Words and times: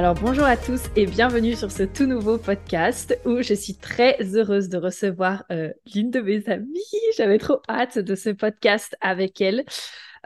Alors 0.00 0.14
bonjour 0.14 0.44
à 0.44 0.56
tous 0.56 0.80
et 0.96 1.04
bienvenue 1.04 1.54
sur 1.54 1.70
ce 1.70 1.82
tout 1.82 2.06
nouveau 2.06 2.38
podcast 2.38 3.20
où 3.26 3.42
je 3.42 3.52
suis 3.52 3.74
très 3.74 4.16
heureuse 4.34 4.70
de 4.70 4.78
recevoir 4.78 5.44
euh, 5.52 5.74
l'une 5.94 6.10
de 6.10 6.20
mes 6.20 6.48
amies. 6.48 6.80
J'avais 7.18 7.36
trop 7.36 7.60
hâte 7.68 7.98
de 7.98 8.14
ce 8.14 8.30
podcast 8.30 8.96
avec 9.02 9.42
elle. 9.42 9.62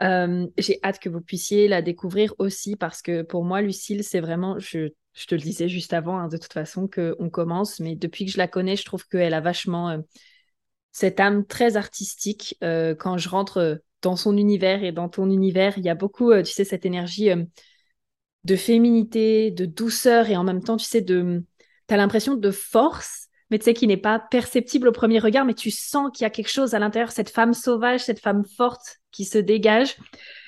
Euh, 0.01 0.47
j'ai 0.57 0.79
hâte 0.81 0.99
que 0.99 1.09
vous 1.09 1.19
puissiez 1.19 1.67
la 1.67 1.81
découvrir 1.81 2.33
aussi 2.39 2.77
parce 2.77 3.01
que 3.01 3.21
pour 3.21 3.43
moi, 3.43 3.61
Lucille, 3.61 4.05
c'est 4.05 4.21
vraiment, 4.21 4.57
je, 4.59 4.91
je, 5.11 5.25
te 5.25 5.35
le 5.35 5.41
disais 5.41 5.67
juste 5.67 5.91
avant, 5.91 6.19
hein, 6.19 6.29
de 6.29 6.37
toute 6.37 6.53
façon, 6.53 6.87
qu'on 6.87 7.29
commence, 7.29 7.81
mais 7.81 7.97
depuis 7.97 8.23
que 8.25 8.31
je 8.31 8.37
la 8.37 8.47
connais, 8.47 8.77
je 8.77 8.85
trouve 8.85 9.05
qu'elle 9.09 9.33
a 9.33 9.41
vachement 9.41 9.89
euh, 9.89 9.97
cette 10.93 11.19
âme 11.19 11.45
très 11.45 11.75
artistique. 11.75 12.57
quand 12.61 13.17
je 13.17 13.27
rentre 13.27 13.81
dans 14.01 14.15
son 14.15 14.37
univers 14.37 14.85
et 14.85 14.93
dans 14.93 15.09
ton 15.09 15.29
univers, 15.29 15.77
il 15.77 15.83
y 15.83 15.89
a 15.89 15.95
beaucoup, 15.95 16.33
tu 16.33 16.53
sais, 16.53 16.63
cette 16.63 16.85
énergie 16.85 17.29
de 18.45 18.55
féminité, 18.55 19.51
de 19.51 19.65
douceur 19.65 20.29
et 20.29 20.37
en 20.37 20.43
même 20.43 20.63
temps, 20.63 20.77
tu 20.77 20.85
sais, 20.85 21.01
de, 21.01 21.43
as 21.89 21.97
l'impression 21.97 22.35
de 22.35 22.51
force, 22.51 23.27
mais 23.49 23.57
tu 23.57 23.65
sais, 23.65 23.73
qui 23.73 23.87
n'est 23.87 23.97
pas 23.97 24.19
perceptible 24.19 24.87
au 24.87 24.91
premier 24.91 25.19
regard, 25.19 25.45
mais 25.45 25.55
tu 25.55 25.71
sens 25.71 26.11
qu'il 26.13 26.23
y 26.23 26.27
a 26.27 26.29
quelque 26.29 26.51
chose 26.51 26.75
à 26.75 26.79
l'intérieur, 26.79 27.11
cette 27.11 27.31
femme 27.31 27.53
sauvage, 27.53 28.01
cette 28.01 28.19
femme 28.19 28.43
forte 28.55 28.99
qui 29.11 29.25
se 29.25 29.39
dégage. 29.39 29.97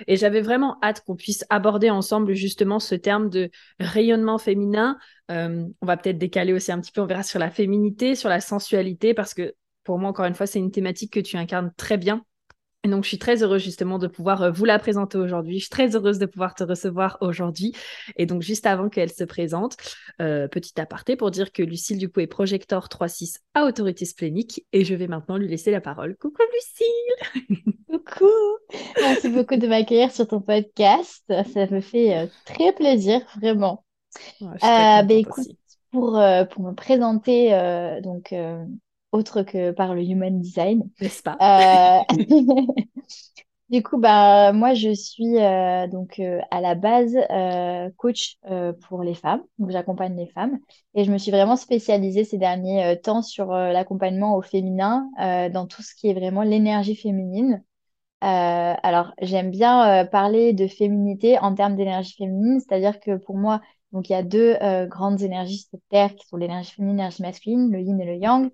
Et 0.07 0.15
j'avais 0.15 0.41
vraiment 0.41 0.77
hâte 0.83 1.03
qu'on 1.05 1.15
puisse 1.15 1.43
aborder 1.49 1.89
ensemble 1.89 2.33
justement 2.33 2.79
ce 2.79 2.93
terme 2.93 3.29
de 3.29 3.49
rayonnement 3.79 4.37
féminin. 4.37 4.97
Euh, 5.31 5.65
on 5.81 5.85
va 5.85 5.97
peut-être 5.97 6.19
décaler 6.19 6.53
aussi 6.53 6.71
un 6.71 6.79
petit 6.79 6.91
peu, 6.91 7.01
on 7.01 7.07
verra 7.07 7.23
sur 7.23 7.39
la 7.39 7.49
féminité, 7.49 8.13
sur 8.15 8.29
la 8.29 8.41
sensualité, 8.41 9.15
parce 9.15 9.33
que 9.33 9.55
pour 9.83 9.97
moi, 9.97 10.09
encore 10.09 10.25
une 10.25 10.35
fois, 10.35 10.45
c'est 10.45 10.59
une 10.59 10.71
thématique 10.71 11.13
que 11.13 11.19
tu 11.19 11.35
incarnes 11.37 11.71
très 11.77 11.97
bien 11.97 12.23
et 12.87 12.89
donc, 12.89 13.03
je 13.03 13.09
suis 13.09 13.19
très 13.19 13.43
heureuse 13.43 13.61
justement 13.61 13.99
de 13.99 14.07
pouvoir 14.07 14.43
euh, 14.43 14.51
vous 14.51 14.63
la 14.63 14.79
présenter 14.79 15.17
aujourd'hui. 15.17 15.55
Je 15.55 15.65
suis 15.65 15.69
très 15.69 15.93
heureuse 15.93 16.19
de 16.19 16.25
pouvoir 16.25 16.55
te 16.55 16.63
recevoir 16.63 17.17
aujourd'hui. 17.19 17.73
Et 18.15 18.25
donc, 18.25 18.41
juste 18.41 18.65
avant 18.65 18.87
qu'elle 18.87 19.11
se 19.11 19.25
présente, 19.25 19.75
euh, 20.21 20.47
petit 20.47 20.79
aparté 20.79 21.17
pour 21.17 21.29
dire 21.29 21.51
que 21.51 21.61
Lucille, 21.63 21.97
du 21.97 22.07
coup, 22.07 22.21
est 22.21 22.27
projecteur 22.27 22.87
3.6 22.87 23.39
à 23.53 23.65
autorité 23.65 24.05
splénique. 24.05 24.65
Et 24.71 24.85
je 24.85 24.95
vais 24.95 25.07
maintenant 25.07 25.35
lui 25.35 25.49
laisser 25.49 25.69
la 25.69 25.81
parole. 25.81 26.15
Coucou 26.15 26.41
Lucille 26.53 27.65
Coucou 27.89 28.31
Merci 29.01 29.27
beaucoup 29.27 29.57
de 29.57 29.67
m'accueillir 29.67 30.09
sur 30.13 30.25
ton 30.25 30.39
podcast. 30.39 31.25
Ça 31.27 31.67
me 31.69 31.81
fait 31.81 32.17
euh, 32.17 32.27
très 32.45 32.71
plaisir, 32.71 33.19
vraiment. 33.35 33.83
bah, 34.39 35.03
écoute, 35.09 35.49
pour, 35.91 36.21
pour 36.51 36.63
me 36.63 36.71
présenter, 36.71 37.49
donc 38.01 38.33
autre 39.11 39.43
que 39.43 39.71
par 39.71 39.95
le 39.95 40.03
human 40.03 40.39
design. 40.39 40.89
N'est-ce 41.01 41.23
pas? 41.23 41.37
Euh, 41.41 42.15
Du 43.69 43.83
coup, 43.83 43.97
bah, 43.97 44.53
moi, 44.53 44.73
je 44.75 44.93
suis 44.93 45.39
euh, 45.39 45.87
donc 45.87 46.19
euh, 46.19 46.39
à 46.51 46.61
la 46.61 46.73
base 46.73 47.17
coach 47.97 48.37
pour 48.87 49.03
les 49.03 49.13
femmes. 49.13 49.43
Donc, 49.59 49.71
j'accompagne 49.71 50.15
les 50.15 50.27
femmes. 50.27 50.59
Et 50.95 51.03
je 51.03 51.11
me 51.11 51.17
suis 51.17 51.31
vraiment 51.31 51.57
spécialisée 51.57 52.23
ces 52.23 52.37
derniers 52.37 52.97
temps 53.01 53.21
sur 53.21 53.47
l'accompagnement 53.47 54.37
au 54.37 54.41
féminin, 54.41 55.09
dans 55.17 55.67
tout 55.67 55.81
ce 55.81 55.93
qui 55.95 56.07
est 56.07 56.13
vraiment 56.13 56.43
l'énergie 56.43 56.95
féminine. 56.95 57.61
alors, 58.21 59.11
j'aime 59.21 59.51
bien 59.51 60.05
parler 60.05 60.53
de 60.53 60.67
féminité 60.67 61.37
en 61.37 61.53
termes 61.53 61.75
d'énergie 61.75 62.15
féminine, 62.15 62.61
c'est-à-dire 62.61 63.01
que 63.01 63.17
pour 63.17 63.35
moi, 63.35 63.59
donc 63.91 64.09
il 64.09 64.13
y 64.13 64.15
a 64.15 64.23
deux 64.23 64.55
grandes 64.85 65.21
énergies 65.21 65.67
sur 65.69 65.79
Terre 65.89 66.15
qui 66.15 66.25
sont 66.25 66.37
l'énergie 66.37 66.71
féminine 66.71 66.95
et 66.95 66.99
l'énergie 66.99 67.21
masculine, 67.21 67.69
le 67.69 67.81
yin 67.81 67.99
et 67.99 68.05
le 68.05 68.15
yang. 68.15 68.49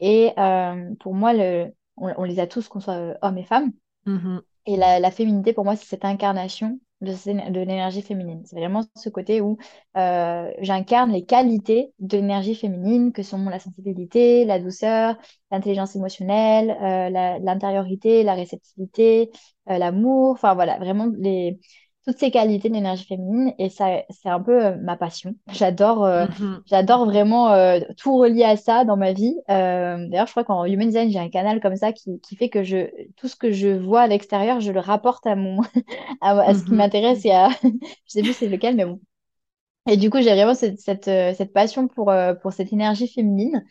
Et 0.00 0.32
euh, 0.38 0.94
pour 1.00 1.14
moi, 1.14 1.32
le, 1.32 1.72
on, 1.96 2.24
les 2.24 2.40
a 2.40 2.46
tous, 2.46 2.68
qu'on 2.68 2.80
soit 2.80 2.94
euh, 2.94 3.14
hommes 3.22 3.38
et 3.38 3.44
femmes. 3.44 3.72
Mm-hmm. 4.06 4.40
Et 4.66 4.76
la, 4.76 5.00
la, 5.00 5.10
féminité, 5.10 5.52
pour 5.52 5.64
moi, 5.64 5.76
c'est 5.76 5.86
cette 5.86 6.04
incarnation 6.04 6.78
de, 7.00 7.12
de 7.50 7.60
l'énergie 7.60 8.02
féminine. 8.02 8.42
C'est 8.44 8.56
vraiment 8.56 8.82
ce 8.96 9.08
côté 9.08 9.40
où 9.40 9.56
euh, 9.96 10.50
j'incarne 10.60 11.12
les 11.12 11.24
qualités 11.24 11.92
de 11.98 12.16
l'énergie 12.18 12.54
féminine, 12.54 13.12
que 13.12 13.22
sont 13.22 13.48
la 13.48 13.58
sensibilité, 13.58 14.44
la 14.44 14.58
douceur, 14.58 15.16
l'intelligence 15.50 15.96
émotionnelle, 15.96 16.70
euh, 16.82 17.38
l'intériorité, 17.40 18.22
la, 18.22 18.32
la, 18.32 18.40
réceptivité, 18.40 19.30
l'amour. 19.66 20.32
Enfin 20.32 20.54
voilà, 20.54 20.78
vraiment 20.78 21.10
les, 21.18 21.58
toutes 22.08 22.18
ces 22.18 22.30
qualités 22.30 22.70
de 22.70 22.74
l'énergie 22.74 23.04
féminine 23.04 23.52
et 23.58 23.68
ça 23.68 24.02
c'est 24.08 24.30
un 24.30 24.40
peu 24.40 24.64
euh, 24.64 24.76
ma 24.80 24.96
passion 24.96 25.34
j'adore 25.52 26.06
euh, 26.06 26.24
mhm. 26.40 26.62
j'adore 26.64 27.04
vraiment 27.04 27.52
euh, 27.52 27.80
tout 27.98 28.16
relier 28.16 28.44
à 28.44 28.56
ça 28.56 28.86
dans 28.86 28.96
ma 28.96 29.12
vie 29.12 29.36
d'ailleurs 29.46 30.26
je 30.26 30.30
crois 30.30 30.44
qu'en 30.44 30.64
human 30.64 30.86
design 30.86 31.10
j'ai 31.10 31.18
un 31.18 31.28
canal 31.28 31.60
comme 31.60 31.76
ça 31.76 31.92
qui, 31.92 32.18
qui, 32.20 32.34
fait 32.34 32.48
que 32.48 32.62
je 32.62 32.88
tout 33.16 33.28
ce 33.28 33.36
que 33.36 33.52
je 33.52 33.68
vois 33.68 34.00
à 34.00 34.06
l'extérieur 34.06 34.60
je 34.60 34.72
le 34.72 34.80
rapporte 34.80 35.26
à 35.26 35.36
mon 35.36 35.60
à, 36.22 36.54
ce 36.54 36.64
qui 36.64 36.70
mhm. 36.70 36.78
m'intéresse 36.78 37.26
et 37.26 37.32
à 37.32 37.50
je 37.62 37.68
sais 38.06 38.22
plus 38.22 38.32
c'est 38.32 38.48
lequel 38.48 38.74
mais 38.74 38.86
bon 38.86 39.00
et 39.86 39.98
du 39.98 40.08
coup 40.08 40.22
j'ai 40.22 40.32
vraiment 40.32 40.54
cette, 40.54 40.80
cette, 40.80 41.04
cette 41.04 41.52
passion 41.52 41.88
pour 41.88 42.10
pour 42.40 42.54
cette 42.54 42.72
énergie 42.72 43.08
féminine 43.08 43.62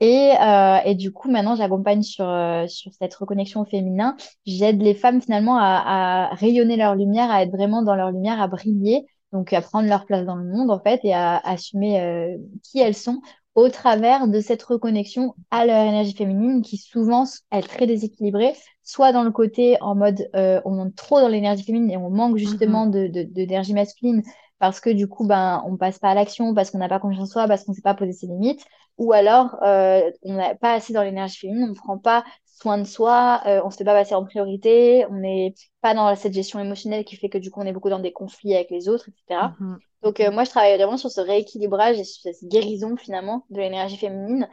et, 0.00 0.32
euh, 0.40 0.78
et, 0.86 0.94
du 0.94 1.12
coup, 1.12 1.30
maintenant, 1.30 1.54
j'accompagne 1.54 2.02
sur, 2.02 2.26
euh, 2.26 2.66
sur 2.66 2.90
cette 2.94 3.14
reconnexion 3.14 3.60
au 3.60 3.64
féminin. 3.66 4.16
J'aide 4.46 4.80
les 4.80 4.94
femmes 4.94 5.20
finalement 5.20 5.58
à, 5.58 6.30
à, 6.30 6.34
rayonner 6.34 6.76
leur 6.76 6.94
lumière, 6.94 7.30
à 7.30 7.42
être 7.42 7.52
vraiment 7.52 7.82
dans 7.82 7.94
leur 7.94 8.10
lumière, 8.10 8.40
à 8.40 8.48
briller, 8.48 9.06
donc 9.32 9.52
à 9.52 9.60
prendre 9.60 9.88
leur 9.88 10.06
place 10.06 10.24
dans 10.24 10.36
le 10.36 10.44
monde 10.44 10.70
en 10.70 10.80
fait 10.80 11.00
et 11.04 11.12
à, 11.12 11.36
assumer 11.36 12.00
euh, 12.00 12.36
qui 12.64 12.80
elles 12.80 12.96
sont 12.96 13.20
au 13.54 13.68
travers 13.68 14.26
de 14.26 14.40
cette 14.40 14.62
reconnexion 14.62 15.34
à 15.50 15.66
leur 15.66 15.84
énergie 15.84 16.14
féminine 16.14 16.62
qui 16.62 16.78
souvent 16.78 17.24
est 17.52 17.62
très 17.62 17.86
déséquilibrée, 17.86 18.54
soit 18.82 19.12
dans 19.12 19.22
le 19.22 19.30
côté 19.30 19.76
en 19.82 19.94
mode 19.94 20.28
on 20.34 20.70
monte 20.70 20.94
trop 20.96 21.20
dans 21.20 21.28
l'énergie 21.28 21.64
féminine 21.64 21.90
et 21.90 21.96
on 21.96 22.10
manque 22.10 22.38
justement 22.38 22.86
mm-hmm. 22.86 23.10
de 23.12 23.22
d'énergie 23.22 23.74
masculine 23.74 24.22
parce 24.58 24.80
que 24.80 24.90
du 24.90 25.08
coup 25.08 25.26
ben 25.26 25.62
on 25.66 25.76
passe 25.76 25.98
pas 25.98 26.10
à 26.10 26.14
l'action 26.14 26.54
parce 26.54 26.70
qu'on 26.70 26.78
n'a 26.78 26.88
pas 26.88 27.00
confiance 27.00 27.28
en 27.28 27.32
soi 27.32 27.48
parce 27.48 27.64
qu'on 27.64 27.72
ne 27.72 27.76
sait 27.76 27.82
pas 27.82 27.94
poser 27.94 28.12
ses 28.12 28.26
limites 28.26 28.64
ou 29.00 29.14
alors 29.14 29.56
euh, 29.62 30.10
on 30.22 30.34
n'a 30.34 30.54
pas 30.54 30.74
assez 30.74 30.92
dans 30.92 31.02
l'énergie 31.02 31.38
féminine, 31.38 31.64
on 31.64 31.68
ne 31.70 31.74
prend 31.74 31.96
pas 31.96 32.22
soin 32.44 32.76
de 32.76 32.84
soi, 32.84 33.40
euh, 33.46 33.62
on 33.62 33.68
ne 33.68 33.70
se 33.70 33.78
fait 33.78 33.84
pas 33.84 33.94
passer 33.94 34.14
en 34.14 34.26
priorité, 34.26 35.06
on 35.08 35.14
n'est 35.14 35.54
pas 35.80 35.94
dans 35.94 36.14
cette 36.16 36.34
gestion 36.34 36.60
émotionnelle 36.60 37.06
qui 37.06 37.16
fait 37.16 37.30
que 37.30 37.38
du 37.38 37.50
coup 37.50 37.60
on 37.62 37.66
est 37.66 37.72
beaucoup 37.72 37.88
dans 37.88 37.98
des 37.98 38.12
conflits 38.12 38.54
avec 38.54 38.70
les 38.70 38.90
autres, 38.90 39.08
etc. 39.08 39.54
Mm-hmm. 39.58 39.76
Donc 40.02 40.20
euh, 40.20 40.30
moi 40.30 40.44
je 40.44 40.50
travaille 40.50 40.76
vraiment 40.76 40.98
sur 40.98 41.10
ce 41.10 41.22
rééquilibrage 41.22 41.98
et 41.98 42.04
sur 42.04 42.20
cette 42.20 42.46
guérison 42.46 42.94
finalement 42.98 43.46
de 43.48 43.58
l'énergie 43.60 43.96
féminine 43.96 44.48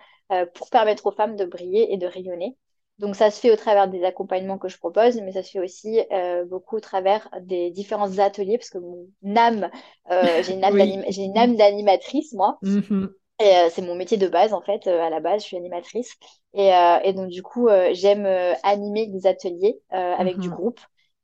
pour 0.56 0.70
permettre 0.70 1.06
aux 1.06 1.12
femmes 1.12 1.38
de 1.38 1.46
briller 1.46 1.94
et 1.94 1.98
de 1.98 2.06
rayonner. 2.06 2.58
Donc 3.00 3.16
ça 3.16 3.32
se 3.32 3.40
fait 3.40 3.52
au 3.52 3.56
travers 3.56 3.88
des 3.88 4.04
accompagnements 4.04 4.58
que 4.58 4.68
je 4.68 4.78
propose, 4.78 5.22
mais 5.22 5.32
ça 5.32 5.42
se 5.42 5.52
fait 5.52 5.62
aussi 5.62 6.02
beaucoup 6.50 6.76
au 6.76 6.80
travers 6.82 7.30
des 7.40 7.72
différents 7.72 8.20
ateliers, 8.20 8.58
parce 8.58 8.70
que 8.70 8.80
mon 8.80 9.08
âme, 9.38 9.70
j'ai 10.10 11.24
une 11.24 11.38
âme 11.38 11.56
d'animatrice, 11.56 12.34
moi. 12.34 12.58
Mm-hmm. 12.62 13.08
Et 13.40 13.56
euh, 13.56 13.70
c'est 13.72 13.84
mon 13.84 13.96
métier 13.96 14.18
de 14.18 14.28
base, 14.28 14.54
en 14.54 14.62
fait. 14.62 14.88
Euh, 14.88 15.02
à 15.02 15.10
la 15.10 15.20
base, 15.20 15.42
je 15.42 15.48
suis 15.48 15.58
animatrice. 15.58 16.16
Et, 16.54 16.74
euh, 16.74 17.00
et 17.04 17.14
donc, 17.14 17.30
du 17.30 17.44
coup, 17.44 17.70
j'aime 17.92 18.26
animer 18.64 19.08
des 19.08 19.28
ateliers 19.28 19.80
avec 19.90 20.40
du 20.40 20.50
mhm. 20.50 20.56
groupe. 20.56 20.80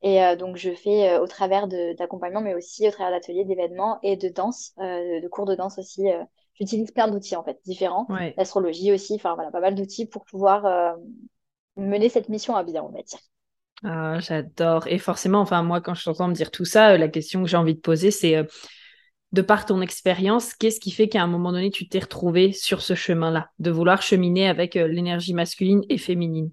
Et 0.05 0.19
donc, 0.35 0.57
je 0.57 0.73
fais 0.73 1.17
au 1.17 1.27
travers 1.27 1.67
d'accompagnement, 1.67 2.41
mais 2.41 2.53
aussi 2.53 2.85
au 2.87 2.91
travers 2.91 3.13
d'ateliers, 3.13 3.45
d'événements 3.45 3.99
et 4.03 4.17
de 4.17 4.27
danse, 4.27 4.73
de 4.77 5.27
cours 5.29 5.45
de 5.45 5.55
danse 5.55 5.79
aussi. 5.79 6.03
J'utilise 6.55 6.91
plein 6.91 7.07
d'outils, 7.07 7.37
en 7.37 7.43
fait, 7.43 7.59
différents. 7.65 8.05
L'astrologie 8.37 8.91
aussi, 8.91 9.15
enfin, 9.15 9.33
voilà, 9.35 9.49
pas 9.49 9.61
mal 9.61 9.75
d'outils 9.75 10.05
pour 10.05 10.25
pouvoir 10.25 10.97
mener 11.77 12.09
cette 12.09 12.27
mission 12.29 12.55
à 12.55 12.63
bien, 12.63 12.83
on 12.83 12.89
va 12.89 13.01
dire. 13.01 13.19
Ah, 13.85 14.19
j'adore. 14.19 14.87
Et 14.87 14.99
forcément, 14.99 15.39
enfin, 15.39 15.63
moi, 15.63 15.79
quand 15.79 15.93
je 15.93 16.03
t'entends 16.03 16.27
me 16.27 16.33
dire 16.33 16.51
tout 16.51 16.65
ça, 16.65 16.97
la 16.97 17.07
question 17.07 17.41
que 17.41 17.49
j'ai 17.49 17.57
envie 17.57 17.75
de 17.75 17.79
poser, 17.79 18.11
c'est 18.11 18.45
de 19.33 19.41
par 19.41 19.65
ton 19.65 19.81
expérience, 19.81 20.53
qu'est-ce 20.53 20.79
qui 20.79 20.91
fait 20.91 21.09
qu'à 21.09 21.23
un 21.23 21.27
moment 21.27 21.51
donné, 21.51 21.71
tu 21.71 21.89
t'es 21.89 21.99
retrouvé 21.99 22.53
sur 22.53 22.81
ce 22.81 22.93
chemin-là, 22.93 23.49
de 23.57 23.71
vouloir 23.71 24.03
cheminer 24.03 24.47
avec 24.47 24.75
euh, 24.75 24.87
l'énergie 24.87 25.33
masculine 25.33 25.81
et 25.89 25.97
féminine? 25.97 26.51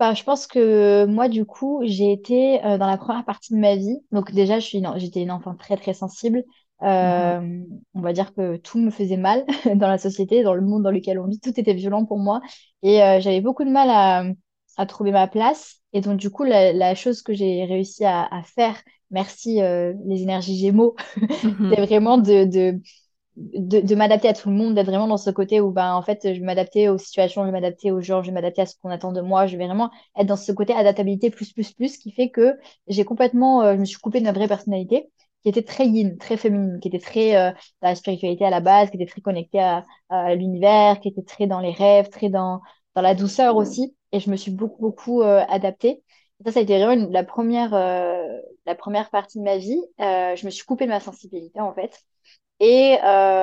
Bah, 0.00 0.14
je 0.14 0.24
pense 0.24 0.46
que 0.46 1.04
moi, 1.04 1.28
du 1.28 1.44
coup, 1.44 1.82
j'ai 1.84 2.12
été 2.12 2.64
euh, 2.64 2.78
dans 2.78 2.86
la 2.86 2.96
première 2.96 3.24
partie 3.24 3.52
de 3.52 3.58
ma 3.58 3.76
vie. 3.76 3.98
Donc 4.10 4.32
déjà, 4.32 4.58
je 4.58 4.66
suis, 4.66 4.82
j'étais 4.96 5.22
une 5.22 5.30
enfant 5.30 5.54
très, 5.54 5.76
très 5.76 5.94
sensible. 5.94 6.44
Euh, 6.82 7.40
mhm. 7.40 7.66
On 7.94 8.00
va 8.00 8.12
dire 8.12 8.34
que 8.34 8.56
tout 8.56 8.78
me 8.78 8.90
faisait 8.90 9.16
mal 9.16 9.44
dans 9.74 9.88
la 9.88 9.98
société, 9.98 10.42
dans 10.42 10.54
le 10.54 10.62
monde 10.62 10.82
dans 10.82 10.90
lequel 10.90 11.18
on 11.18 11.26
vit. 11.26 11.40
Tout 11.40 11.58
était 11.60 11.74
violent 11.74 12.06
pour 12.06 12.18
moi. 12.18 12.40
Et 12.82 12.98
j'avais 13.20 13.40
beaucoup 13.40 13.64
de 13.64 13.70
mal 13.70 13.88
à, 13.90 14.24
à 14.76 14.86
trouver 14.86 15.12
ma 15.12 15.26
place. 15.28 15.76
Et 15.92 16.00
donc, 16.00 16.18
du 16.18 16.30
coup, 16.30 16.44
la, 16.44 16.94
chose 16.94 17.22
que 17.22 17.32
j'ai 17.32 17.64
réussi 17.64 18.04
à, 18.04 18.28
faire, 18.44 18.80
merci 19.10 19.62
euh, 19.62 19.94
les 20.06 20.22
énergies 20.22 20.58
Gémeaux, 20.58 20.94
mhm. 21.16 21.72
c'est 21.74 21.80
vraiment 21.80 22.18
de, 22.18 22.44
de, 22.44 22.80
de, 23.36 23.94
m'adapter 23.94 24.28
à 24.28 24.34
tout 24.34 24.48
le 24.48 24.54
monde, 24.54 24.74
d'être 24.74 24.86
vraiment 24.86 25.08
dans 25.08 25.16
ce 25.16 25.30
côté 25.30 25.60
où, 25.60 25.70
ben, 25.70 25.94
en 25.94 26.02
fait, 26.02 26.20
je 26.22 26.40
vais 26.40 26.46
m'adapter 26.46 26.88
aux 26.88 26.98
situations, 26.98 27.42
je 27.42 27.46
vais 27.46 27.52
m'adapter 27.52 27.92
aux 27.92 28.00
gens, 28.00 28.22
je 28.22 28.28
vais 28.28 28.34
m'adapter 28.34 28.62
à 28.62 28.66
ce 28.66 28.74
qu'on 28.82 28.90
attend 28.90 29.12
de 29.12 29.20
moi. 29.20 29.46
Je 29.46 29.56
vais 29.56 29.66
vraiment 29.66 29.90
être 30.18 30.26
dans 30.26 30.36
ce 30.36 30.52
côté 30.52 30.72
adaptabilité 30.74 31.30
plus, 31.30 31.52
plus, 31.52 31.72
plus, 31.72 31.96
qui 31.98 32.12
fait 32.12 32.30
que 32.30 32.54
j'ai 32.88 33.04
complètement, 33.04 33.62
euh, 33.62 33.74
je 33.74 33.80
me 33.80 33.84
suis 33.84 33.98
coupée 33.98 34.20
de 34.20 34.24
ma 34.24 34.32
vraie 34.32 34.48
personnalité 34.48 35.08
qui 35.42 35.50
était 35.50 35.62
très 35.62 35.86
yin, 35.86 36.18
très 36.18 36.36
féminine, 36.36 36.80
qui 36.80 36.88
était 36.88 36.98
très 36.98 37.36
euh, 37.36 37.52
dans 37.80 37.88
la 37.88 37.94
spiritualité 37.94 38.44
à 38.44 38.50
la 38.50 38.60
base, 38.60 38.90
qui 38.90 38.96
était 38.96 39.06
très 39.06 39.20
connectée 39.20 39.60
à, 39.60 39.86
à 40.08 40.34
l'univers, 40.34 40.98
qui 41.00 41.08
était 41.08 41.22
très 41.22 41.46
dans 41.46 41.60
les 41.60 41.70
rêves, 41.70 42.08
très 42.08 42.28
dans, 42.28 42.60
dans 42.96 43.02
la 43.02 43.14
douceur 43.14 43.56
aussi. 43.56 43.95
Et 44.12 44.20
je 44.20 44.30
me 44.30 44.36
suis 44.36 44.50
beaucoup, 44.50 44.80
beaucoup 44.80 45.22
euh, 45.22 45.44
adaptée. 45.48 46.02
ça, 46.44 46.52
ça 46.52 46.60
a 46.60 46.62
été 46.62 46.78
vraiment 46.78 47.08
la, 47.10 47.24
première, 47.24 47.74
euh, 47.74 48.40
la 48.66 48.74
première 48.74 49.10
partie 49.10 49.38
de 49.38 49.44
ma 49.44 49.56
vie. 49.58 49.80
je 49.98 50.44
me 50.46 50.50
suis 50.50 50.64
coupée 50.64 50.84
de 50.86 50.90
ma 50.90 51.00
sensibilité, 51.00 51.60
en 51.60 51.74
fait. 51.74 52.04
Et, 52.60 52.96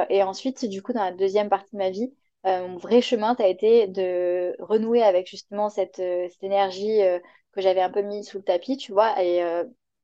et 0.10 0.24
ensuite, 0.24 0.66
du 0.66 0.82
coup, 0.82 0.94
dans 0.94 1.04
la 1.04 1.12
deuxième 1.12 1.50
partie 1.50 1.74
de 1.74 1.78
ma 1.78 1.90
vie, 1.90 2.14
mon 2.46 2.78
vrai 2.78 3.02
chemin, 3.02 3.36
ça 3.36 3.44
a 3.44 3.48
été 3.48 3.88
de 3.88 4.56
renouer 4.60 5.04
avec 5.04 5.28
justement 5.30 5.70
cette, 5.70 5.98
cette 5.98 6.44
énergie 6.44 7.00
que 7.52 7.62
j'avais 7.62 7.82
un 7.82 7.92
peu 7.92 8.02
mis 8.02 8.24
sous 8.24 8.38
le 8.38 8.44
tapis, 8.44 8.78
tu 8.78 8.92
vois, 8.92 9.22
et 9.24 9.44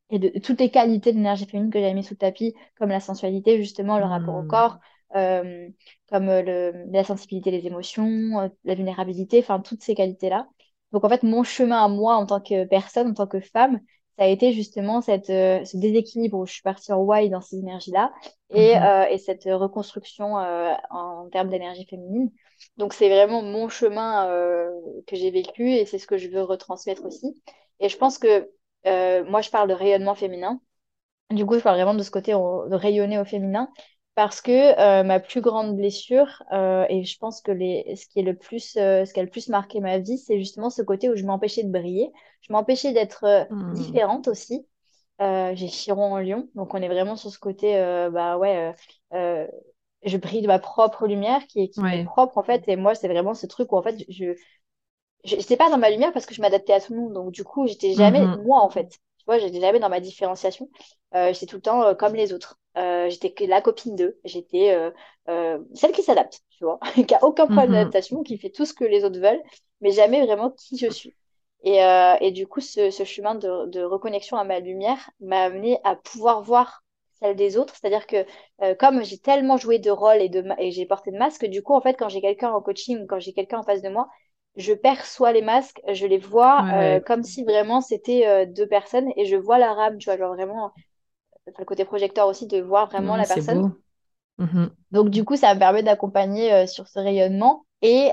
et 0.10 0.20
de, 0.20 0.40
toutes 0.40 0.60
les 0.60 0.72
qualités 0.72 1.12
de 1.12 1.18
l'énergie 1.18 1.46
féminine 1.46 1.72
que 1.72 1.80
j'avais 1.80 1.94
mis 1.94 2.04
sous 2.04 2.16
le 2.16 2.20
tapis, 2.20 2.56
comme 2.78 2.90
la 2.90 3.00
sensualité, 3.00 3.58
justement, 3.58 4.00
le 4.00 4.06
rapport 4.06 4.36
au 4.36 4.42
hmm. 4.42 4.48
corps, 4.48 4.80
euh, 5.16 5.70
comme 6.10 6.30
euh, 6.30 6.42
le, 6.42 6.92
la 6.92 7.04
sensibilité 7.04 7.52
des 7.52 7.66
émotions, 7.66 8.40
euh, 8.40 8.50
la 8.64 8.76
vulnérabilité, 8.76 9.40
enfin, 9.40 9.60
toutes 9.60 9.82
ces 9.82 9.96
qualités-là. 9.96 10.48
Donc, 10.92 11.04
en 11.04 11.10
fait, 11.10 11.24
mon 11.24 11.44
chemin 11.44 11.84
à 11.84 11.88
moi 11.88 12.16
en 12.16 12.26
tant 12.26 12.40
que 12.42 12.66
personne, 12.66 13.10
en 13.10 13.14
tant 13.14 13.28
que 13.28 13.40
femme, 13.40 13.80
ça 14.18 14.26
a 14.26 14.28
été 14.28 14.54
justement 14.54 15.02
cette, 15.02 15.28
ce 15.28 15.78
déséquilibre 15.78 16.38
où 16.38 16.46
je 16.46 16.52
suis 16.52 16.62
partie 16.62 16.92
en 16.92 16.98
why 16.98 17.30
dans 17.30 17.42
ces 17.42 17.58
énergies-là 17.58 18.12
et, 18.50 18.76
hmm. 18.76 19.06
et 19.12 19.18
cette 19.18 19.46
reconstruction 19.46 20.34
en 20.34 21.30
termes 21.32 21.48
d'énergie 21.48 21.86
féminine. 21.86 22.30
Donc, 22.76 22.94
c'est 22.94 23.08
vraiment 23.08 23.42
mon 23.42 23.70
chemin 23.70 24.28
que 25.08 25.16
j'ai 25.16 25.32
vécu 25.32 25.72
et 25.72 25.86
c'est 25.86 26.00
ce 26.00 26.08
que 26.08 26.18
je 26.18 26.28
veux 26.28 26.42
retransmettre 26.42 27.06
aussi. 27.06 27.42
Et 27.80 27.88
je 27.88 27.98
pense 27.98 28.18
que 28.18 28.50
moi, 29.24 29.42
je 29.42 29.52
parle 29.52 29.70
de 29.70 29.74
rayonnement 29.74 30.16
féminin. 30.16 30.60
Du 31.30 31.46
coup, 31.46 31.56
je 31.56 31.62
parle 31.62 31.78
vraiment 31.78 31.94
de 31.94 32.04
ce 32.04 32.12
côté 32.12 32.34
de 32.34 32.76
rayonner 32.76 33.20
au 33.20 33.26
féminin 33.26 33.70
parce 34.20 34.42
que 34.42 34.52
euh, 34.52 35.04
ma 35.04 35.22
plus 35.22 35.40
grande 35.40 35.78
blessure, 35.78 36.44
euh, 36.52 36.86
et 36.90 37.06
je 37.06 37.18
pense 37.20 37.40
que 37.40 37.54
les, 37.54 37.96
ce 37.96 38.06
qui 38.06 38.20
est 38.20 38.24
le 38.24 38.36
plus, 38.36 38.74
ce 38.74 39.14
qui 39.14 39.18
a 39.18 39.24
le 39.24 39.30
plus 39.30 39.48
marqué 39.48 39.80
ma 39.80 39.98
vie, 39.98 40.18
c'est 40.18 40.40
justement 40.40 40.70
ce 40.70 40.82
côté 40.82 41.10
où 41.10 41.16
je 41.16 41.24
m'empêchais 41.24 41.64
de 41.64 41.72
briller. 41.72 42.12
Je 42.42 42.52
m'empêchais 42.52 42.92
d'être 42.92 43.48
hmm. 43.50 43.72
différente 43.76 44.28
aussi. 44.28 44.68
j'ai 45.22 45.68
Chiron 45.70 46.12
en 46.12 46.20
lion, 46.20 46.50
donc 46.54 46.74
on 46.74 46.82
est 46.82 46.90
vraiment 46.90 47.16
sur 47.16 47.32
ce 47.32 47.40
côté, 47.40 47.76
bah 48.12 48.38
ouais, 48.38 48.76
je 49.14 50.18
brille 50.18 50.42
de 50.42 50.48
ma 50.48 50.60
propre 50.60 51.08
lumière 51.08 51.48
qui 51.48 51.62
est, 51.62 51.70
qui 51.70 51.80
est 51.80 52.04
propre 52.04 52.38
en 52.40 52.44
fait. 52.44 52.68
Et 52.68 52.76
moi, 52.76 52.96
c'est 52.96 53.08
vraiment 53.08 53.34
ce 53.34 53.46
truc 53.46 53.72
où 53.72 53.78
en 53.78 53.84
fait, 53.84 54.04
je, 54.10 54.36
j'étais 55.24 55.56
pas 55.56 55.70
dans 55.70 55.78
ma 55.78 55.92
lumière 55.92 56.12
parce 56.12 56.26
que 56.26 56.34
je 56.34 56.42
m'adaptais 56.42 56.74
à 56.74 56.82
tout 56.82 56.94
le 56.94 57.00
monde. 57.00 57.14
Donc, 57.14 57.32
du 57.32 57.46
coup, 57.46 57.68
j'étais 57.68 57.94
jamais 57.94 58.20
mhm. 58.20 58.44
moi, 58.44 58.62
en 58.62 58.70
fait. 58.70 59.00
Vois, 59.30 59.38
j'étais 59.38 59.60
jamais 59.62 59.78
dans 59.78 59.90
ma 59.90 60.00
différenciation. 60.00 60.72
Euh, 61.14 61.32
j'étais 61.32 61.46
tout 61.46 61.58
le 61.58 61.62
temps 61.62 61.84
euh, 61.84 61.94
comme 61.94 62.16
les 62.16 62.34
autres. 62.34 62.60
Euh, 62.78 63.12
j'étais 63.12 63.46
la 63.46 63.62
copine 63.62 63.96
d'eux. 63.96 64.18
J'étais 64.24 64.76
celle 65.28 65.92
qui 65.94 66.02
s'adapte, 66.02 66.42
tu 66.50 66.64
vois, 66.64 66.80
qui 67.08 67.14
a 67.14 67.24
aucun 67.24 67.46
problème 67.46 67.68
mhm. 67.68 67.76
d'adaptation, 67.76 68.24
qui 68.24 68.40
fait 68.40 68.50
tout 68.50 68.66
ce 68.66 68.74
que 68.74 68.86
les 68.86 69.04
autres 69.04 69.20
veulent, 69.20 69.44
mais 69.82 69.92
jamais 69.92 70.26
vraiment 70.26 70.50
qui 70.50 70.80
je 70.80 70.90
suis. 70.90 71.16
Et, 71.62 71.78
et 72.22 72.32
du 72.32 72.48
coup, 72.48 72.60
ce, 72.60 72.90
ce 72.90 73.04
chemin 73.04 73.36
de, 73.36 73.68
de, 73.68 73.84
reconnexion 73.84 74.36
à 74.36 74.44
ma 74.44 74.60
lumière 74.60 75.12
m'a 75.20 75.44
amené 75.44 75.78
à 75.84 75.96
pouvoir 75.96 76.42
voir 76.42 76.84
celle 77.20 77.36
des 77.36 77.56
autres. 77.56 77.76
C'est-à-dire 77.76 78.08
que 78.08 78.26
comme 78.80 79.04
j'ai 79.04 79.20
tellement 79.20 79.58
joué 79.58 79.78
de 79.78 79.92
rôle 79.92 80.24
et, 80.24 80.30
de, 80.30 80.44
et 80.58 80.72
j'ai 80.72 80.88
porté 80.88 81.12
de 81.12 81.20
masque, 81.20 81.46
du 81.46 81.62
coup, 81.62 81.76
en 81.76 81.82
fait, 81.82 81.94
quand 81.94 82.10
j'ai 82.10 82.22
quelqu'un 82.22 82.52
en 82.52 82.62
coaching 82.64 83.04
ou 83.04 83.06
quand 83.06 83.20
j'ai 83.20 83.34
quelqu'un 83.34 83.60
en 83.60 83.64
face 83.64 83.84
de 83.84 83.90
moi, 83.90 84.10
je 84.56 84.74
perçois 84.74 85.32
les 85.32 85.42
masques, 85.42 85.82
je 85.92 86.06
les 86.06 86.18
vois 86.18 86.68
euh, 86.74 87.00
comme 87.00 87.24
si 87.24 87.44
vraiment 87.44 87.82
c'était 87.82 88.28
euh, 88.28 88.46
deux 88.46 88.68
personnes 88.68 89.10
et 89.16 89.26
je 89.26 89.36
vois 89.36 89.58
la 89.58 89.74
rame, 89.74 89.98
tu 89.98 90.06
vois, 90.06 90.18
genre 90.18 90.34
vraiment, 90.34 90.72
le 91.58 91.66
côté 91.66 91.86
projecteur 91.86 92.28
aussi, 92.28 92.48
de 92.48 92.62
voir 92.62 92.88
vraiment 92.90 93.16
la 93.16 93.26
personne. 93.28 93.62
Mhm. 94.38 94.72
Donc, 94.92 95.10
du 95.10 95.24
coup, 95.24 95.36
ça 95.36 95.54
me 95.54 95.60
permet 95.60 95.84
d'accompagner 95.84 96.54
euh, 96.54 96.68
sur 96.68 96.88
ce 96.88 97.00
rayonnement 97.00 97.66
et, 97.82 98.12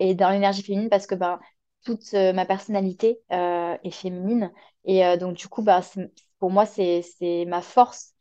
et 0.00 0.14
dans 0.14 0.30
l'énergie 0.30 0.62
féminine 0.62 0.88
parce 0.88 1.06
que 1.06 1.14
ben, 1.14 1.38
toute 1.84 2.12
ma 2.12 2.44
personnalité 2.44 3.20
est 3.30 3.90
féminine. 3.92 4.50
Et 4.84 5.16
donc, 5.18 5.36
du 5.36 5.46
coup, 5.48 5.62
ben, 5.62 5.80
pour 6.40 6.50
moi, 6.50 6.66
c'est 6.66 7.04
ma 7.46 7.62
force 7.62 8.12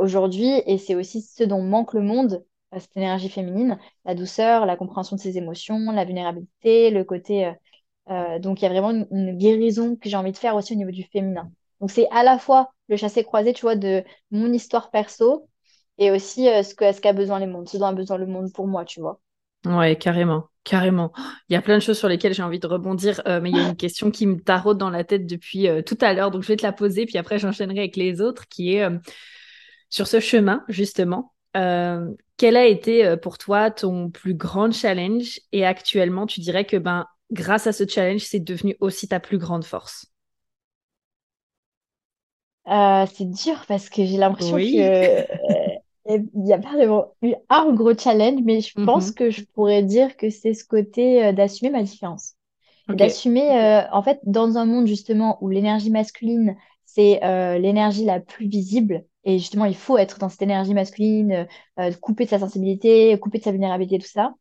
aujourd'hui 0.00 0.48
et 0.66 0.78
c'est 0.78 0.94
aussi 0.94 1.20
ce 1.20 1.44
dont 1.44 1.62
manque 1.62 1.92
le 1.92 2.00
monde 2.00 2.42
cette 2.80 2.96
énergie 2.96 3.28
féminine, 3.28 3.78
la 4.04 4.14
douceur, 4.14 4.66
la 4.66 4.76
compréhension 4.76 5.16
de 5.16 5.20
ses 5.20 5.36
émotions, 5.36 5.92
la 5.92 6.04
vulnérabilité, 6.04 6.90
le 6.90 7.04
côté. 7.04 7.46
Euh, 7.46 7.52
euh, 8.10 8.38
donc, 8.38 8.60
il 8.60 8.64
y 8.64 8.66
a 8.66 8.70
vraiment 8.70 9.06
une, 9.10 9.36
guérison 9.36 9.96
que 9.96 10.08
j'ai 10.08 10.16
envie 10.16 10.32
de 10.32 10.36
faire 10.36 10.56
aussi 10.56 10.72
au 10.72 10.76
niveau 10.76 10.90
du 10.90 11.04
féminin. 11.04 11.50
Donc, 11.80 11.90
c'est 11.90 12.08
à 12.10 12.22
la 12.22 12.38
fois 12.38 12.72
le 12.88 12.96
chassé-croisé, 12.96 13.52
tu 13.52 13.62
vois, 13.62 13.76
de 13.76 14.02
mon 14.30 14.52
histoire 14.52 14.90
perso 14.90 15.48
et 15.98 16.10
aussi 16.10 16.48
euh, 16.48 16.62
ce 16.62 16.74
qu'a 16.74 16.92
ce 16.92 17.12
besoin 17.12 17.38
le 17.40 17.46
monde, 17.46 17.68
ce 17.68 17.76
dont 17.76 17.86
a 17.86 17.92
besoin 17.92 18.16
le 18.16 18.26
monde 18.26 18.52
pour 18.52 18.66
moi, 18.66 18.84
tu 18.84 19.00
vois. 19.00 19.20
Ouais, 19.64 19.96
carrément, 19.96 20.46
carrément. 20.64 21.12
Il 21.48 21.52
y 21.52 21.56
a 21.56 21.62
plein 21.62 21.76
de 21.76 21.82
choses 21.82 21.98
sur 21.98 22.08
lesquelles 22.08 22.34
j'ai 22.34 22.42
envie 22.42 22.58
de 22.58 22.66
rebondir, 22.66 23.22
mais 23.26 23.50
il 23.50 23.56
y 23.56 23.60
a 23.60 23.68
une 23.68 23.76
question 23.76 24.10
qui 24.10 24.26
me 24.26 24.40
taraude 24.40 24.78
dans 24.78 24.90
la 24.90 25.04
tête 25.04 25.24
depuis 25.26 25.68
tout 25.86 25.98
à 26.00 26.12
l'heure, 26.14 26.32
donc 26.32 26.42
je 26.42 26.48
vais 26.48 26.56
te 26.56 26.64
la 26.64 26.72
poser, 26.72 27.06
puis 27.06 27.16
après 27.16 27.38
j'enchaînerai 27.38 27.78
avec 27.78 27.96
les 27.96 28.20
autres, 28.20 28.48
qui 28.48 28.74
est 28.74 28.88
sur 29.88 30.08
ce 30.08 30.18
chemin, 30.18 30.64
justement. 30.66 31.32
Euh, 31.56 32.10
quel 32.36 32.56
a 32.56 32.66
été 32.66 33.04
euh, 33.04 33.16
pour 33.16 33.38
toi 33.38 33.70
ton 33.70 34.10
plus 34.10 34.34
grand 34.34 34.72
challenge? 34.72 35.40
Et 35.52 35.64
actuellement 35.64 36.26
tu 36.26 36.40
dirais 36.40 36.64
que 36.64 36.76
ben 36.76 37.06
grâce 37.30 37.66
à 37.66 37.72
ce 37.72 37.86
challenge 37.86 38.22
c'est 38.22 38.40
devenu 38.40 38.76
aussi 38.80 39.08
ta 39.08 39.20
plus 39.20 39.38
grande 39.38 39.64
force. 39.64 40.06
Euh, 42.68 43.06
C'est 43.12 43.30
dur 43.30 43.64
parce 43.68 43.88
que 43.88 44.04
j'ai 44.04 44.16
l'impression 44.16 44.56
qu'il 44.56 44.76
n'y 46.34 46.52
a 46.52 46.58
pas 46.58 46.76
vraiment 46.76 47.12
eu 47.22 47.34
un 47.48 47.72
gros 47.72 47.96
challenge, 47.96 48.40
mais 48.44 48.60
je 48.60 48.72
pense 48.84 49.08
mhm. 49.08 49.14
que 49.14 49.30
je 49.30 49.42
pourrais 49.54 49.82
dire 49.82 50.16
que 50.16 50.30
c'est 50.30 50.54
ce 50.54 50.64
côté 50.64 51.32
d'assumer 51.32 51.70
ma 51.70 51.82
différence. 51.82 52.34
D'assumer, 52.88 53.84
en 53.92 54.02
fait, 54.02 54.18
dans 54.24 54.58
un 54.58 54.64
monde 54.64 54.86
justement 54.86 55.38
où 55.40 55.48
l'énergie 55.48 55.90
masculine, 55.90 56.56
c'est 56.84 57.20
l'énergie 57.58 58.04
la 58.04 58.20
plus 58.20 58.48
visible, 58.48 59.04
et 59.24 59.38
justement, 59.38 59.64
il 59.64 59.76
faut 59.76 59.98
être 59.98 60.18
dans 60.18 60.28
cette 60.28 60.42
énergie 60.42 60.74
masculine, 60.74 61.32
euh, 61.32 61.44
euh, 61.78 61.92
couper 62.00 62.24
de 62.24 62.30
sa 62.30 62.38
sensibilité, 62.38 63.18
couper 63.20 63.38
de 63.38 63.44
sa 63.44 63.52
vulnérabilité, 63.52 63.98
tout 63.98 64.10
ça. 64.10 64.34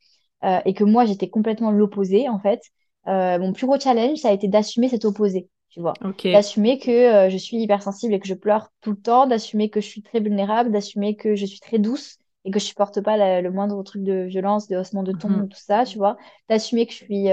Euh, 0.44 0.60
et 0.66 0.74
que 0.74 0.84
moi, 0.84 1.06
j'étais 1.06 1.30
complètement 1.30 1.72
l'opposé, 1.72 2.28
en 2.28 2.40
fait. 2.40 2.62
mon 3.06 3.54
plus 3.54 3.68
gros 3.68 3.80
challenge, 3.80 4.18
ça 4.18 4.30
a 4.30 4.34
été 4.34 4.48
d'assumer 4.48 4.90
cet 4.90 5.06
opposé, 5.06 5.50
tu 5.70 5.82
vois. 5.82 5.94
D'assumer 6.24 6.80
que 6.80 7.30
je 7.30 7.38
suis 7.38 7.58
hypersensible 7.58 8.14
et 8.14 8.20
que 8.20 8.28
je 8.28 8.34
pleure 8.34 8.70
tout 8.82 8.92
le 8.92 8.98
temps, 8.98 9.28
d'assumer 9.28 9.70
que 9.70 9.82
je 9.82 9.88
suis 9.88 10.02
très 10.02 10.20
vulnérable, 10.20 10.72
d'assumer 10.72 11.16
que 11.16 11.36
je 11.36 11.46
suis 11.46 11.60
très 11.60 11.78
douce 11.78 12.18
et 12.44 12.50
que 12.50 12.60
je 12.60 12.66
supporte 12.66 13.02
pas 13.02 13.42
le 13.42 13.52
moindre 13.52 13.84
truc 13.84 14.02
de 14.04 14.24
violence, 14.24 14.68
de 14.68 14.78
haussement 14.78 15.04
de 15.04 15.12
ton, 15.12 15.30
mhm. 15.30 15.50
tout 15.50 15.60
ça, 15.60 15.86
tu 15.86 16.00
vois. 16.00 16.18
D'assumer 16.50 16.88
que 16.88 16.94
je 16.94 16.98
suis 16.98 17.28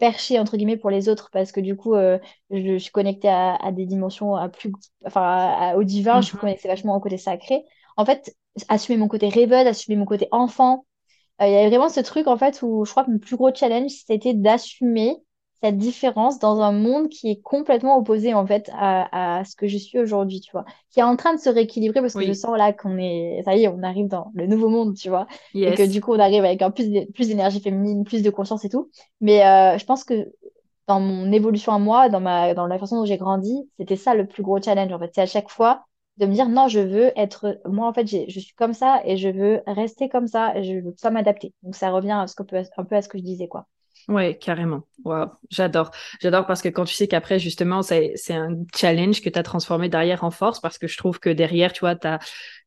perché 0.00 0.40
entre 0.40 0.56
guillemets 0.56 0.78
pour 0.78 0.90
les 0.90 1.08
autres 1.08 1.30
parce 1.30 1.52
que 1.52 1.60
du 1.60 1.76
coup 1.76 1.94
euh, 1.94 2.18
je, 2.50 2.78
suis 2.78 2.90
connectée 2.90 3.28
à, 3.28 3.70
des 3.70 3.86
dimensions 3.86 4.34
à 4.34 4.48
plus 4.48 4.72
enfin 5.04 5.74
au 5.74 5.84
divin 5.84 6.20
je 6.20 6.26
suis 6.26 6.36
mhm. 6.36 6.40
connectée 6.40 6.68
vachement 6.68 6.96
au 6.96 7.00
côté 7.00 7.18
sacré 7.18 7.64
en 7.96 8.04
fait 8.04 8.34
assumer 8.68 8.98
mon 8.98 9.06
côté 9.06 9.28
rêveuse 9.28 9.66
assumer 9.66 9.96
mon 9.96 10.06
côté 10.06 10.26
enfant 10.32 10.86
euh, 11.40 11.46
il 11.46 11.52
y 11.52 11.56
avait 11.56 11.68
vraiment 11.68 11.90
ce 11.90 12.00
truc 12.00 12.26
en 12.26 12.38
fait 12.38 12.60
où 12.62 12.84
je 12.84 12.90
crois 12.90 13.04
que 13.04 13.10
mon 13.10 13.18
plus 13.18 13.36
gros 13.36 13.54
challenge 13.54 13.92
c'était 14.06 14.34
d'assumer 14.34 15.18
cette 15.62 15.76
différence 15.76 16.38
dans 16.38 16.60
un 16.60 16.72
monde 16.72 17.08
qui 17.08 17.30
est 17.30 17.40
complètement 17.42 17.98
opposé 17.98 18.32
en 18.32 18.46
fait 18.46 18.70
à, 18.74 19.42
ce 19.44 19.54
que 19.56 19.66
je 19.66 19.76
suis 19.76 19.98
aujourd'hui, 19.98 20.40
tu 20.40 20.52
vois, 20.52 20.64
qui 20.90 21.00
est 21.00 21.04
en 21.04 21.16
train 21.16 21.34
de 21.34 21.40
se 21.40 21.50
rééquilibrer 21.50 22.00
parce 22.00 22.14
que 22.14 22.24
je 22.24 22.32
sens 22.32 22.56
là 22.56 22.72
qu'on 22.72 22.96
est, 22.96 23.42
ça 23.44 23.54
y 23.56 23.64
est, 23.64 23.68
on 23.68 23.82
arrive 23.82 24.08
dans 24.08 24.30
le 24.34 24.46
nouveau 24.46 24.68
monde, 24.68 24.94
tu 24.94 25.08
vois, 25.08 25.26
et 25.54 25.74
que 25.74 25.86
du 25.86 26.00
coup 26.00 26.14
on 26.14 26.18
arrive 26.18 26.44
avec 26.44 26.62
un 26.62 26.70
plus 26.70 27.06
plus 27.14 27.28
d'énergie 27.28 27.60
féminine, 27.60 28.04
plus 28.04 28.22
de 28.22 28.30
conscience 28.30 28.64
et 28.64 28.68
tout. 28.68 28.90
Mais 29.20 29.44
euh, 29.46 29.76
je 29.76 29.84
pense 29.84 30.04
que 30.04 30.32
dans 30.86 31.00
mon 31.00 31.30
évolution 31.30 31.72
à 31.72 31.78
moi, 31.78 32.08
dans 32.08 32.20
ma 32.20 32.54
dans 32.54 32.66
la 32.66 32.78
façon 32.78 32.96
dont 32.96 33.04
j'ai 33.04 33.18
grandi, 33.18 33.68
c'était 33.78 33.96
ça 33.96 34.14
le 34.14 34.26
plus 34.26 34.42
gros 34.42 34.60
challenge 34.60 34.92
en 34.92 34.98
fait, 34.98 35.10
c'est 35.14 35.22
à 35.22 35.26
chaque 35.26 35.50
fois 35.50 35.84
de 36.16 36.26
me 36.26 36.32
dire 36.32 36.48
non, 36.48 36.68
je 36.68 36.80
veux 36.80 37.12
être 37.18 37.60
moi 37.66 37.86
en 37.86 37.92
fait, 37.92 38.06
je 38.06 38.40
suis 38.40 38.54
comme 38.54 38.74
ça 38.74 39.00
et 39.04 39.16
je 39.16 39.28
veux 39.28 39.62
rester 39.66 40.08
comme 40.08 40.26
ça, 40.26 40.56
et 40.56 40.62
je 40.62 40.78
veux 40.80 40.94
pas 41.02 41.10
m'adapter. 41.10 41.54
Donc 41.62 41.74
ça 41.74 41.90
revient 41.90 42.12
à 42.12 42.26
ce 42.26 42.34
que, 42.34 42.42
un 42.76 42.84
peu 42.84 42.96
à 42.96 43.02
ce 43.02 43.08
que 43.08 43.18
je 43.18 43.22
disais 43.24 43.48
quoi. 43.48 43.66
Ouais, 44.08 44.36
carrément. 44.36 44.82
Wow, 45.04 45.26
j'adore. 45.50 45.90
J'adore 46.20 46.46
parce 46.46 46.62
que 46.62 46.68
quand 46.68 46.84
tu 46.84 46.94
sais 46.94 47.08
qu'après, 47.08 47.38
justement, 47.38 47.82
c'est, 47.82 48.14
un 48.30 48.56
challenge 48.74 49.22
que 49.22 49.30
tu 49.30 49.38
as 49.38 49.42
transformé 49.42 49.88
derrière 49.88 50.24
en 50.24 50.30
force 50.30 50.60
parce 50.60 50.78
que 50.78 50.86
je 50.86 50.96
trouve 50.98 51.20
que 51.20 51.30
derrière, 51.30 51.72
tu 51.72 51.80
vois, 51.80 51.96
tu 51.96 52.08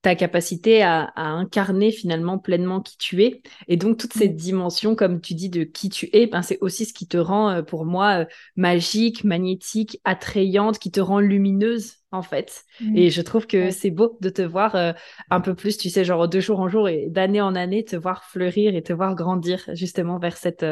ta 0.02 0.16
capacité 0.16 0.84
à, 0.84 1.12
à, 1.16 1.28
incarner 1.28 1.92
finalement 1.92 2.38
pleinement 2.38 2.82
qui 2.82 2.98
tu 2.98 3.24
es. 3.24 3.42
Et 3.68 3.78
donc, 3.78 3.98
toute 3.98 4.14
cette 4.14 4.34
mm. 4.34 4.38
dimension, 4.38 4.96
comme 4.96 5.22
tu 5.22 5.34
dis, 5.34 5.50
de 5.50 5.64
qui 5.64 5.90
tu 5.90 6.10
es, 6.12 6.28
ben, 6.28 6.42
c'est 6.42 6.58
aussi 6.60 6.86
ce 6.86 6.94
qui 6.94 7.08
te 7.08 7.18
rend, 7.18 7.50
euh, 7.50 7.62
pour 7.62 7.86
moi, 7.86 8.22
euh, 8.22 8.26
magique, 8.58 9.24
magnétique, 9.24 10.00
attrayante, 10.04 10.78
qui 10.78 10.92
te 10.92 11.00
rend 11.00 11.20
lumineuse, 11.20 11.94
en 12.12 12.22
fait. 12.22 12.66
Mm. 12.82 12.98
Et 12.98 13.10
je 13.12 13.22
trouve 13.22 13.48
que 13.48 13.72
c'est 13.72 13.92
beau 13.92 14.18
de 14.20 14.30
te 14.30 14.42
voir 14.42 14.76
euh, 14.76 14.92
un 15.30 15.40
peu 15.40 15.56
plus, 15.56 15.78
tu 15.78 15.90
sais, 15.90 16.04
genre 16.04 16.28
de 16.28 16.40
jour 16.42 16.60
en 16.60 16.68
jour 16.68 16.90
et 16.90 17.08
d'année 17.10 17.42
en 17.42 17.56
année, 17.56 17.86
te 17.86 17.96
voir 17.96 18.26
fleurir 18.26 18.76
et 18.76 18.84
te 18.84 18.92
voir 18.92 19.16
grandir 19.16 19.64
justement 19.74 20.20
vers 20.20 20.36
cette 20.36 20.66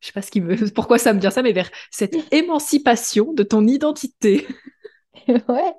je 0.00 0.06
sais 0.06 0.12
pas 0.12 0.22
ce 0.22 0.30
qui 0.30 0.40
me, 0.40 0.56
pourquoi 0.74 0.98
ça 0.98 1.12
me 1.12 1.20
vient 1.20 1.30
ça, 1.30 1.42
mais 1.42 1.52
vers 1.52 1.70
cette 1.90 2.16
émancipation 2.32 3.32
de 3.32 3.42
ton 3.42 3.66
identité. 3.66 4.46
ouais. 5.28 5.74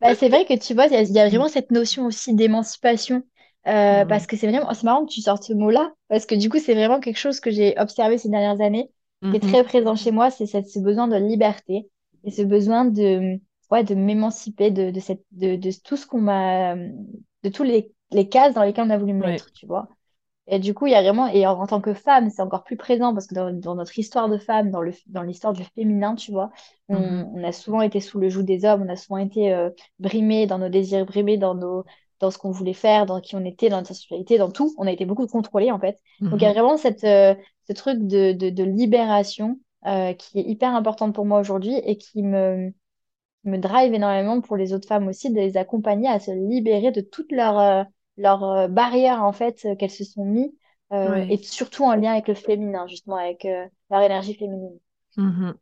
Bah, 0.00 0.14
c'est 0.14 0.28
vrai 0.28 0.44
que 0.44 0.58
tu 0.58 0.74
vois, 0.74 0.86
il 0.86 1.12
y, 1.12 1.18
a 1.18 1.28
vraiment 1.28 1.48
cette 1.48 1.70
notion 1.70 2.06
aussi 2.06 2.34
d'émancipation. 2.34 3.22
Euh, 3.66 4.04
parce 4.04 4.26
que 4.26 4.36
c'est 4.36 4.46
vraiment, 4.46 4.74
c'est 4.74 4.84
marrant 4.84 5.06
que 5.06 5.12
tu 5.12 5.22
sortes 5.22 5.44
ce 5.44 5.54
mot-là, 5.54 5.90
parce 6.08 6.26
que 6.26 6.34
du 6.34 6.50
coup, 6.50 6.58
c'est 6.58 6.74
vraiment 6.74 7.00
quelque 7.00 7.16
chose 7.16 7.40
que 7.40 7.50
j'ai 7.50 7.74
observé 7.78 8.18
ces 8.18 8.28
dernières 8.28 8.60
années, 8.60 8.90
qui 9.22 9.36
est 9.36 9.42
mhm. 9.42 9.50
très 9.50 9.64
présent 9.64 9.96
chez 9.96 10.10
moi, 10.10 10.30
c'est 10.30 10.44
ce 10.46 10.78
besoin 10.80 11.08
de 11.08 11.16
liberté 11.16 11.88
et 12.24 12.30
ce 12.30 12.42
besoin 12.42 12.84
de, 12.84 13.40
ouais, 13.70 13.82
de 13.82 13.94
m'émanciper 13.94 14.70
de, 14.70 14.90
de, 14.90 15.00
cette, 15.00 15.24
de, 15.32 15.56
de 15.56 15.70
tout 15.82 15.96
ce 15.96 16.06
qu'on 16.06 16.20
m'a, 16.20 16.76
de 16.76 17.48
tous 17.48 17.62
les, 17.62 17.90
les 18.10 18.28
cases 18.28 18.52
dans 18.52 18.64
lesquelles 18.64 18.84
on 18.86 18.90
a 18.90 18.98
voulu 18.98 19.14
me 19.14 19.26
mettre, 19.26 19.50
tu 19.52 19.66
vois. 19.66 19.88
Et 20.46 20.58
du 20.58 20.74
coup, 20.74 20.86
il 20.86 20.92
y 20.92 20.94
a 20.94 21.02
vraiment, 21.02 21.26
et 21.28 21.46
en, 21.46 21.66
tant 21.66 21.80
que 21.80 21.94
femme, 21.94 22.28
c'est 22.28 22.42
encore 22.42 22.64
plus 22.64 22.76
présent 22.76 23.14
parce 23.14 23.26
que 23.26 23.34
dans, 23.34 23.74
notre 23.74 23.98
histoire 23.98 24.28
de 24.28 24.36
femme, 24.36 24.70
dans 24.70 24.82
le, 24.82 24.92
dans 25.06 25.22
l'histoire 25.22 25.54
du 25.54 25.64
féminin, 25.64 26.14
tu 26.14 26.32
vois, 26.32 26.50
on, 26.88 27.30
on, 27.34 27.42
a 27.42 27.52
souvent 27.52 27.80
été 27.80 28.00
sous 28.00 28.18
le 28.18 28.28
joug 28.28 28.42
des 28.42 28.66
hommes, 28.66 28.82
on 28.86 28.92
a 28.92 28.96
souvent 28.96 29.18
été 29.18 29.54
euh, 29.54 29.70
brimés 29.98 30.46
dans 30.46 30.58
nos 30.58 30.68
désirs, 30.68 31.06
brimés 31.06 31.38
dans 31.38 31.54
nos, 31.54 31.84
dans 32.20 32.30
ce 32.30 32.36
qu'on 32.36 32.50
voulait 32.50 32.74
faire, 32.74 33.06
dans 33.06 33.20
qui 33.20 33.36
on 33.36 33.44
était, 33.44 33.70
dans 33.70 33.78
notre 33.78 33.94
sexualité, 33.94 34.36
dans 34.36 34.50
tout. 34.50 34.74
On 34.76 34.86
a 34.86 34.92
été 34.92 35.06
beaucoup 35.06 35.26
contrôlés, 35.26 35.70
en 35.70 35.78
fait. 35.78 35.98
Donc, 36.20 36.34
il 36.34 36.42
y 36.42 36.44
a 36.44 36.50
mm-hmm. 36.50 36.54
vraiment 36.54 36.76
cette, 36.76 37.04
euh, 37.04 37.34
ce 37.66 37.72
truc 37.72 38.06
de, 38.06 38.32
de, 38.32 38.50
de 38.50 38.64
libération 38.64 39.58
euh, 39.86 40.12
qui 40.12 40.38
est 40.38 40.44
hyper 40.44 40.74
importante 40.74 41.14
pour 41.14 41.24
moi 41.24 41.40
aujourd'hui 41.40 41.74
et 41.84 41.96
qui 41.96 42.22
me, 42.22 42.70
me 43.44 43.58
drive 43.58 43.92
énormément 43.92 44.40
pour 44.40 44.56
les 44.56 44.72
autres 44.72 44.88
femmes 44.88 45.08
aussi, 45.08 45.30
de 45.30 45.36
les 45.36 45.56
accompagner 45.56 46.08
à 46.08 46.20
se 46.20 46.30
libérer 46.30 46.90
de 46.90 47.00
toutes 47.00 47.32
leurs 47.32 47.58
euh, 47.58 47.84
leurs 48.16 48.44
euh, 48.44 48.68
barrières 48.68 49.22
en 49.22 49.32
fait 49.32 49.64
euh, 49.64 49.74
qu'elles 49.74 49.90
se 49.90 50.04
sont 50.04 50.24
mis 50.24 50.54
euh, 50.92 51.26
et 51.28 51.38
surtout 51.38 51.84
en 51.84 51.94
lien 51.94 52.12
avec 52.12 52.28
le 52.28 52.34
féminin 52.34 52.86
justement 52.86 53.16
avec 53.16 53.46
leur 53.90 54.02
énergie 54.02 54.34
féminine. 54.34 54.78
Mmh 55.16 55.52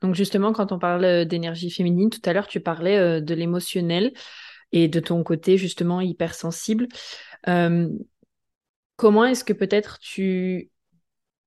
Donc 0.00 0.14
justement, 0.14 0.52
quand 0.52 0.72
on 0.72 0.78
parle 0.78 1.26
d'énergie 1.26 1.70
féminine, 1.70 2.10
tout 2.10 2.22
à 2.24 2.32
l'heure, 2.32 2.48
tu 2.48 2.60
parlais 2.60 3.20
de 3.20 3.34
l'émotionnel 3.34 4.12
et 4.72 4.88
de 4.88 4.98
ton 4.98 5.22
côté 5.22 5.58
justement 5.58 6.00
hypersensible. 6.00 6.88
comment 8.96 9.24
est-ce 9.24 9.44
que 9.44 9.52
peut-être 9.52 9.98
tu 10.00 10.70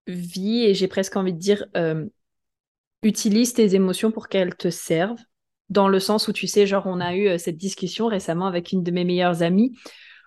vis, 0.07 0.63
et 0.63 0.73
j'ai 0.73 0.87
presque 0.87 1.17
envie 1.17 1.33
de 1.33 1.39
dire, 1.39 1.65
utilises 3.01 3.53
tes 3.53 3.75
émotions 3.75 4.11
pour 4.11 4.29
qu'elles 4.29 4.55
te 4.55 4.69
servent? 4.69 5.19
Dans 5.69 5.89
le 5.89 5.99
sens 5.99 6.29
où 6.29 6.33
tu 6.33 6.47
sais, 6.47 6.65
genre, 6.65 6.85
on 6.85 7.01
a 7.01 7.15
eu 7.15 7.37
cette 7.39 7.57
discussion 7.57 8.07
récemment 8.07 8.45
avec 8.45 8.71
une 8.71 8.83
de 8.83 8.91
mes 8.91 9.03
meilleures 9.03 9.41
amies 9.41 9.73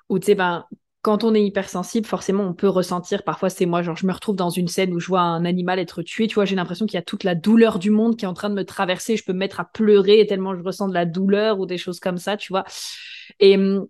où 0.08 0.18
tu 0.18 0.26
sais, 0.26 0.34
ben, 0.34 0.64
quand 1.02 1.22
on 1.22 1.34
est 1.34 1.44
hypersensible, 1.44 2.04
forcément, 2.06 2.44
on 2.44 2.52
peut 2.52 2.68
ressentir, 2.68 3.22
parfois 3.22 3.48
c'est 3.48 3.64
moi, 3.64 3.80
genre 3.82 3.96
je 3.96 4.06
me 4.06 4.12
retrouve 4.12 4.34
dans 4.34 4.50
une 4.50 4.66
scène 4.66 4.92
où 4.92 4.98
je 4.98 5.06
vois 5.06 5.20
un 5.20 5.44
animal 5.44 5.78
être 5.78 6.02
tué, 6.02 6.26
tu 6.26 6.34
vois, 6.34 6.44
j'ai 6.44 6.56
l'impression 6.56 6.84
qu'il 6.84 6.96
y 6.96 6.98
a 6.98 7.02
toute 7.02 7.22
la 7.22 7.36
douleur 7.36 7.78
du 7.78 7.90
monde 7.90 8.16
qui 8.16 8.24
est 8.24 8.28
en 8.28 8.34
train 8.34 8.50
de 8.50 8.56
me 8.56 8.64
traverser, 8.64 9.16
je 9.16 9.24
peux 9.24 9.32
me 9.32 9.38
mettre 9.38 9.60
à 9.60 9.64
pleurer 9.64 10.26
tellement 10.26 10.56
je 10.56 10.62
ressens 10.62 10.88
de 10.88 10.94
la 10.94 11.06
douleur 11.06 11.60
ou 11.60 11.66
des 11.66 11.78
choses 11.78 12.00
comme 12.00 12.18
ça, 12.18 12.36
tu 12.36 12.52
vois. 12.52 12.64
Et 13.38 13.56
hum, 13.56 13.86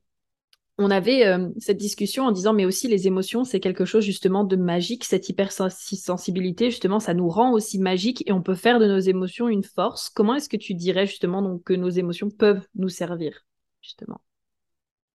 on 0.79 0.91
avait 0.91 1.27
euh, 1.27 1.49
cette 1.59 1.79
discussion 1.79 2.25
en 2.25 2.33
disant, 2.33 2.53
mais 2.53 2.67
aussi 2.67 2.87
les 2.87 3.07
émotions, 3.07 3.45
c'est 3.45 3.61
quelque 3.61 3.87
chose 3.87 4.05
justement 4.05 4.45
de 4.45 4.57
magique, 4.57 5.05
cette 5.05 5.29
hypersensibilité, 5.31 6.71
justement, 6.71 7.01
ça 7.01 7.15
nous 7.15 7.29
rend 7.31 7.53
aussi 7.53 7.79
magique 7.79 8.23
et 8.27 8.33
on 8.33 8.43
peut 8.43 8.55
faire 8.55 8.79
de 8.79 8.87
nos 8.87 8.99
émotions 8.99 9.49
une 9.49 9.65
force. 9.65 10.11
Comment 10.11 10.35
est-ce 10.35 10.51
que 10.51 10.59
tu 10.59 10.75
dirais 10.75 11.07
justement 11.07 11.41
donc, 11.41 11.65
que 11.65 11.73
nos 11.73 11.89
émotions 11.89 12.29
peuvent 12.29 12.67
nous 12.75 12.91
servir, 12.91 13.47
justement? 13.81 14.21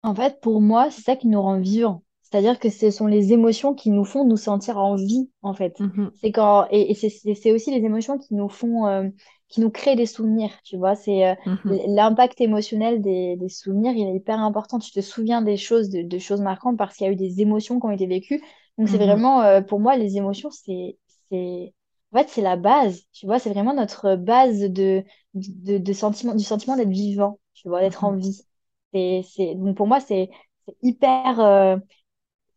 En 0.04 0.16
fait, 0.16 0.40
pour 0.42 0.62
moi, 0.62 0.90
c'est 0.92 1.04
ça 1.04 1.16
qui 1.16 1.28
nous 1.28 1.42
rend 1.42 1.60
vivants. 1.60 2.04
C'est-à-dire 2.22 2.60
que 2.60 2.70
ce 2.70 2.92
sont 2.92 3.08
les 3.08 3.34
émotions 3.34 3.74
qui 3.74 3.90
nous 3.90 4.06
font 4.06 4.24
nous 4.24 4.38
sentir 4.38 4.78
en 4.78 4.96
vie, 4.96 5.30
en 5.42 5.54
fait. 5.54 5.78
Mmh 5.82 6.08
c'est 6.22 6.32
quand 6.32 6.66
et, 6.72 6.94
c'est 6.94 7.52
aussi 7.52 7.72
les 7.72 7.86
émotions 7.86 8.18
qui 8.18 8.36
nous 8.36 8.48
font, 8.48 8.88
euh, 8.88 9.10
qui 9.50 9.60
nous 9.60 9.70
créent 9.70 9.98
des 9.98 10.06
souvenirs. 10.06 10.52
Tu 10.64 10.78
vois, 10.78 10.96
c'est 10.96 11.28
euh, 11.28 11.36
mmh 11.46 11.78
l'impact 11.88 12.40
émotionnel 12.40 13.02
des, 13.02 13.36
des, 13.36 13.50
souvenirs, 13.50 13.92
il 13.96 14.08
est 14.08 14.16
hyper 14.16 14.40
important. 14.40 14.80
Tu 14.80 14.92
te 14.92 15.02
souviens 15.02 15.42
des 15.42 15.58
choses, 15.58 15.90
de, 15.90 16.20
choses 16.20 16.40
marquantes 16.40 16.78
parce 16.78 16.96
qu'il 16.96 17.06
y 17.06 17.10
a 17.10 17.14
eu 17.14 17.18
des 17.18 17.42
émotions 17.42 17.82
qui 17.82 17.86
ont 17.86 17.92
été 17.92 18.08
vécues. 18.08 18.42
Donc 18.78 18.88
c'est 18.88 18.98
mmh 18.98 19.02
vraiment, 19.02 19.42
euh, 19.42 19.62
pour 19.62 19.82
moi, 19.82 19.98
les 19.98 20.16
émotions, 20.16 20.52
c'est, 20.52 20.98
c'est, 21.30 21.74
en 22.14 22.18
fait, 22.18 22.30
c'est 22.30 22.42
la 22.42 22.56
base. 22.56 23.02
Tu 23.12 23.26
vois, 23.26 23.40
c'est 23.40 23.50
vraiment 23.50 23.74
notre 23.74 24.16
base 24.16 24.62
de, 24.62 25.04
de, 25.34 25.78
de 25.78 25.94
sentiment, 25.94 26.34
du 26.34 26.46
sentiment 26.46 26.78
d'être 26.78 26.88
vivant. 26.88 27.40
Tu 27.54 27.68
vois, 27.68 27.82
d'être 27.82 28.06
en 28.06 28.16
vie. 28.16 28.42
C'est, 28.94 29.56
donc 29.56 29.78
pour 29.78 29.88
moi, 29.88 30.00
c'est 30.00 30.30
hyper. 30.82 31.40
Euh, 31.40 31.78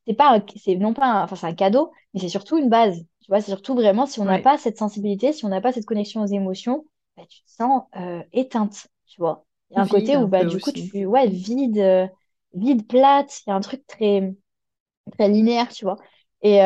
c'est 0.07 0.15
pas 0.15 0.43
c'est 0.57 0.77
non 0.77 0.95
pas 0.95 1.07
un, 1.07 1.25
enfin 1.25 1.37
c'est 1.37 1.47
un 1.47 1.55
cadeau, 1.55 1.93
mais 2.15 2.21
c'est 2.21 2.29
surtout 2.29 2.59
une 2.59 2.69
base. 2.71 2.99
Tu 3.23 3.31
vois, 3.31 3.41
c'est 3.41 3.51
surtout 3.53 3.75
vraiment 3.75 4.07
si 4.07 4.21
on 4.21 4.25
n'a 4.27 4.39
pas 4.39 4.59
cette 4.59 4.79
sensibilité, 4.79 5.33
si 5.33 5.45
on 5.45 5.49
n'a 5.49 5.61
pas 5.61 5.73
cette 5.73 5.87
connexion 5.87 6.23
aux 6.23 6.27
émotions, 6.27 6.87
bah, 7.17 7.25
tu 7.29 7.43
te 7.45 7.51
sens 7.51 7.85
euh, 7.97 8.23
éteinte. 8.33 8.89
Tu 9.07 9.21
vois, 9.21 9.45
il 9.71 9.75
y 9.77 9.79
a 9.79 9.83
un 9.83 9.89
côté 9.89 10.17
où 10.17 10.29
bah 10.29 10.45
du 10.45 10.61
coup 10.61 10.73
tu 10.73 11.07
ouais 11.07 11.29
vide, 11.29 11.79
euh, 11.79 12.07
vide 12.55 12.87
plate. 12.87 13.43
Il 13.47 13.51
y 13.51 13.53
a 13.53 13.57
un 13.57 13.61
truc 13.61 13.87
très 13.87 14.35
très 15.13 15.29
linéaire, 15.29 15.69
tu 15.73 15.85
vois. 15.85 15.97
Et 16.43 16.59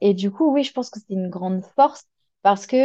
et 0.00 0.14
du 0.14 0.30
coup 0.30 0.52
oui, 0.52 0.64
je 0.64 0.72
pense 0.72 0.90
que 0.90 1.00
c'est 1.00 1.14
une 1.14 1.30
grande 1.30 1.64
force 1.76 2.04
parce 2.42 2.66
que 2.66 2.76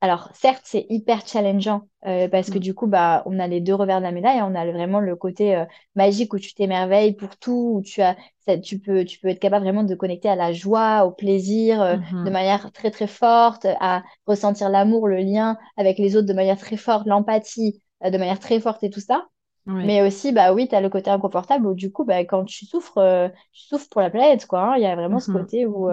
alors, 0.00 0.30
certes, 0.32 0.62
c'est 0.64 0.86
hyper 0.90 1.26
challengeant 1.26 1.82
euh, 2.06 2.28
parce 2.28 2.50
que 2.50 2.58
mm. 2.58 2.60
du 2.60 2.74
coup, 2.74 2.86
bah, 2.86 3.24
on 3.26 3.40
a 3.40 3.48
les 3.48 3.60
deux 3.60 3.74
revers 3.74 3.98
de 3.98 4.04
la 4.04 4.12
médaille. 4.12 4.40
On 4.42 4.54
a 4.54 4.64
vraiment 4.70 5.00
le 5.00 5.16
côté 5.16 5.56
euh, 5.56 5.64
magique 5.96 6.32
où 6.32 6.38
tu 6.38 6.54
t'émerveilles 6.54 7.14
pour 7.14 7.36
tout, 7.36 7.72
où 7.74 7.82
tu 7.82 8.00
as, 8.00 8.16
tu 8.62 8.78
peux, 8.78 9.04
tu 9.04 9.18
peux 9.18 9.28
être 9.28 9.40
capable 9.40 9.64
vraiment 9.64 9.82
de 9.82 9.94
connecter 9.96 10.28
à 10.28 10.36
la 10.36 10.52
joie, 10.52 11.04
au 11.04 11.10
plaisir 11.10 11.82
euh, 11.82 11.96
mm-hmm. 11.96 12.24
de 12.24 12.30
manière 12.30 12.70
très 12.70 12.92
très 12.92 13.08
forte, 13.08 13.66
à 13.80 14.04
ressentir 14.26 14.68
l'amour, 14.68 15.08
le 15.08 15.16
lien 15.16 15.58
avec 15.76 15.98
les 15.98 16.16
autres 16.16 16.28
de 16.28 16.32
manière 16.32 16.58
très 16.58 16.76
forte, 16.76 17.06
l'empathie 17.06 17.82
de 18.04 18.16
manière 18.16 18.38
très 18.38 18.60
forte 18.60 18.84
et 18.84 18.90
tout 18.90 19.00
ça. 19.00 19.26
Mais 19.66 20.00
aussi, 20.00 20.32
bah 20.32 20.54
oui, 20.54 20.66
tu 20.66 20.74
as 20.74 20.80
le 20.80 20.88
côté 20.88 21.10
inconfortable 21.10 21.66
où 21.66 21.74
du 21.74 21.92
coup, 21.92 22.06
bah, 22.06 22.20
quand 22.20 22.42
tu 22.46 22.64
souffres, 22.64 23.30
tu 23.52 23.66
souffres 23.66 23.88
pour 23.90 24.00
la 24.00 24.08
planète, 24.08 24.46
quoi. 24.46 24.62
Hein. 24.62 24.76
Il 24.78 24.82
y 24.82 24.86
a 24.86 24.96
vraiment 24.96 25.18
ce 25.18 25.30
mm-hmm. 25.30 25.34
côté 25.34 25.66
où 25.66 25.90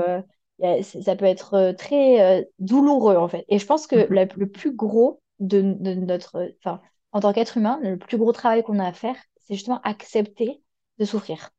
ça 0.59 1.15
peut 1.15 1.25
être 1.25 1.53
euh, 1.55 1.73
très 1.73 2.21
euh, 2.21 2.43
douloureux 2.59 3.17
en 3.17 3.27
fait. 3.27 3.45
Et 3.49 3.59
je 3.59 3.65
pense 3.65 3.87
que 3.87 4.07
mhm. 4.07 4.29
le 4.35 4.49
plus 4.49 4.73
gros 4.73 5.21
de, 5.39 5.61
notre, 5.61 6.51
enfin, 6.59 6.81
en 7.11 7.19
tant 7.19 7.33
qu'être 7.33 7.57
humain, 7.57 7.79
le 7.81 7.97
plus 7.97 8.17
gros 8.17 8.31
travail 8.31 8.63
qu'on 8.63 8.79
a 8.79 8.87
à 8.87 8.93
faire, 8.93 9.15
c'est 9.41 9.55
justement 9.55 9.81
accepter 9.83 10.61
de 10.97 11.05
souffrir. 11.05 11.49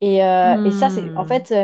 Et, 0.00 0.22
euh, 0.22 0.64
et 0.64 0.70
ça, 0.70 0.90
c'est 0.90 1.02
en 1.16 1.24
hmm. 1.24 1.28
fait, 1.28 1.54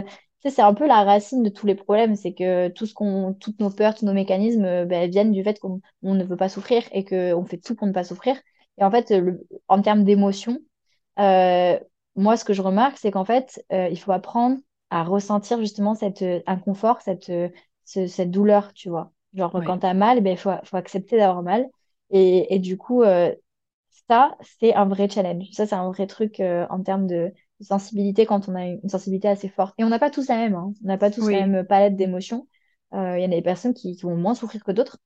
c'est 0.42 0.62
un 0.62 0.74
peu 0.74 0.86
la 0.86 1.04
racine 1.04 1.42
de 1.42 1.50
tous 1.50 1.66
les 1.66 1.74
problèmes, 1.74 2.16
c'est 2.16 2.32
que 2.32 2.68
tout 2.68 2.86
ce 2.86 2.94
qu'on, 2.94 3.34
toutes 3.34 3.60
nos 3.60 3.70
peurs, 3.70 3.94
tous 3.94 4.06
nos 4.06 4.14
mécanismes, 4.14 4.86
ben, 4.86 5.08
viennent 5.08 5.32
du 5.32 5.44
fait 5.44 5.60
qu'on 5.60 5.80
ne 6.02 6.24
veut 6.24 6.36
pas 6.36 6.48
souffrir 6.48 6.82
et 6.92 7.04
qu'on 7.04 7.44
fait 7.44 7.58
tout 7.58 7.74
pour 7.74 7.86
ne 7.86 7.92
pas 7.92 8.04
souffrir. 8.04 8.36
Et 8.78 8.84
en 8.84 8.90
fait, 8.90 9.12
en 9.68 9.82
termes 9.82 10.02
d'émotion, 10.02 10.58
moi, 11.18 12.36
ce 12.36 12.44
que 12.44 12.54
je 12.54 12.62
remarque, 12.62 12.98
c'est 12.98 13.10
qu'en 13.10 13.26
fait, 13.26 13.62
il 13.70 13.98
faut 13.98 14.12
apprendre 14.12 14.56
à 14.92 15.04
ressentir 15.04 15.58
justement 15.58 15.94
cet 15.94 16.20
euh, 16.20 16.40
inconfort, 16.46 17.00
cette, 17.00 17.30
euh, 17.30 17.48
cette 17.84 18.30
douleur, 18.30 18.74
tu 18.74 18.90
vois. 18.90 19.10
Genre, 19.32 19.50
quand 19.64 19.78
tu 19.78 19.86
as 19.86 19.94
mal, 19.94 20.18
il 20.18 20.22
ben, 20.22 20.36
faut, 20.36 20.50
faut 20.64 20.76
accepter 20.76 21.16
d'avoir 21.16 21.42
mal. 21.42 21.66
Et, 22.10 22.54
et, 22.54 22.58
du 22.58 22.76
coup, 22.76 23.02
euh, 23.02 23.34
ça, 24.06 24.36
c'est 24.60 24.74
un 24.74 24.84
vrai 24.84 25.08
challenge. 25.08 25.46
Ça, 25.52 25.66
c'est 25.66 25.74
un 25.74 25.90
vrai 25.90 26.06
truc 26.06 26.40
en 26.40 26.82
termes 26.82 27.06
de, 27.06 27.32
sensibilité 27.60 28.26
quand 28.26 28.48
on 28.48 28.56
a 28.56 28.66
une 28.66 28.88
sensibilité 28.88 29.28
assez 29.28 29.48
forte. 29.48 29.74
Et 29.78 29.84
on 29.84 29.88
n'a 29.88 30.00
pas 30.00 30.10
tous 30.10 30.28
la 30.28 30.36
même. 30.36 30.56
Hein. 30.56 30.72
On 30.84 30.88
n'a 30.88 30.98
pas 30.98 31.12
tous 31.12 31.30
la 31.30 31.46
même 31.46 31.64
palette 31.64 31.96
d'émotions. 31.96 32.48
Il 32.92 32.98
y 32.98 33.24
en 33.24 33.32
a 33.32 33.36
des 33.36 33.40
personnes 33.40 33.72
qui, 33.72 33.96
qui, 33.96 34.02
vont 34.02 34.16
moins 34.16 34.34
souffrir 34.34 34.64
que 34.64 34.72
d'autres 34.72 34.98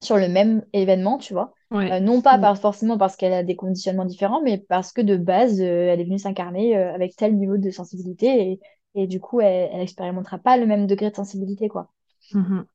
sur 0.00 0.16
le 0.16 0.28
même 0.28 0.64
événement, 0.72 1.18
tu 1.18 1.34
vois. 1.34 1.52
non 1.72 2.22
pas 2.22 2.38
mm. 2.38 2.56
forcément 2.56 2.96
parce 2.96 3.16
qu'elle 3.16 3.32
a 3.32 3.42
des 3.42 3.56
conditionnements 3.56 4.04
différents, 4.04 4.40
mais 4.40 4.56
parce 4.56 4.92
que 4.92 5.02
de 5.02 5.16
base, 5.16 5.60
elle 5.60 6.00
est 6.00 6.04
venue 6.04 6.18
s'incarner 6.18 6.76
avec 6.76 7.16
tel 7.16 7.36
niveau 7.36 7.58
de 7.58 7.70
sensibilité 7.70 8.52
et, 8.52 8.60
et 8.94 9.06
du 9.06 9.20
coup, 9.20 9.40
elle, 9.40 9.76
n'expérimentera 9.78 10.38
pas 10.38 10.56
le 10.56 10.66
même 10.66 10.86
degré 10.86 11.10
de 11.10 11.16
sensibilité, 11.16 11.68
quoi. 11.68 11.90
Mhm. 12.32 12.66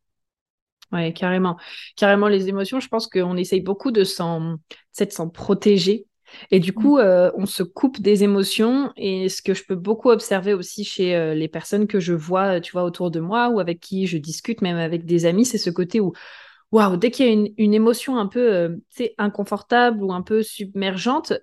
Ouais, 0.91 1.13
carrément. 1.13 1.57
Carrément, 1.95 2.27
les 2.27 2.47
émotions, 2.47 2.79
je 2.79 2.87
pense 2.87 3.07
qu'on 3.07 3.37
essaye 3.37 3.61
beaucoup 3.61 3.91
de 3.91 4.03
s'en, 4.03 4.57
s'en 4.91 5.29
protéger. 5.29 6.07
Et 6.51 6.59
du 6.59 6.73
coup, 6.73 6.97
euh, 6.97 7.31
on 7.35 7.45
se 7.45 7.63
coupe 7.63 8.01
des 8.01 8.23
émotions. 8.23 8.91
Et 8.95 9.29
ce 9.29 9.41
que 9.41 9.53
je 9.53 9.63
peux 9.65 9.75
beaucoup 9.75 10.09
observer 10.09 10.53
aussi 10.53 10.83
chez 10.83 11.15
euh, 11.15 11.33
les 11.33 11.47
personnes 11.47 11.87
que 11.87 11.99
je 11.99 12.13
vois, 12.13 12.61
tu 12.61 12.71
vois, 12.71 12.83
autour 12.83 13.11
de 13.11 13.19
moi 13.19 13.49
ou 13.49 13.59
avec 13.59 13.79
qui 13.79 14.07
je 14.07 14.17
discute, 14.17 14.61
même 14.61 14.77
avec 14.77 15.05
des 15.05 15.25
amis, 15.25 15.45
c'est 15.45 15.57
ce 15.57 15.69
côté 15.69 15.99
où, 15.99 16.13
waouh, 16.71 16.97
dès 16.97 17.11
qu'il 17.11 17.25
y 17.25 17.29
a 17.29 17.31
une, 17.31 17.53
une, 17.57 17.73
émotion 17.73 18.17
un 18.17 18.27
peu, 18.27 18.53
euh, 18.53 18.75
inconfortable 19.17 20.03
ou 20.03 20.13
un 20.13 20.21
peu 20.21 20.43
submergente, 20.43 21.33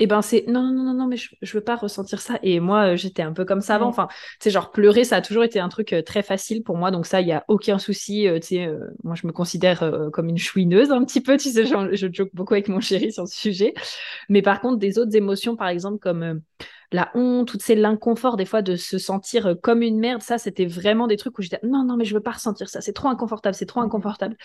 et 0.00 0.04
eh 0.04 0.06
ben 0.08 0.22
c'est 0.22 0.44
non 0.48 0.72
non 0.72 0.82
non 0.82 0.94
non 0.94 1.06
mais 1.06 1.16
je, 1.16 1.36
je 1.40 1.52
veux 1.52 1.62
pas 1.62 1.76
ressentir 1.76 2.20
ça. 2.20 2.40
Et 2.42 2.58
moi 2.58 2.96
j'étais 2.96 3.22
un 3.22 3.32
peu 3.32 3.44
comme 3.44 3.60
ça 3.60 3.76
avant. 3.76 3.86
Enfin 3.86 4.08
tu 4.10 4.16
sais 4.40 4.50
genre 4.50 4.72
pleurer 4.72 5.04
ça 5.04 5.16
a 5.16 5.22
toujours 5.22 5.44
été 5.44 5.60
un 5.60 5.68
truc 5.68 5.94
très 6.04 6.24
facile 6.24 6.64
pour 6.64 6.76
moi. 6.76 6.90
Donc 6.90 7.06
ça 7.06 7.20
il 7.20 7.28
y 7.28 7.32
a 7.32 7.44
aucun 7.46 7.78
souci 7.78 8.26
tu 8.42 8.46
sais 8.48 8.68
moi 9.04 9.14
je 9.14 9.24
me 9.28 9.32
considère 9.32 10.08
comme 10.12 10.28
une 10.28 10.38
chouineuse 10.38 10.90
un 10.90 11.04
petit 11.04 11.20
peu 11.20 11.36
tu 11.36 11.48
sais 11.50 11.64
je, 11.64 11.94
je 11.94 12.08
joke 12.12 12.30
beaucoup 12.34 12.54
avec 12.54 12.66
mon 12.66 12.80
chéri 12.80 13.12
sur 13.12 13.28
ce 13.28 13.38
sujet. 13.38 13.72
Mais 14.28 14.42
par 14.42 14.60
contre 14.60 14.78
des 14.78 14.98
autres 14.98 15.14
émotions 15.14 15.54
par 15.54 15.68
exemple 15.68 16.00
comme 16.00 16.40
la 16.94 17.10
honte, 17.14 17.48
tout 17.48 17.58
c'est 17.60 17.74
l'inconfort 17.74 18.36
des 18.36 18.44
fois 18.44 18.62
de 18.62 18.76
se 18.76 18.98
sentir 18.98 19.46
euh, 19.48 19.54
comme 19.56 19.82
une 19.82 19.98
merde. 19.98 20.22
Ça, 20.22 20.38
c'était 20.38 20.64
vraiment 20.64 21.08
des 21.08 21.16
trucs 21.16 21.36
où 21.38 21.42
j'étais 21.42 21.58
non, 21.64 21.84
non, 21.84 21.96
mais 21.96 22.04
je 22.04 22.14
veux 22.14 22.20
pas 22.20 22.30
ressentir 22.30 22.68
ça. 22.68 22.80
C'est 22.80 22.92
trop 22.92 23.08
inconfortable, 23.08 23.56
c'est 23.56 23.66
trop 23.66 23.80
inconfortable. 23.80 24.36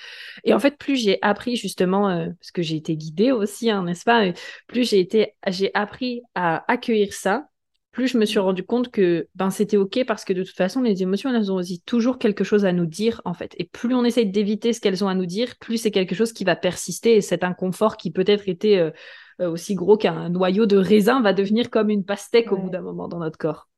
Et 0.43 0.53
en 0.53 0.59
fait, 0.59 0.75
plus 0.77 0.95
j'ai 0.95 1.19
appris 1.21 1.55
justement, 1.55 2.09
euh, 2.09 2.27
parce 2.39 2.51
que 2.51 2.63
j'ai 2.63 2.75
été 2.75 2.97
guidée 2.97 3.31
aussi, 3.31 3.69
hein, 3.69 3.83
n'est-ce 3.83 4.03
pas 4.03 4.31
Plus 4.67 4.89
j'ai 4.89 4.99
été, 4.99 5.35
j'ai 5.47 5.69
appris 5.75 6.23
à 6.33 6.65
accueillir 6.71 7.13
ça. 7.13 7.45
Plus 7.91 8.07
je 8.07 8.17
me 8.17 8.25
suis 8.25 8.39
rendu 8.39 8.63
compte 8.63 8.89
que 8.91 9.27
ben 9.35 9.49
c'était 9.51 9.77
ok 9.77 10.05
parce 10.07 10.23
que 10.23 10.33
de 10.33 10.43
toute 10.43 10.55
façon 10.55 10.81
les 10.81 11.01
émotions 11.01 11.33
elles 11.33 11.51
ont 11.51 11.55
aussi 11.55 11.81
toujours 11.81 12.19
quelque 12.19 12.43
chose 12.43 12.63
à 12.63 12.71
nous 12.71 12.85
dire 12.85 13.19
en 13.25 13.33
fait 13.33 13.55
et 13.57 13.63
plus 13.65 13.95
on 13.95 14.05
essaye 14.05 14.29
d'éviter 14.29 14.73
ce 14.73 14.79
qu'elles 14.79 15.03
ont 15.03 15.07
à 15.07 15.15
nous 15.15 15.25
dire 15.25 15.55
plus 15.59 15.79
c'est 15.79 15.89
quelque 15.89 16.13
chose 16.13 16.31
qui 16.31 16.43
va 16.43 16.55
persister 16.55 17.15
et 17.15 17.21
cet 17.21 17.43
inconfort 17.43 17.97
qui 17.97 18.11
peut-être 18.11 18.47
était 18.47 18.77
euh, 18.77 18.91
aussi 19.39 19.75
gros 19.75 19.97
qu'un 19.97 20.29
noyau 20.29 20.65
de 20.65 20.77
raisin 20.77 21.21
va 21.21 21.33
devenir 21.33 21.69
comme 21.69 21.89
une 21.89 22.03
pastèque 22.03 22.51
au 22.51 22.57
bout 22.57 22.69
d'un 22.69 22.81
moment 22.81 23.07
dans 23.07 23.19
notre 23.19 23.37
corps. 23.37 23.69